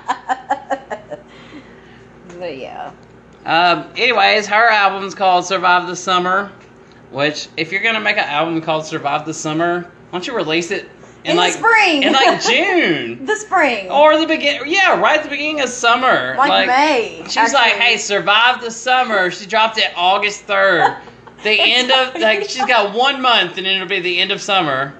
but 2.39 2.57
yeah. 2.57 2.93
Um, 3.45 3.89
anyways, 3.97 4.47
her 4.47 4.69
album's 4.69 5.15
called 5.15 5.45
Survive 5.45 5.87
the 5.87 5.95
Summer, 5.95 6.51
which 7.11 7.49
if 7.57 7.71
you're 7.71 7.83
gonna 7.83 7.99
make 7.99 8.17
an 8.17 8.29
album 8.29 8.61
called 8.61 8.85
Survive 8.85 9.25
the 9.25 9.33
Summer, 9.33 9.81
why 9.81 9.89
don't 10.11 10.27
you 10.27 10.35
release 10.35 10.71
it 10.71 10.89
in, 11.23 11.31
In 11.31 11.35
the 11.35 11.41
like 11.41 11.53
spring. 11.53 12.03
in 12.03 12.13
like 12.13 12.41
June 12.49 13.25
The 13.25 13.35
spring. 13.35 13.89
or 13.91 14.17
the 14.19 14.25
begin? 14.27 14.61
Yeah, 14.65 14.99
right 14.99 15.17
at 15.17 15.23
the 15.23 15.29
beginning 15.29 15.61
of 15.61 15.69
summer. 15.69 16.35
like, 16.37 16.67
May. 16.67 17.23
She's 17.29 17.53
like, 17.53 17.73
"Hey, 17.73 17.97
survive 17.97 18.61
the 18.61 18.71
summer." 18.71 19.29
She 19.31 19.45
dropped 19.45 19.77
it 19.77 19.91
August 19.95 20.41
third. 20.43 20.95
The 21.41 21.51
end 21.57 21.89
of 21.89 22.15
like 22.21 22.49
she's 22.49 22.65
got 22.65 22.93
one 22.93 23.21
month, 23.21 23.57
and 23.57 23.65
it'll 23.65 23.87
be 23.87 24.01
the 24.01 24.19
end 24.19 24.31
of 24.31 24.41
summer. 24.41 24.93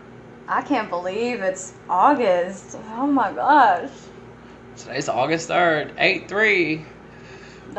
I 0.47 0.61
can't 0.61 0.89
believe 0.89 1.41
it's 1.41 1.74
August. 1.89 2.78
Oh 2.95 3.05
my 3.07 3.34
gosh. 3.34 3.89
Today's 4.78 5.09
August 5.09 5.49
third, 5.49 5.91
eight 5.97 6.30
three. 6.30 6.86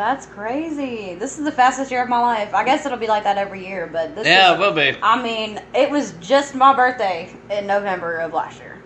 That's 0.00 0.24
crazy. 0.24 1.14
This 1.14 1.38
is 1.38 1.44
the 1.44 1.52
fastest 1.52 1.90
year 1.90 2.02
of 2.02 2.08
my 2.08 2.20
life. 2.20 2.54
I 2.54 2.64
guess 2.64 2.86
it'll 2.86 2.96
be 2.96 3.06
like 3.06 3.24
that 3.24 3.36
every 3.36 3.66
year, 3.66 3.86
but 3.86 4.14
this 4.14 4.26
Yeah, 4.26 4.54
is 4.54 4.56
it 4.56 4.58
will 4.58 4.72
be. 4.72 4.96
I 5.02 5.22
mean, 5.22 5.60
it 5.74 5.90
was 5.90 6.12
just 6.22 6.54
my 6.54 6.74
birthday 6.74 7.28
in 7.50 7.66
November 7.66 8.16
of 8.20 8.32
last 8.32 8.60
year. 8.60 8.78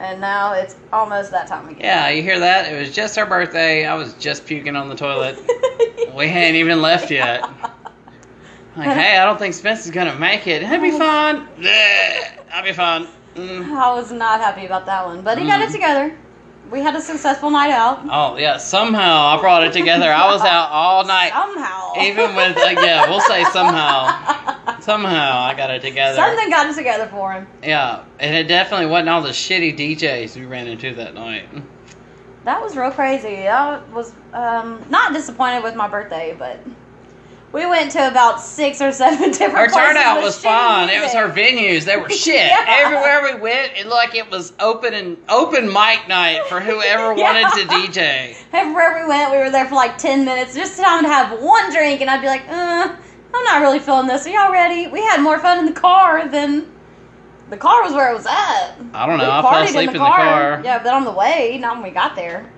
And 0.00 0.22
now 0.22 0.54
it's 0.54 0.74
almost 0.90 1.32
that 1.32 1.48
time 1.48 1.68
again. 1.68 1.80
Yeah, 1.80 2.08
you 2.08 2.22
hear 2.22 2.38
that? 2.40 2.72
It 2.72 2.78
was 2.78 2.94
just 2.94 3.18
our 3.18 3.26
birthday. 3.26 3.84
I 3.84 3.92
was 3.94 4.14
just 4.14 4.46
puking 4.46 4.74
on 4.74 4.88
the 4.88 4.96
toilet. 4.96 5.38
We 6.16 6.28
hadn't 6.28 6.56
even 6.56 6.80
left 6.80 7.10
yet. 7.10 7.48
Like, 8.76 8.90
hey, 8.90 9.18
I 9.18 9.24
don't 9.24 9.38
think 9.38 9.54
Spencer's 9.54 9.90
gonna 9.90 10.14
make 10.18 10.46
it. 10.46 10.62
He'll 10.66 10.80
be 10.80 10.92
fine. 10.92 11.46
Yeah, 11.58 12.30
I'll 12.52 12.62
be 12.64 12.72
fine. 12.72 13.06
Mm. 13.34 13.66
I 13.72 13.92
was 13.92 14.12
not 14.12 14.40
happy 14.40 14.64
about 14.66 14.86
that 14.86 15.04
one, 15.04 15.22
but 15.22 15.36
he 15.36 15.46
got 15.46 15.60
it 15.60 15.68
Mm. 15.68 15.72
together. 15.72 16.16
We 16.70 16.80
had 16.80 16.94
a 16.94 17.00
successful 17.00 17.50
night 17.50 17.70
out. 17.70 18.00
Oh 18.10 18.36
yeah, 18.36 18.58
somehow 18.58 19.26
I 19.36 19.40
brought 19.40 19.64
it 19.64 19.72
together. 19.72 20.12
I 20.12 20.30
was 20.32 20.42
out 20.42 20.70
all 20.70 21.04
night, 21.06 21.30
Somehow. 21.32 21.94
even 22.02 22.36
with 22.36 22.56
uh, 22.56 22.80
yeah, 22.80 23.08
we'll 23.08 23.20
say 23.22 23.44
somehow. 23.44 24.80
Somehow 24.80 25.40
I 25.40 25.54
got 25.54 25.70
it 25.70 25.80
together. 25.82 26.16
Something 26.16 26.50
got 26.50 26.68
it 26.70 26.74
together 26.76 27.06
for 27.06 27.32
him. 27.32 27.46
Yeah, 27.62 28.04
and 28.18 28.34
it 28.36 28.48
definitely 28.48 28.86
wasn't 28.86 29.08
all 29.08 29.22
the 29.22 29.30
shitty 29.30 29.76
DJs 29.78 30.36
we 30.36 30.44
ran 30.46 30.66
into 30.66 30.94
that 30.94 31.14
night. 31.14 31.48
That 32.44 32.62
was 32.62 32.76
real 32.76 32.90
crazy. 32.90 33.48
I 33.48 33.82
was 33.92 34.14
um, 34.32 34.82
not 34.88 35.12
disappointed 35.12 35.62
with 35.62 35.74
my 35.74 35.88
birthday, 35.88 36.34
but 36.38 36.60
we 37.52 37.64
went 37.66 37.92
to 37.92 38.06
about 38.08 38.40
six 38.40 38.80
or 38.82 38.92
seven 38.92 39.30
different. 39.32 39.56
Our 39.56 39.68
turnout 39.68 40.22
was 40.22 40.38
fun. 40.38 40.90
It 40.90 41.00
was 41.00 41.14
our 41.14 41.30
venues. 41.30 41.84
They 41.84 41.96
were 41.96 42.10
shit. 42.24 42.34
Yeah. 42.36 42.64
Everywhere 42.68 43.34
we 43.34 43.40
went, 43.40 43.72
it 43.76 43.86
looked 43.86 43.94
like 43.94 44.14
it 44.14 44.30
was 44.30 44.52
open 44.60 44.92
and 44.94 45.16
open 45.28 45.66
mic 45.66 46.06
night 46.08 46.42
for 46.48 46.60
whoever 46.60 47.12
Yeah. 47.16 47.22
wanted 47.22 47.62
to 47.62 47.68
DJ. 47.68 48.36
Everywhere 48.52 49.02
we 49.02 49.08
went, 49.08 49.30
we 49.30 49.38
were 49.38 49.50
there 49.50 49.66
for 49.66 49.74
like 49.76 49.96
ten 49.98 50.24
minutes, 50.24 50.54
just 50.54 50.78
time 50.78 51.02
to 51.04 51.08
have 51.08 51.40
one 51.42 51.72
drink, 51.72 52.00
and 52.00 52.10
I'd 52.10 52.20
be 52.20 52.26
like, 52.26 52.46
uh, 52.48 52.96
I'm 53.34 53.44
not 53.44 53.60
really 53.62 53.78
feeling 53.78 54.06
this. 54.08 54.26
Are 54.26 54.30
y'all 54.30 54.52
ready? 54.52 54.86
We 54.88 55.00
had 55.00 55.20
more 55.22 55.38
fun 55.38 55.58
in 55.58 55.66
the 55.66 55.78
car 55.78 56.28
than 56.28 56.70
the 57.50 57.56
car 57.56 57.82
was 57.82 57.92
where 57.94 58.10
it 58.10 58.14
was 58.14 58.26
at. 58.26 58.74
I 58.92 59.06
don't 59.06 59.16
know. 59.18 59.24
We 59.24 59.30
I 59.30 59.42
fell 59.42 59.62
asleep 59.62 59.88
in 59.88 59.92
the 59.94 59.98
car. 60.00 60.60
Yeah, 60.62 60.82
but 60.82 60.92
on 60.92 61.04
the 61.04 61.12
way, 61.12 61.56
not 61.60 61.76
when 61.76 61.84
we 61.84 61.90
got 61.90 62.14
there. 62.14 62.50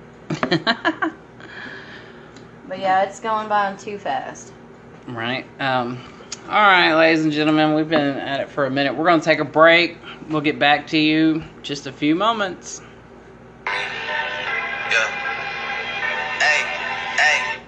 But 2.68 2.78
yeah, 2.78 3.02
it's 3.02 3.18
going 3.18 3.48
by 3.48 3.74
too 3.74 3.98
fast. 3.98 4.52
Right. 5.14 5.46
Um, 5.60 5.98
all 6.48 6.60
right, 6.60 6.94
ladies 6.94 7.22
and 7.24 7.32
gentlemen, 7.32 7.74
we've 7.74 7.88
been 7.88 8.18
at 8.18 8.40
it 8.40 8.48
for 8.48 8.66
a 8.66 8.70
minute. 8.70 8.94
We're 8.96 9.04
going 9.04 9.20
to 9.20 9.24
take 9.24 9.38
a 9.38 9.44
break. 9.44 9.98
We'll 10.28 10.40
get 10.40 10.58
back 10.58 10.88
to 10.88 10.98
you 10.98 11.44
just 11.62 11.86
a 11.86 11.92
few 11.92 12.14
moments. 12.14 12.82
Yeah. 13.66 13.72
Hey, 16.40 16.64
hey. 17.22 17.60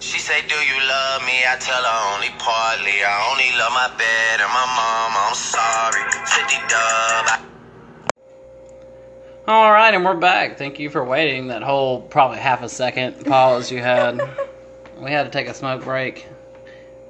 She 0.00 0.18
say, 0.18 0.40
Do 0.48 0.54
you 0.54 0.88
love 0.88 1.22
me? 1.26 1.44
I 1.46 1.56
tell 1.60 1.82
her 1.82 2.14
only 2.14 2.30
partly. 2.38 3.04
I 3.04 3.28
only 3.30 3.52
love 3.58 3.72
my 3.72 3.88
bed 3.98 4.40
and 4.40 4.52
my 4.52 4.66
mom. 4.72 5.12
I'm 5.16 5.34
sorry. 5.34 6.02
50 6.26 6.56
dub. 6.68 7.40
All 9.46 9.70
right, 9.70 9.92
and 9.92 10.02
we're 10.02 10.16
back. 10.16 10.56
Thank 10.56 10.78
you 10.78 10.88
for 10.88 11.04
waiting 11.04 11.48
that 11.48 11.62
whole 11.62 12.00
probably 12.00 12.38
half 12.38 12.62
a 12.62 12.68
second 12.70 13.26
pause 13.26 13.70
you 13.70 13.80
had. 13.80 14.18
we 14.98 15.10
had 15.10 15.24
to 15.24 15.30
take 15.30 15.48
a 15.48 15.54
smoke 15.54 15.84
break. 15.84 16.26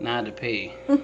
I 0.05 0.22
to 0.22 0.32
pee. 0.32 0.74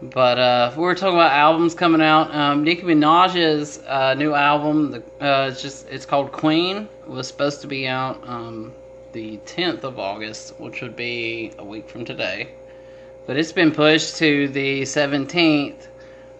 But 0.00 0.38
uh, 0.38 0.72
we 0.76 0.82
were 0.82 0.94
talking 0.94 1.16
about 1.16 1.32
albums 1.32 1.74
coming 1.74 2.00
out. 2.00 2.32
Um, 2.32 2.62
Nicki 2.62 2.82
Minaj's 2.82 3.78
uh, 3.86 4.14
new 4.14 4.32
album, 4.32 4.92
the, 4.92 4.98
uh, 5.20 5.48
it's 5.50 5.60
just 5.60 5.88
it's 5.88 6.06
called 6.06 6.30
Queen, 6.30 6.88
was 7.06 7.26
supposed 7.26 7.62
to 7.62 7.66
be 7.66 7.88
out 7.88 8.20
um, 8.28 8.72
the 9.12 9.38
10th 9.38 9.82
of 9.82 9.98
August, 9.98 10.54
which 10.60 10.82
would 10.82 10.94
be 10.94 11.52
a 11.58 11.64
week 11.64 11.88
from 11.88 12.04
today. 12.04 12.50
But 13.26 13.36
it's 13.36 13.52
been 13.52 13.72
pushed 13.72 14.16
to 14.18 14.48
the 14.48 14.82
17th 14.82 15.88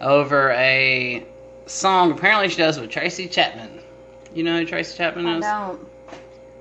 over 0.01 0.53
a 0.53 1.27
song 1.67 2.13
apparently 2.13 2.49
she 2.49 2.57
does 2.57 2.79
with 2.79 2.91
Tracy 2.91 3.27
Chapman. 3.27 3.81
You 4.33 4.45
know 4.45 4.61
who 4.61 4.67
Tracy 4.67 4.97
Chapman 4.97 5.27
is? 5.27 5.45
I 5.45 5.69
don't. 5.69 5.89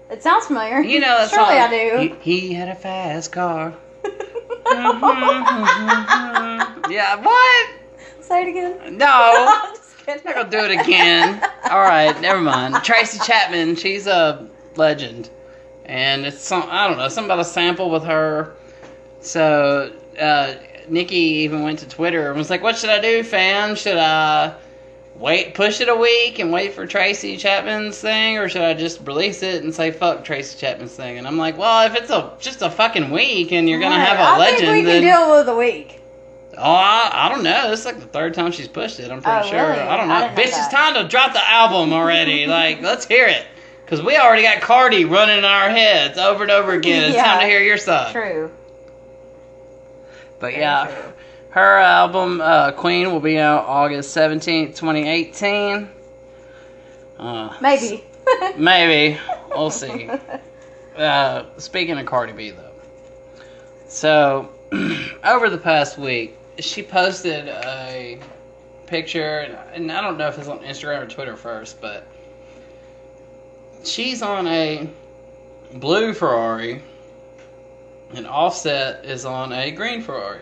It 0.10 0.24
sounds 0.24 0.48
familiar. 0.48 0.82
You 0.82 1.00
know 1.00 1.28
Surely 1.30 1.46
song. 1.46 1.48
I 1.48 1.70
do. 1.70 2.16
He, 2.24 2.38
he 2.48 2.54
had 2.54 2.70
a 2.70 2.76
fast 2.76 3.32
car. 3.32 3.76
yeah, 6.90 7.16
what? 7.16 7.70
Say 8.22 8.44
it 8.44 8.50
again. 8.50 8.98
No. 8.98 9.06
I'm 9.64 9.76
just 9.76 9.98
kidding. 10.06 10.22
I'm 10.26 10.26
not 10.26 10.36
gonna 10.36 10.50
do 10.50 10.74
it 10.74 10.82
again. 10.82 11.42
All 11.70 11.82
right, 11.82 12.20
never 12.22 12.42
mind. 12.42 12.76
Tracy 12.84 13.20
Chapman, 13.20 13.76
she's 13.76 14.08
a 14.08 14.48
legend, 14.76 15.30
and 15.86 16.26
it's 16.26 16.42
some 16.42 16.66
I 16.70 16.88
don't 16.88 16.98
know 16.98 17.10
something 17.10 17.32
about 17.32 17.40
a 17.40 17.46
sample 17.46 17.90
with 17.90 18.04
her. 18.04 18.56
So 19.20 19.94
uh, 20.20 20.56
Nicki 20.88 21.16
even 21.16 21.64
went 21.64 21.80
to 21.80 21.88
Twitter 21.88 22.30
and 22.30 22.38
was 22.38 22.50
like, 22.50 22.64
"What 22.64 22.78
should 22.78 22.90
I 22.90 23.00
do, 23.00 23.24
fam? 23.24 23.76
Should 23.76 23.98
I 23.98 24.56
wait, 25.20 25.54
push 25.54 25.82
it 25.82 25.90
a 25.90 25.96
week 25.96 26.40
and 26.40 26.52
wait 26.52 26.74
for 26.74 26.86
Tracy 26.86 27.38
Chapman's 27.38 28.00
thing, 28.00 28.38
or 28.38 28.48
should 28.50 28.62
I 28.62 28.74
just 28.74 29.02
release 29.06 29.44
it 29.44 29.64
and 29.64 29.74
say 29.74 29.92
fuck 29.92 30.24
Tracy 30.24 30.58
Chapman's 30.58 30.96
thing?" 30.96 31.18
And 31.18 31.28
I'm 31.28 31.38
like, 31.38 31.58
"Well, 31.58 31.86
if 31.88 31.96
it's 31.96 32.10
a 32.10 32.34
just 32.40 32.62
a 32.62 32.70
fucking 32.70 33.10
week 33.12 33.52
and 33.52 33.68
you're 33.70 33.80
gonna 33.80 33.96
Right, 33.96 34.08
have 34.08 34.20
a 34.20 34.24
I 34.24 34.38
legend, 34.38 34.60
think 34.62 34.72
we 34.74 34.82
then." 34.84 35.02
can 35.04 35.12
deal 35.20 35.32
with 35.38 35.48
a 35.50 35.56
week. 35.56 36.02
Oh, 36.60 36.64
I, 36.64 37.10
I 37.14 37.30
don't 37.30 37.44
know. 37.44 37.72
It's 37.72 37.86
like 37.86 38.00
the 38.00 38.08
third 38.08 38.34
time 38.34 38.52
she's 38.52 38.68
pushed 38.68 39.00
it. 39.00 39.12
I'm 39.12 39.22
pretty 39.22 39.40
Oh, 39.46 39.50
sure. 39.52 39.60
really? 39.60 39.80
I 39.80 39.96
don't 39.98 40.08
know. 40.08 40.16
I 40.16 40.22
didn't 40.22 40.38
know 40.38 40.42
Bitch, 40.44 40.48
it's 40.48 40.68
time 40.70 40.96
to 40.96 41.08
drop 41.08 41.34
the 41.34 41.48
album 41.48 41.94
already. 41.94 42.48
like, 42.48 42.82
let's 42.82 43.06
hear 43.06 43.28
it. 43.28 43.46
Because 43.86 44.02
we 44.02 44.18
already 44.18 44.42
got 44.42 44.60
Cardi 44.62 45.06
running 45.06 45.38
in 45.38 45.46
our 45.46 45.70
heads 45.70 46.18
over 46.18 46.42
and 46.44 46.52
over 46.52 46.72
again. 46.74 47.04
It's 47.04 47.16
Yeah. 47.16 47.26
time 47.26 47.42
to 47.42 47.46
hear 47.46 47.62
your 47.62 47.78
song. 47.78 48.12
True. 48.12 48.52
But 50.40 50.52
Very 50.52 50.62
yeah, 50.62 50.86
true. 50.88 51.14
Her 51.50 51.78
album, 51.78 52.42
uh, 52.42 52.72
Queen, 52.72 53.12
will 53.12 53.20
be 53.20 53.40
out 53.40 53.66
August 53.66 54.16
17th, 54.16 54.76
2018. 54.76 55.90
Uh, 57.18 57.58
Maybe. 57.62 58.04
Maybe. 58.58 59.20
We'll 59.50 59.72
see. 59.72 60.10
Uh, 60.98 61.46
speaking 61.58 61.96
of 62.00 62.08
Cardi 62.08 62.34
B, 62.34 62.50
though. 62.50 62.72
So, 63.88 64.50
over 65.24 65.48
the 65.48 65.60
past 65.60 66.00
week, 66.00 66.36
she 66.58 66.82
posted 66.82 67.48
a 67.48 68.18
picture, 68.88 69.40
and, 69.42 69.58
and 69.76 69.92
I 69.92 70.02
don't 70.02 70.18
know 70.18 70.28
if 70.28 70.40
it's 70.40 70.48
on 70.48 70.60
Instagram 70.60 71.04
or 71.04 71.06
Twitter 71.06 71.36
first, 71.36 71.80
but 71.80 72.08
she's 73.84 74.24
on 74.24 74.48
a 74.48 74.90
blue 75.76 76.14
Ferrari, 76.14 76.82
and 78.16 78.26
Offset 78.26 79.06
is 79.06 79.24
on 79.24 79.54
a 79.54 79.70
green 79.70 80.02
Ferrari. 80.02 80.42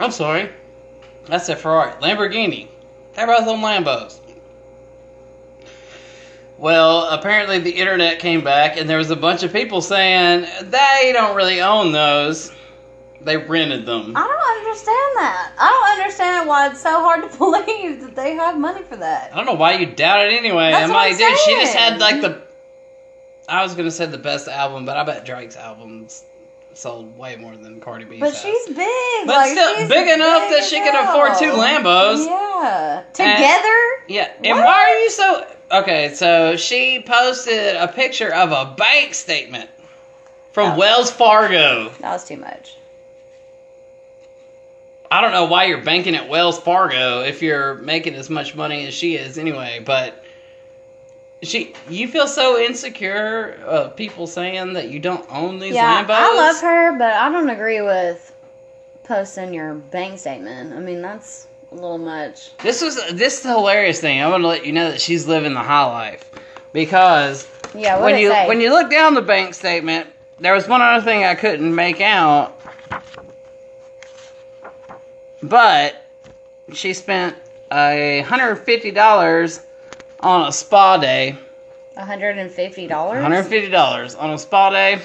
I'm 0.00 0.10
sorry, 0.10 0.50
that's 1.26 1.48
a 1.48 1.56
Ferrari. 1.56 1.92
Lamborghini. 2.00 2.68
They're 3.14 3.26
both 3.26 3.46
on 3.46 3.60
Lambos. 3.60 4.18
Well, 6.56 7.08
apparently 7.10 7.58
the 7.58 7.70
internet 7.70 8.18
came 8.18 8.42
back, 8.44 8.76
and 8.76 8.88
there 8.88 8.98
was 8.98 9.10
a 9.10 9.16
bunch 9.16 9.42
of 9.42 9.52
people 9.52 9.80
saying 9.80 10.46
they 10.64 11.10
don't 11.12 11.36
really 11.36 11.60
own 11.60 11.92
those. 11.92 12.52
They 13.22 13.36
rented 13.36 13.84
them. 13.86 14.14
I 14.16 14.20
don't 14.20 14.66
understand 14.66 15.16
that. 15.16 15.52
I 15.58 15.68
don't 15.68 16.00
understand 16.00 16.48
why 16.48 16.68
it's 16.70 16.80
so 16.80 17.00
hard 17.00 17.30
to 17.30 17.38
believe 17.38 18.00
that 18.00 18.14
they 18.16 18.34
have 18.34 18.58
money 18.58 18.82
for 18.82 18.96
that. 18.96 19.32
I 19.32 19.36
don't 19.36 19.46
know 19.46 19.54
why 19.54 19.74
you 19.74 19.86
doubt 19.86 20.26
it 20.26 20.32
anyway. 20.32 20.70
That's 20.70 20.84
I'm 20.84 20.90
what 20.90 21.10
like, 21.10 21.12
I'm 21.12 21.30
dude, 21.30 21.38
she 21.40 21.54
just 21.56 21.74
had 21.76 21.98
like 22.00 22.20
the. 22.22 22.42
I 23.48 23.62
was 23.62 23.74
gonna 23.74 23.90
say 23.90 24.06
the 24.06 24.18
best 24.18 24.48
album, 24.48 24.84
but 24.86 24.96
I 24.96 25.04
bet 25.04 25.24
Drake's 25.24 25.56
albums 25.56 26.24
sold 26.74 27.16
way 27.18 27.36
more 27.36 27.56
than 27.56 27.80
Cardi 27.80 28.04
B. 28.04 28.18
But 28.20 28.32
has. 28.32 28.40
she's 28.42 28.66
big. 28.68 29.26
But 29.26 29.36
like, 29.36 29.52
still 29.52 29.76
she's 29.76 29.88
big 29.88 30.08
enough 30.08 30.48
that 30.50 30.64
she 30.64 30.76
can 30.76 30.94
afford 31.08 31.38
two. 31.38 31.52
Lambos. 31.58 32.26
Yeah. 32.26 33.04
Together? 33.12 34.04
Yeah, 34.08 34.32
and 34.44 34.58
What? 34.58 34.64
why 34.66 34.82
are 34.90 34.98
you 35.00 35.10
so? 35.10 35.46
Okay, 35.72 36.12
so 36.14 36.56
she 36.56 37.00
posted 37.06 37.76
a 37.76 37.88
picture 37.88 38.32
of 38.34 38.50
a 38.52 38.74
bank 38.74 39.14
statement 39.14 39.70
from 40.52 40.72
Oh. 40.72 40.78
Wells 40.78 41.10
Fargo. 41.10 41.90
that 42.00 42.12
was 42.12 42.24
too 42.26 42.36
much. 42.36 42.76
I 45.10 45.20
don't 45.20 45.32
know 45.32 45.46
why 45.46 45.64
you're 45.64 45.82
banking 45.82 46.14
at 46.14 46.28
Wells 46.28 46.58
Fargo 46.60 47.20
if 47.22 47.42
you're 47.42 47.76
making 47.76 48.14
as 48.14 48.30
much 48.30 48.54
money 48.54 48.86
as 48.86 48.94
she 48.94 49.16
is 49.16 49.38
anyway, 49.38 49.82
but 49.84 50.24
she 51.42 51.74
you 51.88 52.06
feel 52.08 52.26
so 52.26 52.58
insecure 52.58 53.52
of 53.64 53.96
people 53.96 54.26
saying 54.26 54.74
that 54.74 54.90
you 54.90 54.98
don't 54.98 55.24
own 55.30 55.58
these 55.58 55.74
yeah, 55.74 56.04
Lambos. 56.04 56.10
I 56.10 56.36
love 56.36 56.60
her, 56.60 56.98
but 56.98 57.12
I 57.12 57.30
don't 57.30 57.48
agree 57.48 57.80
with 57.80 58.34
posting 59.04 59.54
your 59.54 59.74
bank 59.74 60.18
statement. 60.18 60.72
I 60.72 60.80
mean, 60.80 61.00
that's 61.00 61.48
a 61.72 61.74
little 61.74 61.98
much. 61.98 62.56
This 62.58 62.82
was 62.82 62.96
this 63.12 63.38
is 63.38 63.42
the 63.42 63.50
hilarious 63.50 64.00
thing. 64.00 64.20
I 64.20 64.28
want 64.28 64.42
to 64.42 64.48
let 64.48 64.66
you 64.66 64.72
know 64.72 64.90
that 64.90 65.00
she's 65.00 65.26
living 65.26 65.54
the 65.54 65.60
high 65.62 65.86
life 65.86 66.30
because 66.72 67.48
Yeah, 67.74 67.96
what 67.96 68.12
when 68.12 68.20
you 68.20 68.30
say? 68.30 68.46
when 68.46 68.60
you 68.60 68.70
look 68.70 68.90
down 68.90 69.14
the 69.14 69.22
bank 69.22 69.54
statement, 69.54 70.08
there 70.38 70.52
was 70.52 70.68
one 70.68 70.82
other 70.82 71.02
thing 71.04 71.24
I 71.24 71.34
couldn't 71.34 71.74
make 71.74 72.00
out, 72.00 72.60
but 75.42 76.04
she 76.74 76.92
spent 76.92 77.34
a 77.72 78.20
hundred 78.28 78.56
fifty 78.56 78.90
dollars 78.90 79.60
on 80.20 80.46
a 80.48 80.52
spa 80.52 80.96
day. 80.96 81.36
$150? 81.96 82.88
One 82.88 83.20
hundred 83.20 83.42
fifty 83.44 83.68
dollars 83.70 84.14
on 84.14 84.30
a 84.30 84.38
spa 84.38 84.70
day. 84.70 85.00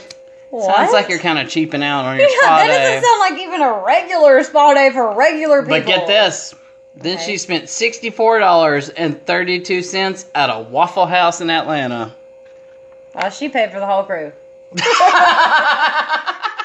What? 0.52 0.74
Sounds 0.76 0.94
like 0.94 1.10
you're 1.10 1.20
kind 1.20 1.40
of 1.40 1.50
cheaping 1.50 1.84
out 1.84 2.06
on 2.06 2.16
your 2.20 2.30
Yeah, 2.30 2.36
spa 2.42 2.58
that 2.58 2.68
day. 2.68 2.78
doesn't 2.78 3.04
sound 3.04 3.20
like 3.20 3.40
even 3.42 3.62
a 3.62 3.84
regular 3.86 4.44
spa 4.44 4.74
day 4.74 4.92
for 4.92 5.14
regular 5.14 5.62
people. 5.64 5.78
But 5.80 5.86
get 5.88 6.08
this. 6.08 6.54
Then 6.96 7.18
Okay. 7.18 7.26
she 7.26 7.38
spent 7.38 7.68
sixty-four 7.68 8.40
dollars 8.40 8.88
and 8.90 9.26
thirty-two 9.26 9.82
cents 9.82 10.28
at 10.34 10.50
a 10.50 10.60
Waffle 10.62 11.06
House 11.08 11.42
in 11.42 11.50
Atlanta. 11.50 12.16
Oh, 13.16 13.30
she 13.30 13.50
paid 13.50 13.72
for 13.72 13.80
the 13.82 13.86
whole 13.86 14.04
crew. 14.04 14.32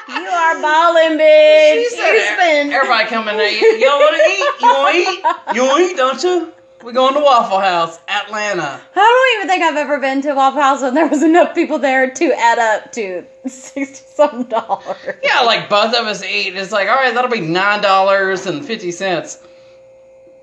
You 0.09 0.27
are 0.27 0.61
balling, 0.61 1.17
bitch. 1.17 1.83
She 1.83 1.89
said, 1.95 2.11
you 2.11 2.21
spend. 2.33 2.73
everybody 2.73 3.07
coming 3.07 3.37
there. 3.37 3.49
You, 3.49 3.65
you 3.77 3.87
want 3.87 4.15
to 4.15 4.21
eat? 4.29 4.61
You 4.61 4.67
want 4.73 4.93
to 4.93 4.99
eat? 4.99 5.55
You 5.55 5.63
want 5.63 5.85
to 5.85 5.91
eat? 5.93 5.97
Don't 5.97 6.23
you? 6.23 6.53
We're 6.83 6.93
going 6.93 7.13
to 7.13 7.19
Waffle 7.19 7.59
House, 7.59 7.99
Atlanta. 8.07 8.81
I 8.95 8.99
don't 8.99 9.37
even 9.39 9.47
think 9.47 9.63
I've 9.63 9.77
ever 9.77 9.99
been 9.99 10.21
to 10.23 10.33
Waffle 10.33 10.61
House 10.61 10.81
and 10.81 10.97
there 10.97 11.07
was 11.07 11.21
enough 11.21 11.53
people 11.53 11.77
there 11.79 12.09
to 12.11 12.33
add 12.33 12.57
up 12.59 12.91
to 12.93 13.23
sixty 13.47 14.03
some 14.13 14.43
dollars. 14.45 14.97
Yeah, 15.23 15.41
like 15.41 15.69
both 15.69 15.93
of 15.93 16.07
us 16.07 16.23
eat. 16.23 16.55
It's 16.55 16.71
like, 16.71 16.87
all 16.89 16.95
right, 16.95 17.13
that'll 17.13 17.29
be 17.31 17.41
nine 17.41 17.81
dollars 17.81 18.45
and 18.47 18.65
fifty 18.65 18.91
cents. 18.91 19.39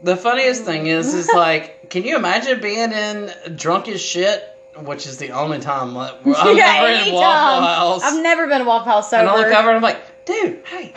The 0.05 0.17
funniest 0.17 0.65
thing 0.65 0.87
is, 0.87 1.13
is 1.15 1.29
like, 1.35 1.91
can 1.91 2.05
you 2.05 2.17
imagine 2.17 2.61
being 2.61 2.93
in 2.93 3.31
drunk 3.57 3.89
as 3.89 4.01
shit? 4.01 4.45
Which 4.77 5.09
is 5.09 5.19
the 5.19 5.33
only 5.33 5.59
time 5.59 5.97
I'm 5.97 6.17
Yeah, 6.25 6.75
ever 6.85 7.09
in. 7.09 7.15
Waffle 7.15 7.67
House. 7.67 8.03
I've 8.05 8.23
never 8.23 8.47
been 8.47 8.61
to 8.61 8.65
Waffle 8.65 8.93
House 8.93 9.11
sober. 9.11 9.23
and 9.23 9.29
I 9.31 9.37
look 9.37 9.53
over 9.53 9.69
and 9.71 9.77
I'm 9.77 9.83
like, 9.83 10.25
dude, 10.25 10.63
hey, 10.67 10.95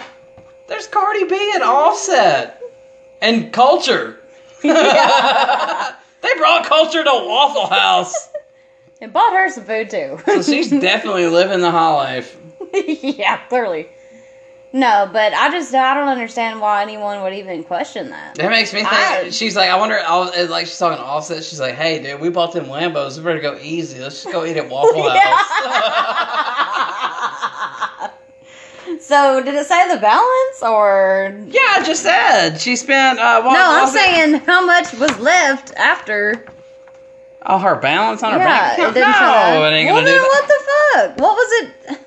there's 0.67 0.85
Cardi 0.87 1.23
B 1.25 1.51
and 1.55 1.63
Offset 1.63 2.61
and 3.21 3.51
Kulture. 3.51 4.17
Yeah. 4.67 5.95
they 6.21 6.33
brought 6.37 6.65
Kulture 6.65 7.03
to 7.03 7.11
Waffle 7.27 7.67
House. 7.67 8.29
and 9.01 9.11
bought 9.11 9.33
her 9.33 9.49
some 9.49 9.63
food 9.65 9.89
too. 9.89 10.19
So 10.25 10.41
she's 10.43 10.69
definitely 10.69 11.27
living 11.27 11.61
the 11.61 11.71
high 11.71 11.93
life. 11.93 12.37
yeah, 12.73 13.37
clearly. 13.47 13.89
No, 14.73 15.09
but 15.11 15.33
I 15.33 15.51
just 15.51 15.73
I 15.75 15.93
don't 15.93 16.07
understand 16.07 16.61
why 16.61 16.81
anyone 16.81 17.21
would 17.23 17.33
even 17.33 17.63
question 17.65 18.09
that. 18.11 18.35
That 18.35 18.49
makes 18.49 18.71
me 18.73 18.79
think. 18.81 18.93
I- 18.93 19.29
she's 19.29 19.53
like, 19.55 19.69
I 19.69 19.77
wonder. 19.77 19.99
I'll, 20.05 20.31
like 20.49 20.65
she's 20.67 20.77
talking 20.77 20.97
to 20.97 21.03
Offset. 21.03 21.43
She's 21.43 21.59
like, 21.59 21.75
Hey, 21.75 22.01
dude, 22.01 22.21
we 22.21 22.29
bought 22.29 22.53
them 22.53 22.65
Lambos. 22.67 23.17
We 23.17 23.23
better 23.25 23.41
go 23.41 23.57
easy. 23.61 23.99
Let's 23.99 24.23
just 24.23 24.33
go 24.33 24.45
eat 24.45 24.55
at 24.55 24.69
Waffle 24.69 25.09
House. 25.09 25.17
So 29.11 29.43
did 29.43 29.53
it 29.55 29.65
say 29.65 29.93
the 29.93 29.99
balance 29.99 30.63
or 30.63 31.35
yeah, 31.47 31.59
I 31.73 31.83
just 31.85 32.01
said 32.03 32.57
she 32.57 32.75
spent. 32.77 33.19
Uh, 33.19 33.41
what, 33.41 33.53
No, 33.53 33.59
I'm 33.81 33.87
it? 33.87 33.91
saying 33.91 34.33
how 34.45 34.65
much 34.65 34.93
was 34.93 35.17
left 35.19 35.73
after. 35.75 36.45
Oh, 37.45 37.57
her 37.57 37.75
balance 37.75 38.23
on 38.23 38.31
her 38.33 38.37
yeah, 38.39 38.75
bank 38.77 38.79
it 38.79 38.81
account. 38.81 38.93
didn't 38.95 39.13
show 39.13 39.19
that. 39.19 39.53
no, 39.59 39.65
it 39.65 39.71
ain't 39.73 39.87
well, 39.87 39.95
gonna 39.95 40.05
do 40.05 40.11
then 40.11 40.21
that. 40.21 40.27
what 40.27 40.47
the 40.47 41.17
fuck? 41.17 41.19
What 41.27 41.35
was 41.35 41.51
it? 41.91 41.99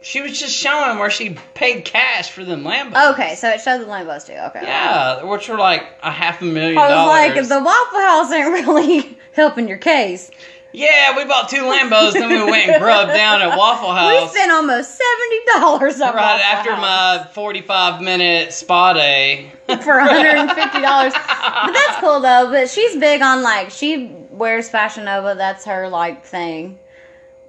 She 0.00 0.22
was 0.22 0.38
just 0.38 0.54
showing 0.54 0.98
where 0.98 1.10
she 1.10 1.36
paid 1.54 1.84
cash 1.84 2.30
for 2.30 2.44
them 2.44 2.64
Lambos. 2.64 3.12
Okay, 3.12 3.34
so 3.34 3.50
it 3.50 3.60
showed 3.60 3.78
the 3.80 3.84
Lambos 3.84 4.26
too. 4.26 4.32
Okay. 4.32 4.60
Yeah, 4.62 5.22
which 5.24 5.48
were 5.48 5.58
like 5.58 5.86
a 6.02 6.10
half 6.10 6.40
a 6.40 6.44
million 6.46 6.78
I 6.78 6.82
was 6.82 6.90
dollars. 6.90 7.36
like, 7.36 7.48
the 7.48 7.62
Waffle 7.62 8.00
House 8.00 8.32
ain't 8.32 8.48
really 8.66 9.18
helping 9.32 9.68
your 9.68 9.76
case. 9.78 10.30
Yeah, 10.72 11.16
we 11.16 11.24
bought 11.24 11.48
two 11.48 11.62
Lambos, 11.62 12.12
then 12.12 12.28
we 12.28 12.50
went 12.50 12.70
and 12.70 12.82
grubbed 12.82 13.12
down 13.12 13.40
at 13.40 13.56
Waffle 13.56 13.92
House. 13.92 14.22
We 14.22 14.28
spent 14.38 14.52
almost 14.52 14.90
seventy 14.96 15.40
dollars 15.60 16.00
on 16.00 16.14
Right 16.14 16.40
Waffle 16.40 16.44
after 16.44 16.74
House 16.74 17.26
my 17.26 17.32
45 17.32 18.02
minute 18.02 18.52
spa 18.52 18.92
day. 18.92 19.50
for 19.66 19.96
one 19.98 20.08
hundred 20.08 20.36
and 20.36 20.50
fifty 20.52 20.80
dollars. 20.80 21.12
But 21.14 21.72
that's 21.72 22.00
cool 22.00 22.20
though. 22.20 22.50
But 22.50 22.68
she's 22.68 22.96
big 22.96 23.22
on 23.22 23.42
like 23.42 23.70
she 23.70 24.12
wears 24.30 24.68
Fashion 24.68 25.04
Nova. 25.06 25.34
That's 25.36 25.64
her 25.64 25.88
like 25.88 26.24
thing. 26.24 26.78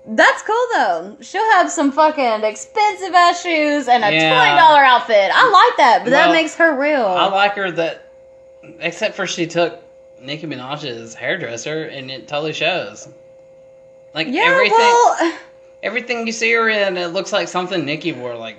That's 0.05 0.41
cool 0.41 0.65
though. 0.73 1.17
She'll 1.21 1.51
have 1.51 1.69
some 1.71 1.91
fucking 1.91 2.43
expensive 2.43 3.13
ass 3.13 3.43
shoes 3.43 3.87
and 3.87 4.03
a 4.03 4.11
Yeah. 4.11 4.33
twenty 4.33 4.57
dollar 4.57 4.83
outfit. 4.83 5.29
I 5.33 5.49
like 5.49 5.77
that, 5.77 5.99
but 6.03 6.09
that 6.11 6.31
makes 6.31 6.55
her 6.55 6.77
real. 6.79 7.05
I 7.05 7.27
like 7.27 7.53
her 7.55 7.69
that, 7.71 8.09
except 8.79 9.15
for 9.15 9.27
she 9.27 9.45
took 9.45 9.81
Nicki 10.21 10.47
Minaj's 10.47 11.13
hairdresser 11.13 11.83
and 11.83 12.09
it 12.11 12.27
totally 12.27 12.53
shows. 12.53 13.07
Like 14.13 14.27
yeah, 14.29 14.43
everything, 14.43 14.77
well, 14.77 15.33
everything 15.83 16.25
you 16.25 16.33
see 16.33 16.51
her 16.53 16.67
in, 16.69 16.97
it 16.97 17.07
looks 17.07 17.31
like 17.31 17.47
something 17.47 17.85
Nicki 17.85 18.11
wore. 18.11 18.35
Like 18.35 18.57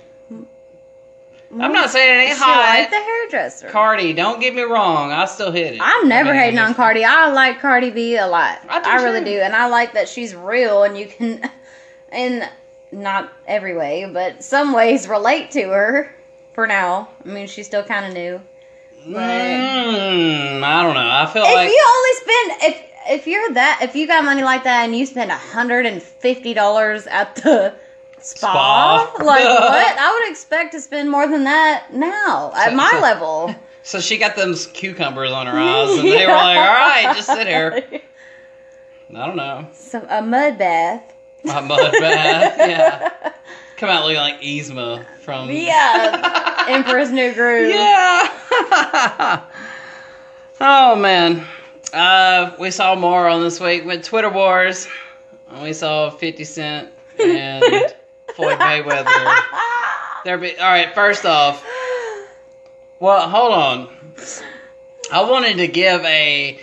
I'm 1.59 1.73
not 1.73 1.89
mm, 1.89 1.91
saying 1.91 2.19
it 2.19 2.29
ain't 2.29 2.37
she 2.37 2.43
hot. 2.43 2.79
like 2.79 2.89
the 2.89 2.95
hairdresser. 2.95 3.69
Cardi, 3.69 4.13
don't 4.13 4.39
get 4.39 4.55
me 4.55 4.61
wrong, 4.61 5.11
I 5.11 5.25
still 5.25 5.51
hit 5.51 5.75
it. 5.75 5.81
I'm 5.81 6.07
never 6.07 6.29
I 6.29 6.33
mean, 6.33 6.41
hating 6.41 6.59
on 6.59 6.73
Cardi. 6.73 7.03
I 7.03 7.29
like 7.31 7.59
Cardi 7.59 7.89
B 7.89 8.15
a 8.15 8.27
lot. 8.27 8.59
I 8.69 8.79
I, 8.79 9.03
really 9.03 9.19
too. 9.19 9.25
do, 9.25 9.39
and 9.41 9.53
I 9.53 9.67
like 9.67 9.93
that 9.93 10.07
she's 10.07 10.33
real, 10.33 10.83
and 10.83 10.97
you 10.97 11.07
can, 11.07 11.49
in 12.11 12.45
not 12.91 13.33
every 13.47 13.75
way, 13.75 14.09
but 14.11 14.43
some 14.43 14.71
ways, 14.73 15.07
relate 15.07 15.51
to 15.51 15.63
her. 15.69 16.15
For 16.53 16.67
now, 16.67 17.07
I 17.25 17.29
mean, 17.29 17.47
she's 17.47 17.65
still 17.65 17.83
kind 17.83 18.05
of 18.05 18.13
new. 18.13 18.41
Mm, 19.05 20.63
I 20.63 20.83
don't 20.83 20.93
know. 20.93 21.09
I 21.09 21.25
feel 21.31 21.43
if 21.43 21.53
like 21.55 21.67
if 21.67 21.73
you 21.73 21.85
only 21.95 22.15
spend 22.15 22.73
if 22.73 22.91
if 23.21 23.27
you're 23.27 23.53
that 23.53 23.79
if 23.81 23.95
you 23.95 24.07
got 24.07 24.23
money 24.23 24.43
like 24.43 24.63
that 24.63 24.83
and 24.85 24.95
you 24.95 25.05
spend 25.05 25.31
hundred 25.31 25.85
and 25.85 26.01
fifty 26.01 26.53
dollars 26.53 27.07
at 27.07 27.35
the 27.37 27.73
spa, 28.19 29.11
Spa. 29.15 29.23
like 29.23 29.43
what? 29.43 29.97
I 29.99 30.19
would 30.21 30.31
expect 30.31 30.73
to 30.73 30.81
spend 30.81 31.09
more 31.09 31.27
than 31.27 31.43
that 31.45 31.93
now 31.93 32.51
at 32.55 32.69
So- 32.69 32.75
my 32.75 32.89
so- 32.91 32.99
level. 32.99 33.55
so. 33.83 33.99
She 33.99 34.17
got 34.17 34.35
them 34.35 34.53
cucumbers 34.73 35.31
on 35.31 35.47
her 35.47 35.53
eyes, 35.57 35.97
and 35.97 36.07
they 36.07 36.25
were 36.27 36.33
like, 36.33 36.57
"All 36.57 36.63
right, 36.63 37.13
just 37.15 37.27
sit 37.27 37.47
here." 37.47 37.83
I 39.13 39.25
don't 39.27 39.35
know. 39.35 39.67
So 39.73 40.05
a 40.09 40.21
mud 40.21 40.57
bath. 40.57 41.03
A 41.43 41.61
mud 41.61 41.91
bath, 41.99 42.55
yeah. 42.59 43.33
Come 43.81 43.89
out 43.89 44.03
looking 44.03 44.17
like 44.17 44.41
Yzma 44.41 45.03
from 45.21 45.49
Yeah, 45.51 46.65
Emperor's 46.67 47.11
New 47.11 47.33
Groove. 47.33 47.71
Yeah. 47.71 48.29
oh 50.61 50.95
man. 50.97 51.43
Uh, 51.91 52.55
we 52.59 52.69
saw 52.69 52.93
more 52.93 53.27
on 53.27 53.41
this 53.41 53.59
week 53.59 53.83
with 53.83 54.05
Twitter 54.05 54.29
Wars. 54.29 54.87
And 55.49 55.63
we 55.63 55.73
saw 55.73 56.11
50 56.11 56.43
Cent 56.43 56.89
and 57.19 57.63
Floyd 58.35 58.59
Mayweather. 58.59 59.39
There 60.25 60.37
be 60.37 60.55
all 60.59 60.69
right. 60.69 60.93
First 60.93 61.25
off, 61.25 61.65
well, 62.99 63.27
hold 63.27 63.51
on. 63.51 63.89
I 65.11 65.23
wanted 65.23 65.57
to 65.57 65.67
give 65.67 66.05
a 66.05 66.59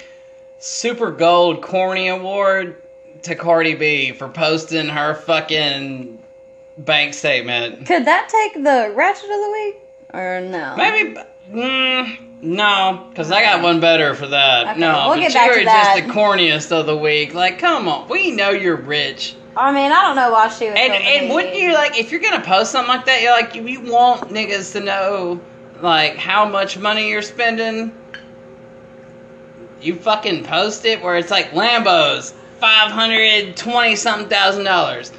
Super 0.60 1.10
Gold 1.10 1.62
Corny 1.62 2.06
Award 2.06 2.80
to 3.22 3.34
Cardi 3.34 3.74
B 3.74 4.12
for 4.12 4.28
posting 4.28 4.86
her 4.86 5.16
fucking 5.16 6.17
bank 6.78 7.14
statement. 7.14 7.86
Could 7.86 8.04
that 8.06 8.28
take 8.28 8.62
the 8.62 8.92
Ratchet 8.94 9.24
of 9.24 9.30
the 9.30 9.50
Week? 9.52 9.76
Or 10.14 10.40
no? 10.40 10.74
Maybe. 10.76 11.20
Mm, 11.50 12.42
no, 12.42 13.06
because 13.10 13.30
I 13.30 13.42
got 13.42 13.62
one 13.62 13.80
better 13.80 14.14
for 14.14 14.26
that. 14.28 14.68
Okay, 14.68 14.80
no, 14.80 15.08
we'll 15.08 15.16
but 15.16 15.20
get 15.20 15.34
back 15.34 15.58
to 15.58 15.64
that. 15.64 15.96
just 15.96 16.06
the 16.06 16.12
corniest 16.12 16.72
of 16.72 16.86
the 16.86 16.96
week. 16.96 17.34
Like, 17.34 17.58
come 17.58 17.88
on, 17.88 18.08
we 18.08 18.30
know 18.30 18.50
you're 18.50 18.76
rich, 18.76 19.34
I 19.58 19.72
mean, 19.72 19.90
I 19.90 20.02
don't 20.02 20.14
know 20.14 20.30
why 20.30 20.48
she 20.50 20.66
was. 20.66 20.76
and 20.78 20.92
and 20.92 21.34
wouldn't 21.34 21.56
you 21.56 21.74
like 21.74 21.98
if 21.98 22.12
you're 22.12 22.20
gonna 22.20 22.44
post 22.44 22.70
something 22.70 22.94
like 22.94 23.06
that? 23.06 23.22
You're 23.22 23.32
like, 23.32 23.56
you, 23.56 23.66
you 23.66 23.80
want 23.80 24.30
niggas 24.30 24.72
to 24.72 24.80
know 24.80 25.40
like 25.80 26.16
how 26.16 26.48
much 26.48 26.78
money 26.78 27.08
you're 27.08 27.22
spending. 27.22 27.92
You 29.80 29.96
fucking 29.96 30.44
post 30.44 30.84
it 30.84 31.02
where 31.02 31.16
it's 31.16 31.32
like 31.32 31.50
Lambos, 31.50 32.32
five 32.60 32.92
hundred 32.92 33.56
twenty 33.56 33.96
something 33.96 34.28
thousand 34.28 34.64
dollars. 34.64 35.10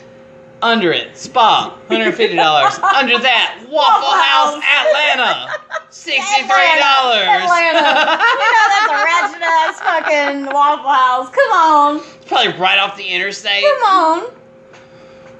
Under 0.62 0.92
it, 0.92 1.16
spa, 1.16 1.78
hundred 1.88 2.14
fifty 2.16 2.36
dollars. 2.36 2.78
Under 2.96 3.18
that, 3.20 3.66
Waffle 3.70 4.12
House. 4.12 4.60
Atlanta, 4.60 5.54
sixty-three 5.90 6.80
dollars. 6.80 7.28
Atlanta. 7.28 7.80
you 7.80 8.50
know 8.52 8.66
that's 8.68 8.92
a 8.92 9.00
ratchet 9.08 9.42
ass 9.42 9.80
fucking 9.80 10.46
Waffle 10.54 10.90
House. 10.92 11.30
Come 11.34 11.52
on, 11.52 12.02
Probably 12.28 12.52
right 12.60 12.78
off 12.78 12.98
the 12.98 13.08
interstate. 13.08 13.64
come 13.64 13.84
on. 13.84 14.32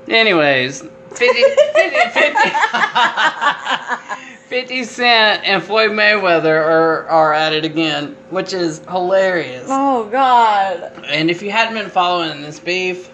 Anyways, 0.08 0.82
50, 0.82 0.88
50, 1.18 2.00
50, 2.14 2.50
50 4.48 4.84
Cent 4.86 5.44
and 5.46 5.62
Floyd 5.62 5.92
Mayweather 5.92 6.56
are, 6.66 7.06
are 7.08 7.34
at 7.34 7.54
it 7.54 7.64
again, 7.66 8.16
which 8.30 8.54
is 8.54 8.80
hilarious. 8.90 9.68
oh 9.68 10.10
God, 10.10 10.92
And 11.08 11.30
if 11.30 11.42
you 11.44 11.52
hadn't 11.52 11.76
been 11.76 11.90
following 11.92 12.42
this 12.42 12.60
beef, 12.60 13.12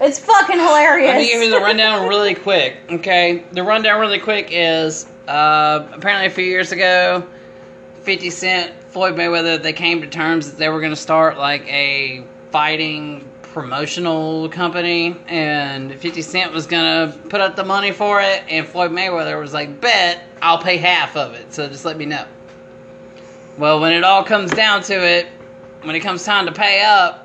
it's 0.00 0.18
fucking 0.18 0.58
hilarious. 0.58 1.08
Let 1.08 1.18
me 1.18 1.28
give 1.28 1.42
you 1.42 1.50
the 1.50 1.60
rundown 1.60 2.08
really 2.08 2.34
quick, 2.34 2.78
okay? 2.90 3.44
The 3.52 3.62
rundown 3.62 4.00
really 4.00 4.18
quick 4.18 4.48
is 4.50 5.06
uh, 5.28 5.88
apparently 5.92 6.26
a 6.26 6.30
few 6.30 6.44
years 6.44 6.72
ago, 6.72 7.26
50 8.02 8.30
Cent, 8.30 8.84
Floyd 8.84 9.14
Mayweather, 9.14 9.62
they 9.62 9.72
came 9.72 10.00
to 10.00 10.06
terms 10.06 10.50
that 10.50 10.58
they 10.58 10.68
were 10.68 10.80
going 10.80 10.92
to 10.92 10.96
start 10.96 11.38
like 11.38 11.66
a 11.68 12.24
fighting 12.50 13.28
promotional 13.42 14.48
company, 14.48 15.14
and 15.26 15.94
50 15.98 16.22
Cent 16.22 16.52
was 16.52 16.66
going 16.66 17.12
to 17.12 17.18
put 17.28 17.40
up 17.40 17.54
the 17.54 17.64
money 17.64 17.92
for 17.92 18.20
it, 18.20 18.44
and 18.48 18.66
Floyd 18.66 18.90
Mayweather 18.90 19.38
was 19.38 19.52
like, 19.52 19.80
Bet, 19.80 20.24
I'll 20.40 20.62
pay 20.62 20.78
half 20.78 21.16
of 21.16 21.34
it, 21.34 21.52
so 21.52 21.68
just 21.68 21.84
let 21.84 21.96
me 21.96 22.06
know. 22.06 22.26
Well, 23.58 23.80
when 23.80 23.92
it 23.92 24.04
all 24.04 24.24
comes 24.24 24.50
down 24.50 24.82
to 24.84 24.94
it, 24.94 25.26
when 25.82 25.94
it 25.94 26.00
comes 26.00 26.24
time 26.24 26.46
to 26.46 26.52
pay 26.52 26.82
up, 26.82 27.21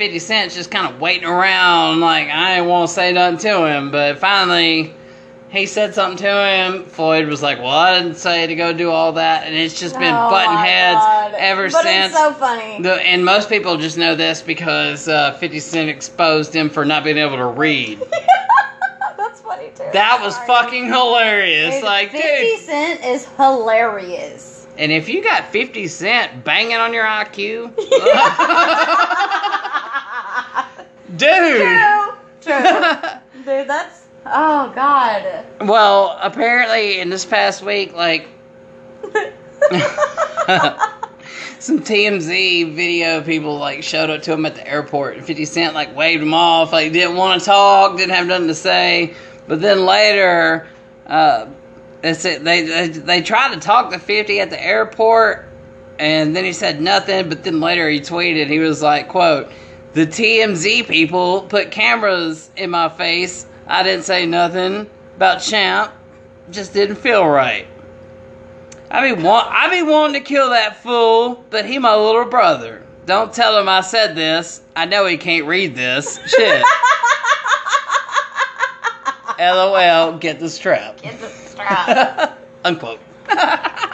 50 0.00 0.18
Cent's 0.18 0.54
just 0.54 0.70
kind 0.70 0.86
of 0.90 0.98
waiting 0.98 1.28
around, 1.28 2.00
like, 2.00 2.28
I 2.28 2.56
ain't 2.56 2.66
want 2.66 2.88
to 2.88 2.94
say 2.94 3.12
nothing 3.12 3.38
to 3.40 3.66
him. 3.66 3.90
But 3.90 4.18
finally, 4.18 4.94
he 5.50 5.66
said 5.66 5.92
something 5.94 6.16
to 6.24 6.46
him. 6.46 6.84
Floyd 6.84 7.28
was 7.28 7.42
like, 7.42 7.58
Well, 7.58 7.68
I 7.68 7.98
didn't 8.00 8.16
say 8.16 8.46
to 8.46 8.54
go 8.54 8.72
do 8.72 8.90
all 8.90 9.12
that. 9.12 9.46
And 9.46 9.54
it's 9.54 9.78
just 9.78 9.98
been 9.98 10.14
Oh 10.14 10.30
button 10.30 10.56
heads 10.56 10.96
God. 10.96 11.34
ever 11.36 11.68
but 11.68 11.82
since. 11.82 12.12
It's 12.14 12.18
so 12.18 12.32
funny. 12.32 12.80
The, 12.82 12.94
and 12.94 13.26
most 13.26 13.50
people 13.50 13.76
just 13.76 13.98
know 13.98 14.14
this 14.14 14.40
because 14.40 15.06
uh, 15.06 15.32
50 15.34 15.60
Cent 15.60 15.90
exposed 15.90 16.56
him 16.56 16.70
for 16.70 16.86
not 16.86 17.04
being 17.04 17.18
able 17.18 17.36
to 17.36 17.44
read. 17.44 18.00
That's 19.18 19.42
funny 19.42 19.68
too. 19.74 19.84
That 19.92 20.20
was 20.24 20.34
Sorry. 20.34 20.46
fucking 20.46 20.86
hilarious. 20.86 21.74
Dude, 21.74 21.84
like, 21.84 22.10
50 22.12 22.26
dude. 22.26 22.60
Cent 22.60 23.04
is 23.04 23.26
hilarious. 23.36 24.66
And 24.78 24.90
if 24.92 25.10
you 25.10 25.22
got 25.22 25.44
50 25.52 25.88
Cent 25.88 26.42
banging 26.42 26.76
on 26.76 26.94
your 26.94 27.04
IQ, 27.04 27.74
dude. 31.16 31.62
True. 31.62 32.10
True. 32.40 32.54
Dude, 33.44 33.68
that's. 33.68 34.06
Oh, 34.26 34.72
God. 34.74 35.46
Well, 35.60 36.18
apparently 36.20 37.00
in 37.00 37.10
this 37.10 37.24
past 37.24 37.62
week, 37.62 37.94
like 37.94 38.28
some 41.58 41.80
TMZ 41.80 42.74
video 42.74 43.22
people 43.22 43.58
like 43.58 43.82
showed 43.82 44.10
up 44.10 44.22
to 44.22 44.32
him 44.32 44.46
at 44.46 44.54
the 44.54 44.66
airport, 44.66 45.16
and 45.16 45.26
Fifty 45.26 45.44
Cent 45.44 45.74
like 45.74 45.94
waved 45.96 46.22
him 46.22 46.34
off, 46.34 46.72
like 46.72 46.92
didn't 46.92 47.16
want 47.16 47.40
to 47.40 47.46
talk, 47.46 47.96
didn't 47.96 48.14
have 48.14 48.26
nothing 48.26 48.48
to 48.48 48.54
say. 48.54 49.14
But 49.46 49.60
then 49.60 49.84
later, 49.86 50.68
uh, 51.06 51.46
they 52.02 52.14
said 52.14 52.44
they, 52.44 52.62
they 52.62 52.88
they 52.88 53.22
tried 53.22 53.54
to 53.54 53.60
talk 53.60 53.90
to 53.92 53.98
Fifty 53.98 54.40
at 54.40 54.50
the 54.50 54.62
airport, 54.62 55.48
and 55.98 56.36
then 56.36 56.44
he 56.44 56.52
said 56.52 56.80
nothing. 56.80 57.28
But 57.28 57.42
then 57.42 57.60
later 57.60 57.88
he 57.88 58.00
tweeted, 58.00 58.48
he 58.48 58.58
was 58.58 58.82
like, 58.82 59.08
"quote 59.08 59.50
The 59.92 60.06
TMZ 60.06 60.86
people 60.86 61.42
put 61.42 61.70
cameras 61.70 62.50
in 62.56 62.70
my 62.70 62.88
face. 62.88 63.46
I 63.66 63.82
didn't 63.82 64.04
say 64.04 64.26
nothing 64.26 64.88
about 65.16 65.40
Champ. 65.40 65.92
Just 66.50 66.72
didn't 66.72 66.96
feel 66.96 67.26
right." 67.26 67.66
I 68.90 69.14
be 69.14 69.22
want 69.22 69.46
I 69.50 69.70
be 69.70 69.82
wanting 69.82 70.20
to 70.20 70.20
kill 70.20 70.50
that 70.50 70.82
fool, 70.82 71.44
but 71.50 71.64
he 71.64 71.78
my 71.78 71.94
little 71.94 72.24
brother. 72.24 72.82
Don't 73.06 73.32
tell 73.32 73.56
him 73.58 73.68
I 73.68 73.82
said 73.82 74.16
this. 74.16 74.62
I 74.74 74.84
know 74.86 75.06
he 75.06 75.16
can't 75.16 75.46
read 75.46 75.74
this. 75.76 76.18
Shit. 76.26 76.64
LOL, 79.38 80.18
get 80.18 80.38
the 80.40 80.50
strap. 80.50 81.00
Get 81.00 81.18
the 81.20 81.28
strap. 81.28 82.38
Unquote. 82.64 83.00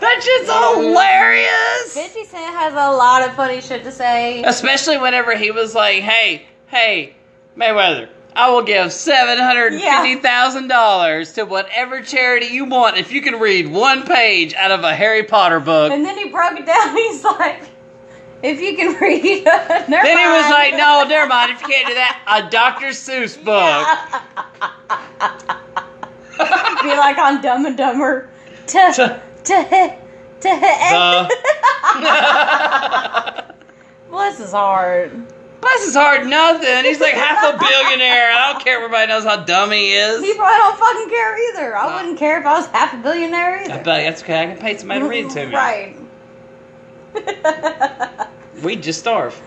that 0.00 0.20
shit's 0.22 0.50
hilarious. 0.50 1.92
50 1.94 2.24
Cent 2.24 2.54
has 2.54 2.72
a 2.72 2.90
lot 2.96 3.22
of 3.28 3.34
funny 3.34 3.60
shit 3.60 3.84
to 3.84 3.92
say. 3.92 4.42
Especially 4.42 4.96
whenever 4.98 5.36
he 5.36 5.50
was 5.50 5.74
like, 5.74 6.02
hey, 6.02 6.46
hey, 6.66 7.14
Mayweather, 7.56 8.08
I 8.34 8.50
will 8.50 8.62
give 8.62 8.86
$750,000 8.88 11.34
to 11.34 11.44
whatever 11.44 12.00
charity 12.02 12.46
you 12.46 12.64
want 12.64 12.96
if 12.96 13.12
you 13.12 13.20
can 13.22 13.38
read 13.40 13.68
one 13.68 14.04
page 14.04 14.54
out 14.54 14.70
of 14.70 14.84
a 14.84 14.94
Harry 14.94 15.24
Potter 15.24 15.60
book. 15.60 15.92
And 15.92 16.02
then 16.04 16.16
he 16.16 16.28
broke 16.30 16.58
it 16.58 16.64
down. 16.66 16.96
He's 17.10 17.22
like, 17.24 17.62
if 18.42 18.58
you 18.60 18.74
can 18.76 18.94
read. 19.00 19.44
never 19.44 19.86
Then 19.88 20.18
he 20.18 20.26
was 20.26 20.50
like, 20.50 20.72
no, 20.74 21.04
never 21.06 21.26
mind. 21.28 21.52
If 21.52 21.60
you 21.60 21.68
can't 21.68 21.86
do 21.88 21.94
that, 21.94 22.18
a 22.26 22.48
Dr. 22.50 22.88
Seuss 22.88 23.36
book. 23.36 23.86
Be 26.82 26.88
like 26.88 27.18
on 27.18 27.42
Dumb 27.42 27.66
and 27.66 27.76
Dumber. 27.76 28.30
To, 28.70 29.20
To- 29.44 29.96
to, 30.40 30.48
The- 30.48 31.28
Bless 34.10 34.38
his 34.38 34.52
heart. 34.52 35.12
Bless 35.60 35.84
his 35.84 35.94
heart, 35.94 36.26
nothing. 36.26 36.84
He's 36.84 37.00
like 37.00 37.12
half 37.14 37.54
a 37.54 37.58
billionaire. 37.58 38.32
I 38.32 38.52
don't 38.52 38.62
care 38.64 38.78
if 38.78 38.84
everybody 38.84 39.06
knows 39.08 39.24
how 39.24 39.44
dumb 39.44 39.70
he 39.72 39.92
is. 39.92 40.22
He 40.22 40.34
probably 40.34 40.56
don't 40.56 40.78
fucking 40.78 41.08
care 41.10 41.50
either. 41.50 41.76
I 41.76 41.96
wouldn't 41.96 42.18
care 42.18 42.40
if 42.40 42.46
I 42.46 42.54
was 42.54 42.66
half 42.68 42.94
a 42.94 42.96
billionaire 42.96 43.60
I 43.64 43.68
bet 43.68 43.84
that's 43.84 44.22
okay. 44.22 44.42
I 44.42 44.46
can 44.46 44.56
pay 44.58 44.76
somebody 44.78 45.00
to 45.00 45.06
read 45.06 45.26
it 45.26 45.30
to 45.32 45.46
me. 45.46 45.54
Right. 45.54 45.96
We'd 48.64 48.82
just 48.82 49.00
starve. 49.00 49.40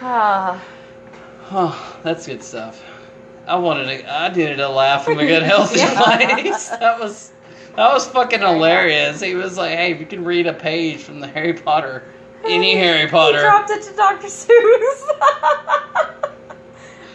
Ah. 0.00 0.62
Oh, 1.48 1.98
that's 2.02 2.26
good 2.26 2.42
stuff. 2.42 2.82
I 3.46 3.56
wanted 3.56 3.84
to. 4.02 4.12
I 4.12 4.28
needed 4.28 4.60
a 4.60 4.68
laugh 4.68 5.04
from 5.04 5.18
a 5.18 5.26
good 5.26 5.42
healthy 5.52 5.78
Yeah. 5.80 5.94
place. 6.26 6.68
That 6.70 6.98
was 6.98 7.32
that 7.76 7.92
was 7.92 8.06
fucking 8.08 8.40
hilarious. 8.40 9.20
He 9.20 9.34
was 9.34 9.56
like, 9.56 9.76
"Hey, 9.76 9.92
if 9.92 10.00
you 10.00 10.06
can 10.06 10.24
read 10.24 10.46
a 10.46 10.52
page 10.52 11.02
from 11.02 11.20
the 11.20 11.26
Harry 11.28 11.54
Potter, 11.54 12.02
any 12.44 12.74
Harry 12.76 13.06
Potter." 13.08 13.38
He 13.38 13.44
Potter, 13.44 13.66
dropped 13.66 13.70
it 13.70 13.82
to 13.82 13.96
Dr. 13.96 14.26
Seuss. 14.28 15.02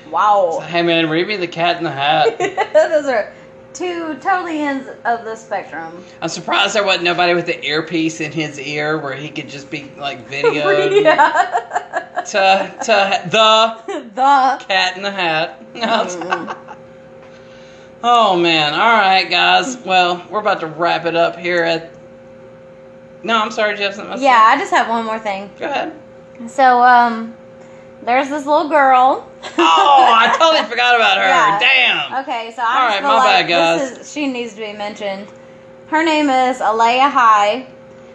wow. 0.11 0.59
hey 0.65 0.81
man, 0.81 1.09
read 1.09 1.27
me 1.27 1.35
the 1.37 1.47
Cat 1.47 1.77
in 1.77 1.83
the 1.83 1.91
Hat." 1.91 2.37
Those 2.73 3.05
are 3.07 3.33
two 3.73 4.15
totally 4.15 4.59
ends 4.59 4.89
of 5.05 5.23
the 5.25 5.35
spectrum. 5.35 6.03
I'm 6.21 6.29
surprised 6.29 6.75
there 6.75 6.83
wasn't 6.83 7.05
nobody 7.05 7.33
with 7.33 7.45
the 7.45 7.63
earpiece 7.63 8.21
in 8.21 8.31
his 8.31 8.59
ear 8.59 8.97
where 8.97 9.15
he 9.15 9.29
could 9.29 9.49
just 9.49 9.69
be 9.69 9.91
like 9.97 10.27
videoed 10.29 11.03
yeah. 11.03 12.21
to 12.21 12.75
to 12.85 13.29
the 13.29 14.09
the. 14.15 14.65
Cat 14.65 14.97
in 14.97 15.03
the 15.03 15.11
Hat. 15.11 15.57
Mm. 15.73 16.77
oh 18.03 18.37
man! 18.37 18.73
All 18.73 18.79
right, 18.79 19.29
guys. 19.29 19.77
Well, 19.77 20.25
we're 20.29 20.39
about 20.39 20.59
to 20.61 20.67
wrap 20.67 21.05
it 21.05 21.15
up 21.15 21.37
here 21.37 21.63
at. 21.63 21.91
No, 23.23 23.37
I'm 23.37 23.51
sorry, 23.51 23.77
Jeff. 23.77 23.97
Yeah, 24.19 24.43
I 24.47 24.57
just 24.57 24.71
have 24.71 24.89
one 24.89 25.05
more 25.05 25.19
thing. 25.19 25.51
Go 25.59 25.65
ahead. 25.65 25.93
So, 26.47 26.81
um, 26.83 27.35
there's 28.03 28.29
this 28.29 28.45
little 28.45 28.69
girl. 28.69 29.29
Oh, 29.57 30.15
I 30.19 30.35
totally 30.37 30.63
forgot 30.69 30.95
about 30.95 31.17
her. 31.17 31.23
Yeah. 31.23 31.59
Damn. 31.59 32.21
Okay, 32.23 32.51
so 32.55 32.61
All 32.61 32.67
I 32.67 32.87
right, 32.87 32.89
just 32.89 33.01
feel 33.01 33.09
my 33.09 33.15
like 33.17 33.47
bad, 33.47 33.47
guys. 33.47 33.89
This 33.89 33.99
is, 34.07 34.13
she 34.13 34.27
needs 34.27 34.53
to 34.55 34.61
be 34.61 34.73
mentioned. 34.73 35.27
Her 35.87 36.03
name 36.03 36.29
is 36.29 36.59
Alaya 36.59 37.09
High, 37.11 37.67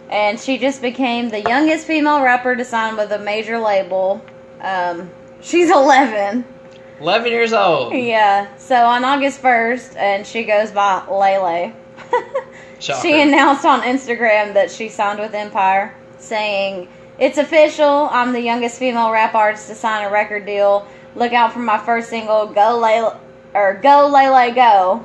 and 0.09 0.39
she 0.39 0.57
just 0.57 0.81
became 0.81 1.29
the 1.29 1.41
youngest 1.41 1.85
female 1.85 2.21
rapper 2.21 2.55
to 2.55 2.65
sign 2.65 2.97
with 2.97 3.11
a 3.11 3.19
major 3.19 3.59
label. 3.59 4.21
Um, 4.61 5.09
she's 5.41 5.69
11. 5.71 6.43
11 6.99 7.31
years 7.31 7.53
old. 7.53 7.93
Yeah, 7.93 8.55
so 8.57 8.75
on 8.75 9.03
August 9.05 9.41
1st, 9.41 9.95
and 9.97 10.25
she 10.25 10.43
goes 10.43 10.71
by 10.71 11.05
Lay 11.07 11.37
Lay. 11.37 11.73
She 12.79 13.21
announced 13.21 13.65
on 13.65 13.81
Instagram 13.81 14.53
that 14.53 14.69
she 14.69 14.89
signed 14.89 15.19
with 15.19 15.33
Empire, 15.33 15.95
saying, 16.19 16.87
"It's 17.19 17.37
official. 17.37 18.09
I'm 18.11 18.33
the 18.33 18.41
youngest 18.41 18.79
female 18.79 19.11
rap 19.11 19.33
artist 19.35 19.67
to 19.69 19.75
sign 19.75 20.05
a 20.05 20.09
record 20.09 20.45
deal. 20.45 20.87
Look 21.15 21.33
out 21.33 21.51
for 21.53 21.59
my 21.59 21.77
first 21.77 22.09
single, 22.09 22.47
Go 22.47 22.77
Lay 22.77 23.03
or 23.53 23.73
Go 23.81 24.07
Lay 24.07 24.29
Lay 24.29 24.51
Go." 24.51 25.03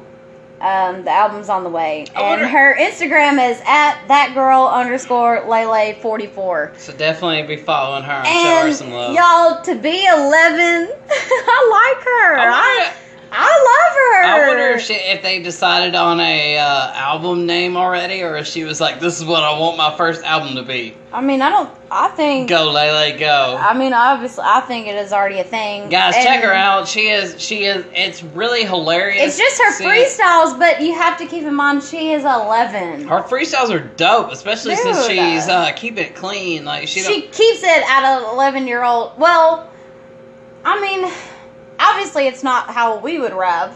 Um, 0.60 1.02
the 1.02 1.10
album's 1.10 1.48
on 1.48 1.64
the 1.64 1.70
way, 1.70 2.04
I 2.14 2.20
and 2.20 2.28
wonder- 2.42 2.46
her 2.46 2.76
Instagram 2.78 3.50
is 3.50 3.60
at 3.66 3.98
that 4.06 4.30
girl 4.32 4.68
underscore 4.68 5.42
Lay 5.48 5.66
Lay 5.66 5.98
forty 6.00 6.28
four. 6.28 6.72
So 6.78 6.92
definitely 6.92 7.42
be 7.42 7.60
following 7.60 8.04
her 8.04 8.12
and, 8.24 8.26
show 8.26 8.66
her 8.68 8.72
some 8.72 8.92
love. 8.92 9.12
y'all, 9.12 9.60
to 9.64 9.74
be 9.74 10.06
eleven, 10.06 10.88
I 11.10 11.94
like 11.96 12.04
her. 12.04 12.36
I, 12.36 12.44
wonder- 12.46 12.52
I 12.52 12.92
love 13.40 13.96
her. 13.96 14.24
I 14.24 14.46
wonder 14.48 14.76
if 14.76 14.82
she, 14.82 14.94
if 14.94 15.22
they 15.22 15.42
decided 15.42 15.94
on 15.94 16.20
a 16.20 16.58
uh, 16.58 16.92
album 16.92 17.46
name 17.46 17.76
already, 17.76 18.22
or 18.22 18.36
if 18.36 18.46
she 18.46 18.64
was 18.64 18.80
like, 18.80 19.00
"This 19.00 19.18
is 19.18 19.24
what 19.24 19.42
I 19.42 19.58
want 19.58 19.78
my 19.78 19.96
first 19.96 20.22
album 20.22 20.54
to 20.56 20.62
be." 20.62 20.94
I 21.12 21.20
mean, 21.22 21.40
I 21.40 21.48
don't. 21.48 21.70
I 21.90 22.08
think. 22.08 22.48
Go 22.48 22.70
Lay 22.70 22.92
Lay 22.92 23.18
Go. 23.18 23.56
I 23.58 23.76
mean, 23.76 23.94
obviously, 23.94 24.44
I 24.46 24.60
think 24.60 24.86
it 24.86 24.96
is 24.96 25.12
already 25.12 25.38
a 25.38 25.44
thing. 25.44 25.88
Guys, 25.88 26.14
And 26.14 26.24
check 26.24 26.42
her 26.44 26.52
out. 26.52 26.86
She 26.88 27.08
is. 27.08 27.40
She 27.42 27.64
is. 27.64 27.86
It's 27.94 28.22
really 28.22 28.64
hilarious. 28.64 29.22
It's 29.22 29.38
just 29.38 29.62
her 29.62 29.72
See- 29.72 29.84
freestyles, 29.84 30.58
but 30.58 30.82
you 30.82 30.94
have 30.94 31.16
to 31.18 31.26
keep 31.26 31.44
in 31.44 31.54
mind 31.54 31.82
she 31.82 32.12
is 32.12 32.24
eleven. 32.24 33.06
Her 33.08 33.22
freestyles 33.22 33.70
are 33.70 33.80
dope, 33.80 34.30
especially 34.30 34.76
since 34.76 35.06
she's 35.06 35.48
uh, 35.48 35.72
keeping 35.72 36.04
it 36.04 36.14
clean. 36.14 36.64
Like 36.66 36.86
she, 36.86 37.00
she 37.00 37.22
keeps 37.22 37.62
it 37.62 37.90
at 37.90 38.04
an 38.04 38.24
eleven-year-old. 38.34 39.18
Well, 39.18 39.70
I 40.64 40.80
mean, 40.80 41.10
obviously, 41.90 42.26
it's 42.26 42.42
not 42.42 42.68
how 42.70 42.98
we 42.98 43.18
would 43.18 43.32
rap, 43.32 43.74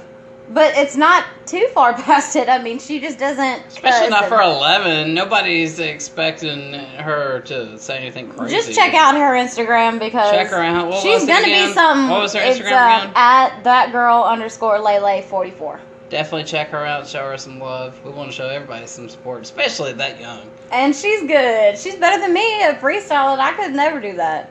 but 0.50 0.74
it's 0.76 0.96
not 0.96 1.24
too 1.46 1.66
far 1.74 1.92
past 2.02 2.36
it. 2.36 2.48
I 2.48 2.62
mean, 2.62 2.78
she 2.78 3.00
just 3.00 3.18
doesn't. 3.18 3.66
Especially 3.66 4.08
not 4.08 4.26
for 4.26 4.40
eleven. 4.40 5.14
Nobody's 5.14 5.78
expecting 5.78 6.72
her 6.74 7.40
to 7.46 7.78
say 7.78 7.98
anything 7.98 8.28
crazy. 8.30 8.54
Just 8.54 8.74
check 8.74 8.94
out 8.94 9.14
her 9.14 9.34
Instagram 9.34 9.98
because 9.98 10.30
Check 10.30 10.48
her 10.48 10.62
out. 10.62 10.88
What 10.88 11.02
she's 11.02 11.26
gonna 11.26 11.42
again? 11.42 11.68
be 11.68 11.74
something. 11.74 12.08
What 12.10 12.22
was 12.22 12.32
her 12.34 12.40
Instagram 12.40 13.08
uh. 13.08 13.12
At 13.16 13.64
that 13.64 13.92
girl 13.92 14.22
underscore 14.22 14.78
Lay 14.80 14.98
Lay 15.00 15.22
forty 15.22 15.50
four. 15.50 15.80
Definitely 16.08 16.44
check 16.44 16.68
her 16.68 16.86
out. 16.86 17.08
Show 17.08 17.28
her 17.28 17.36
some 17.36 17.58
love. 17.58 18.00
We 18.04 18.12
want 18.12 18.30
to 18.30 18.36
show 18.36 18.46
everybody 18.48 18.86
some 18.86 19.08
support, 19.08 19.42
especially 19.42 19.92
that 19.94 20.20
young. 20.20 20.48
And 20.70 20.94
she's 20.94 21.22
good. 21.22 21.76
She's 21.76 21.96
better 21.96 22.20
than 22.22 22.32
me 22.32 22.62
at 22.62 22.80
freestyling. 22.80 23.40
I 23.40 23.52
could 23.54 23.72
never 23.74 24.00
do 24.00 24.14
that. 24.14 24.48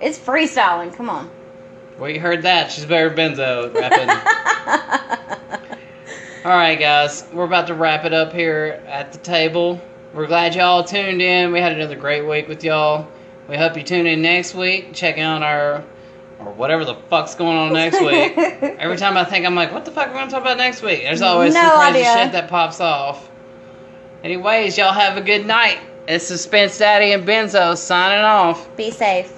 It's 0.00 0.18
freestyling. 0.18 0.92
Come 0.92 1.08
on. 1.08 1.30
Well, 1.98 2.10
you 2.10 2.20
heard 2.20 2.42
that. 2.42 2.70
She's 2.70 2.84
better 2.84 3.10
Benzo 3.10 3.74
rapping. 3.74 4.08
All 6.44 6.56
right, 6.56 6.78
guys, 6.78 7.24
we're 7.32 7.44
about 7.44 7.66
to 7.66 7.74
wrap 7.74 8.04
it 8.04 8.14
up 8.14 8.32
here 8.32 8.82
at 8.86 9.12
the 9.12 9.18
table. 9.18 9.80
We're 10.14 10.26
glad 10.26 10.54
y'all 10.54 10.84
tuned 10.84 11.20
in. 11.20 11.52
We 11.52 11.60
had 11.60 11.72
another 11.72 11.96
great 11.96 12.26
week 12.26 12.48
with 12.48 12.64
y'all. 12.64 13.08
We 13.48 13.56
hope 13.56 13.76
you 13.76 13.82
tune 13.82 14.06
in 14.06 14.22
next 14.22 14.54
week. 14.54 14.94
Check 14.94 15.18
out 15.18 15.42
our 15.42 15.84
or 16.38 16.52
whatever 16.52 16.84
the 16.84 16.94
fuck's 16.94 17.34
going 17.34 17.56
on 17.56 17.72
next 17.72 18.00
week. 18.00 18.38
Every 18.78 18.96
time 18.96 19.16
I 19.16 19.24
think 19.24 19.44
I'm 19.44 19.56
like, 19.56 19.72
what 19.72 19.84
the 19.84 19.90
fuck 19.90 20.08
are 20.08 20.12
we 20.12 20.18
gonna 20.18 20.30
talk 20.30 20.42
about 20.42 20.56
next 20.56 20.82
week? 20.82 21.02
There's 21.02 21.20
always 21.20 21.52
No 21.52 21.62
some 21.62 21.92
crazy 21.92 22.06
idea. 22.06 22.22
shit 22.24 22.32
that 22.32 22.48
pops 22.48 22.80
off. 22.80 23.28
Anyways, 24.22 24.78
y'all 24.78 24.92
have 24.92 25.16
a 25.16 25.20
good 25.20 25.46
night. 25.46 25.80
It's 26.06 26.26
Suspense 26.26 26.78
Daddy 26.78 27.12
and 27.12 27.26
Benzo 27.26 27.76
signing 27.76 28.24
off. 28.24 28.74
Be 28.76 28.90
safe. 28.92 29.37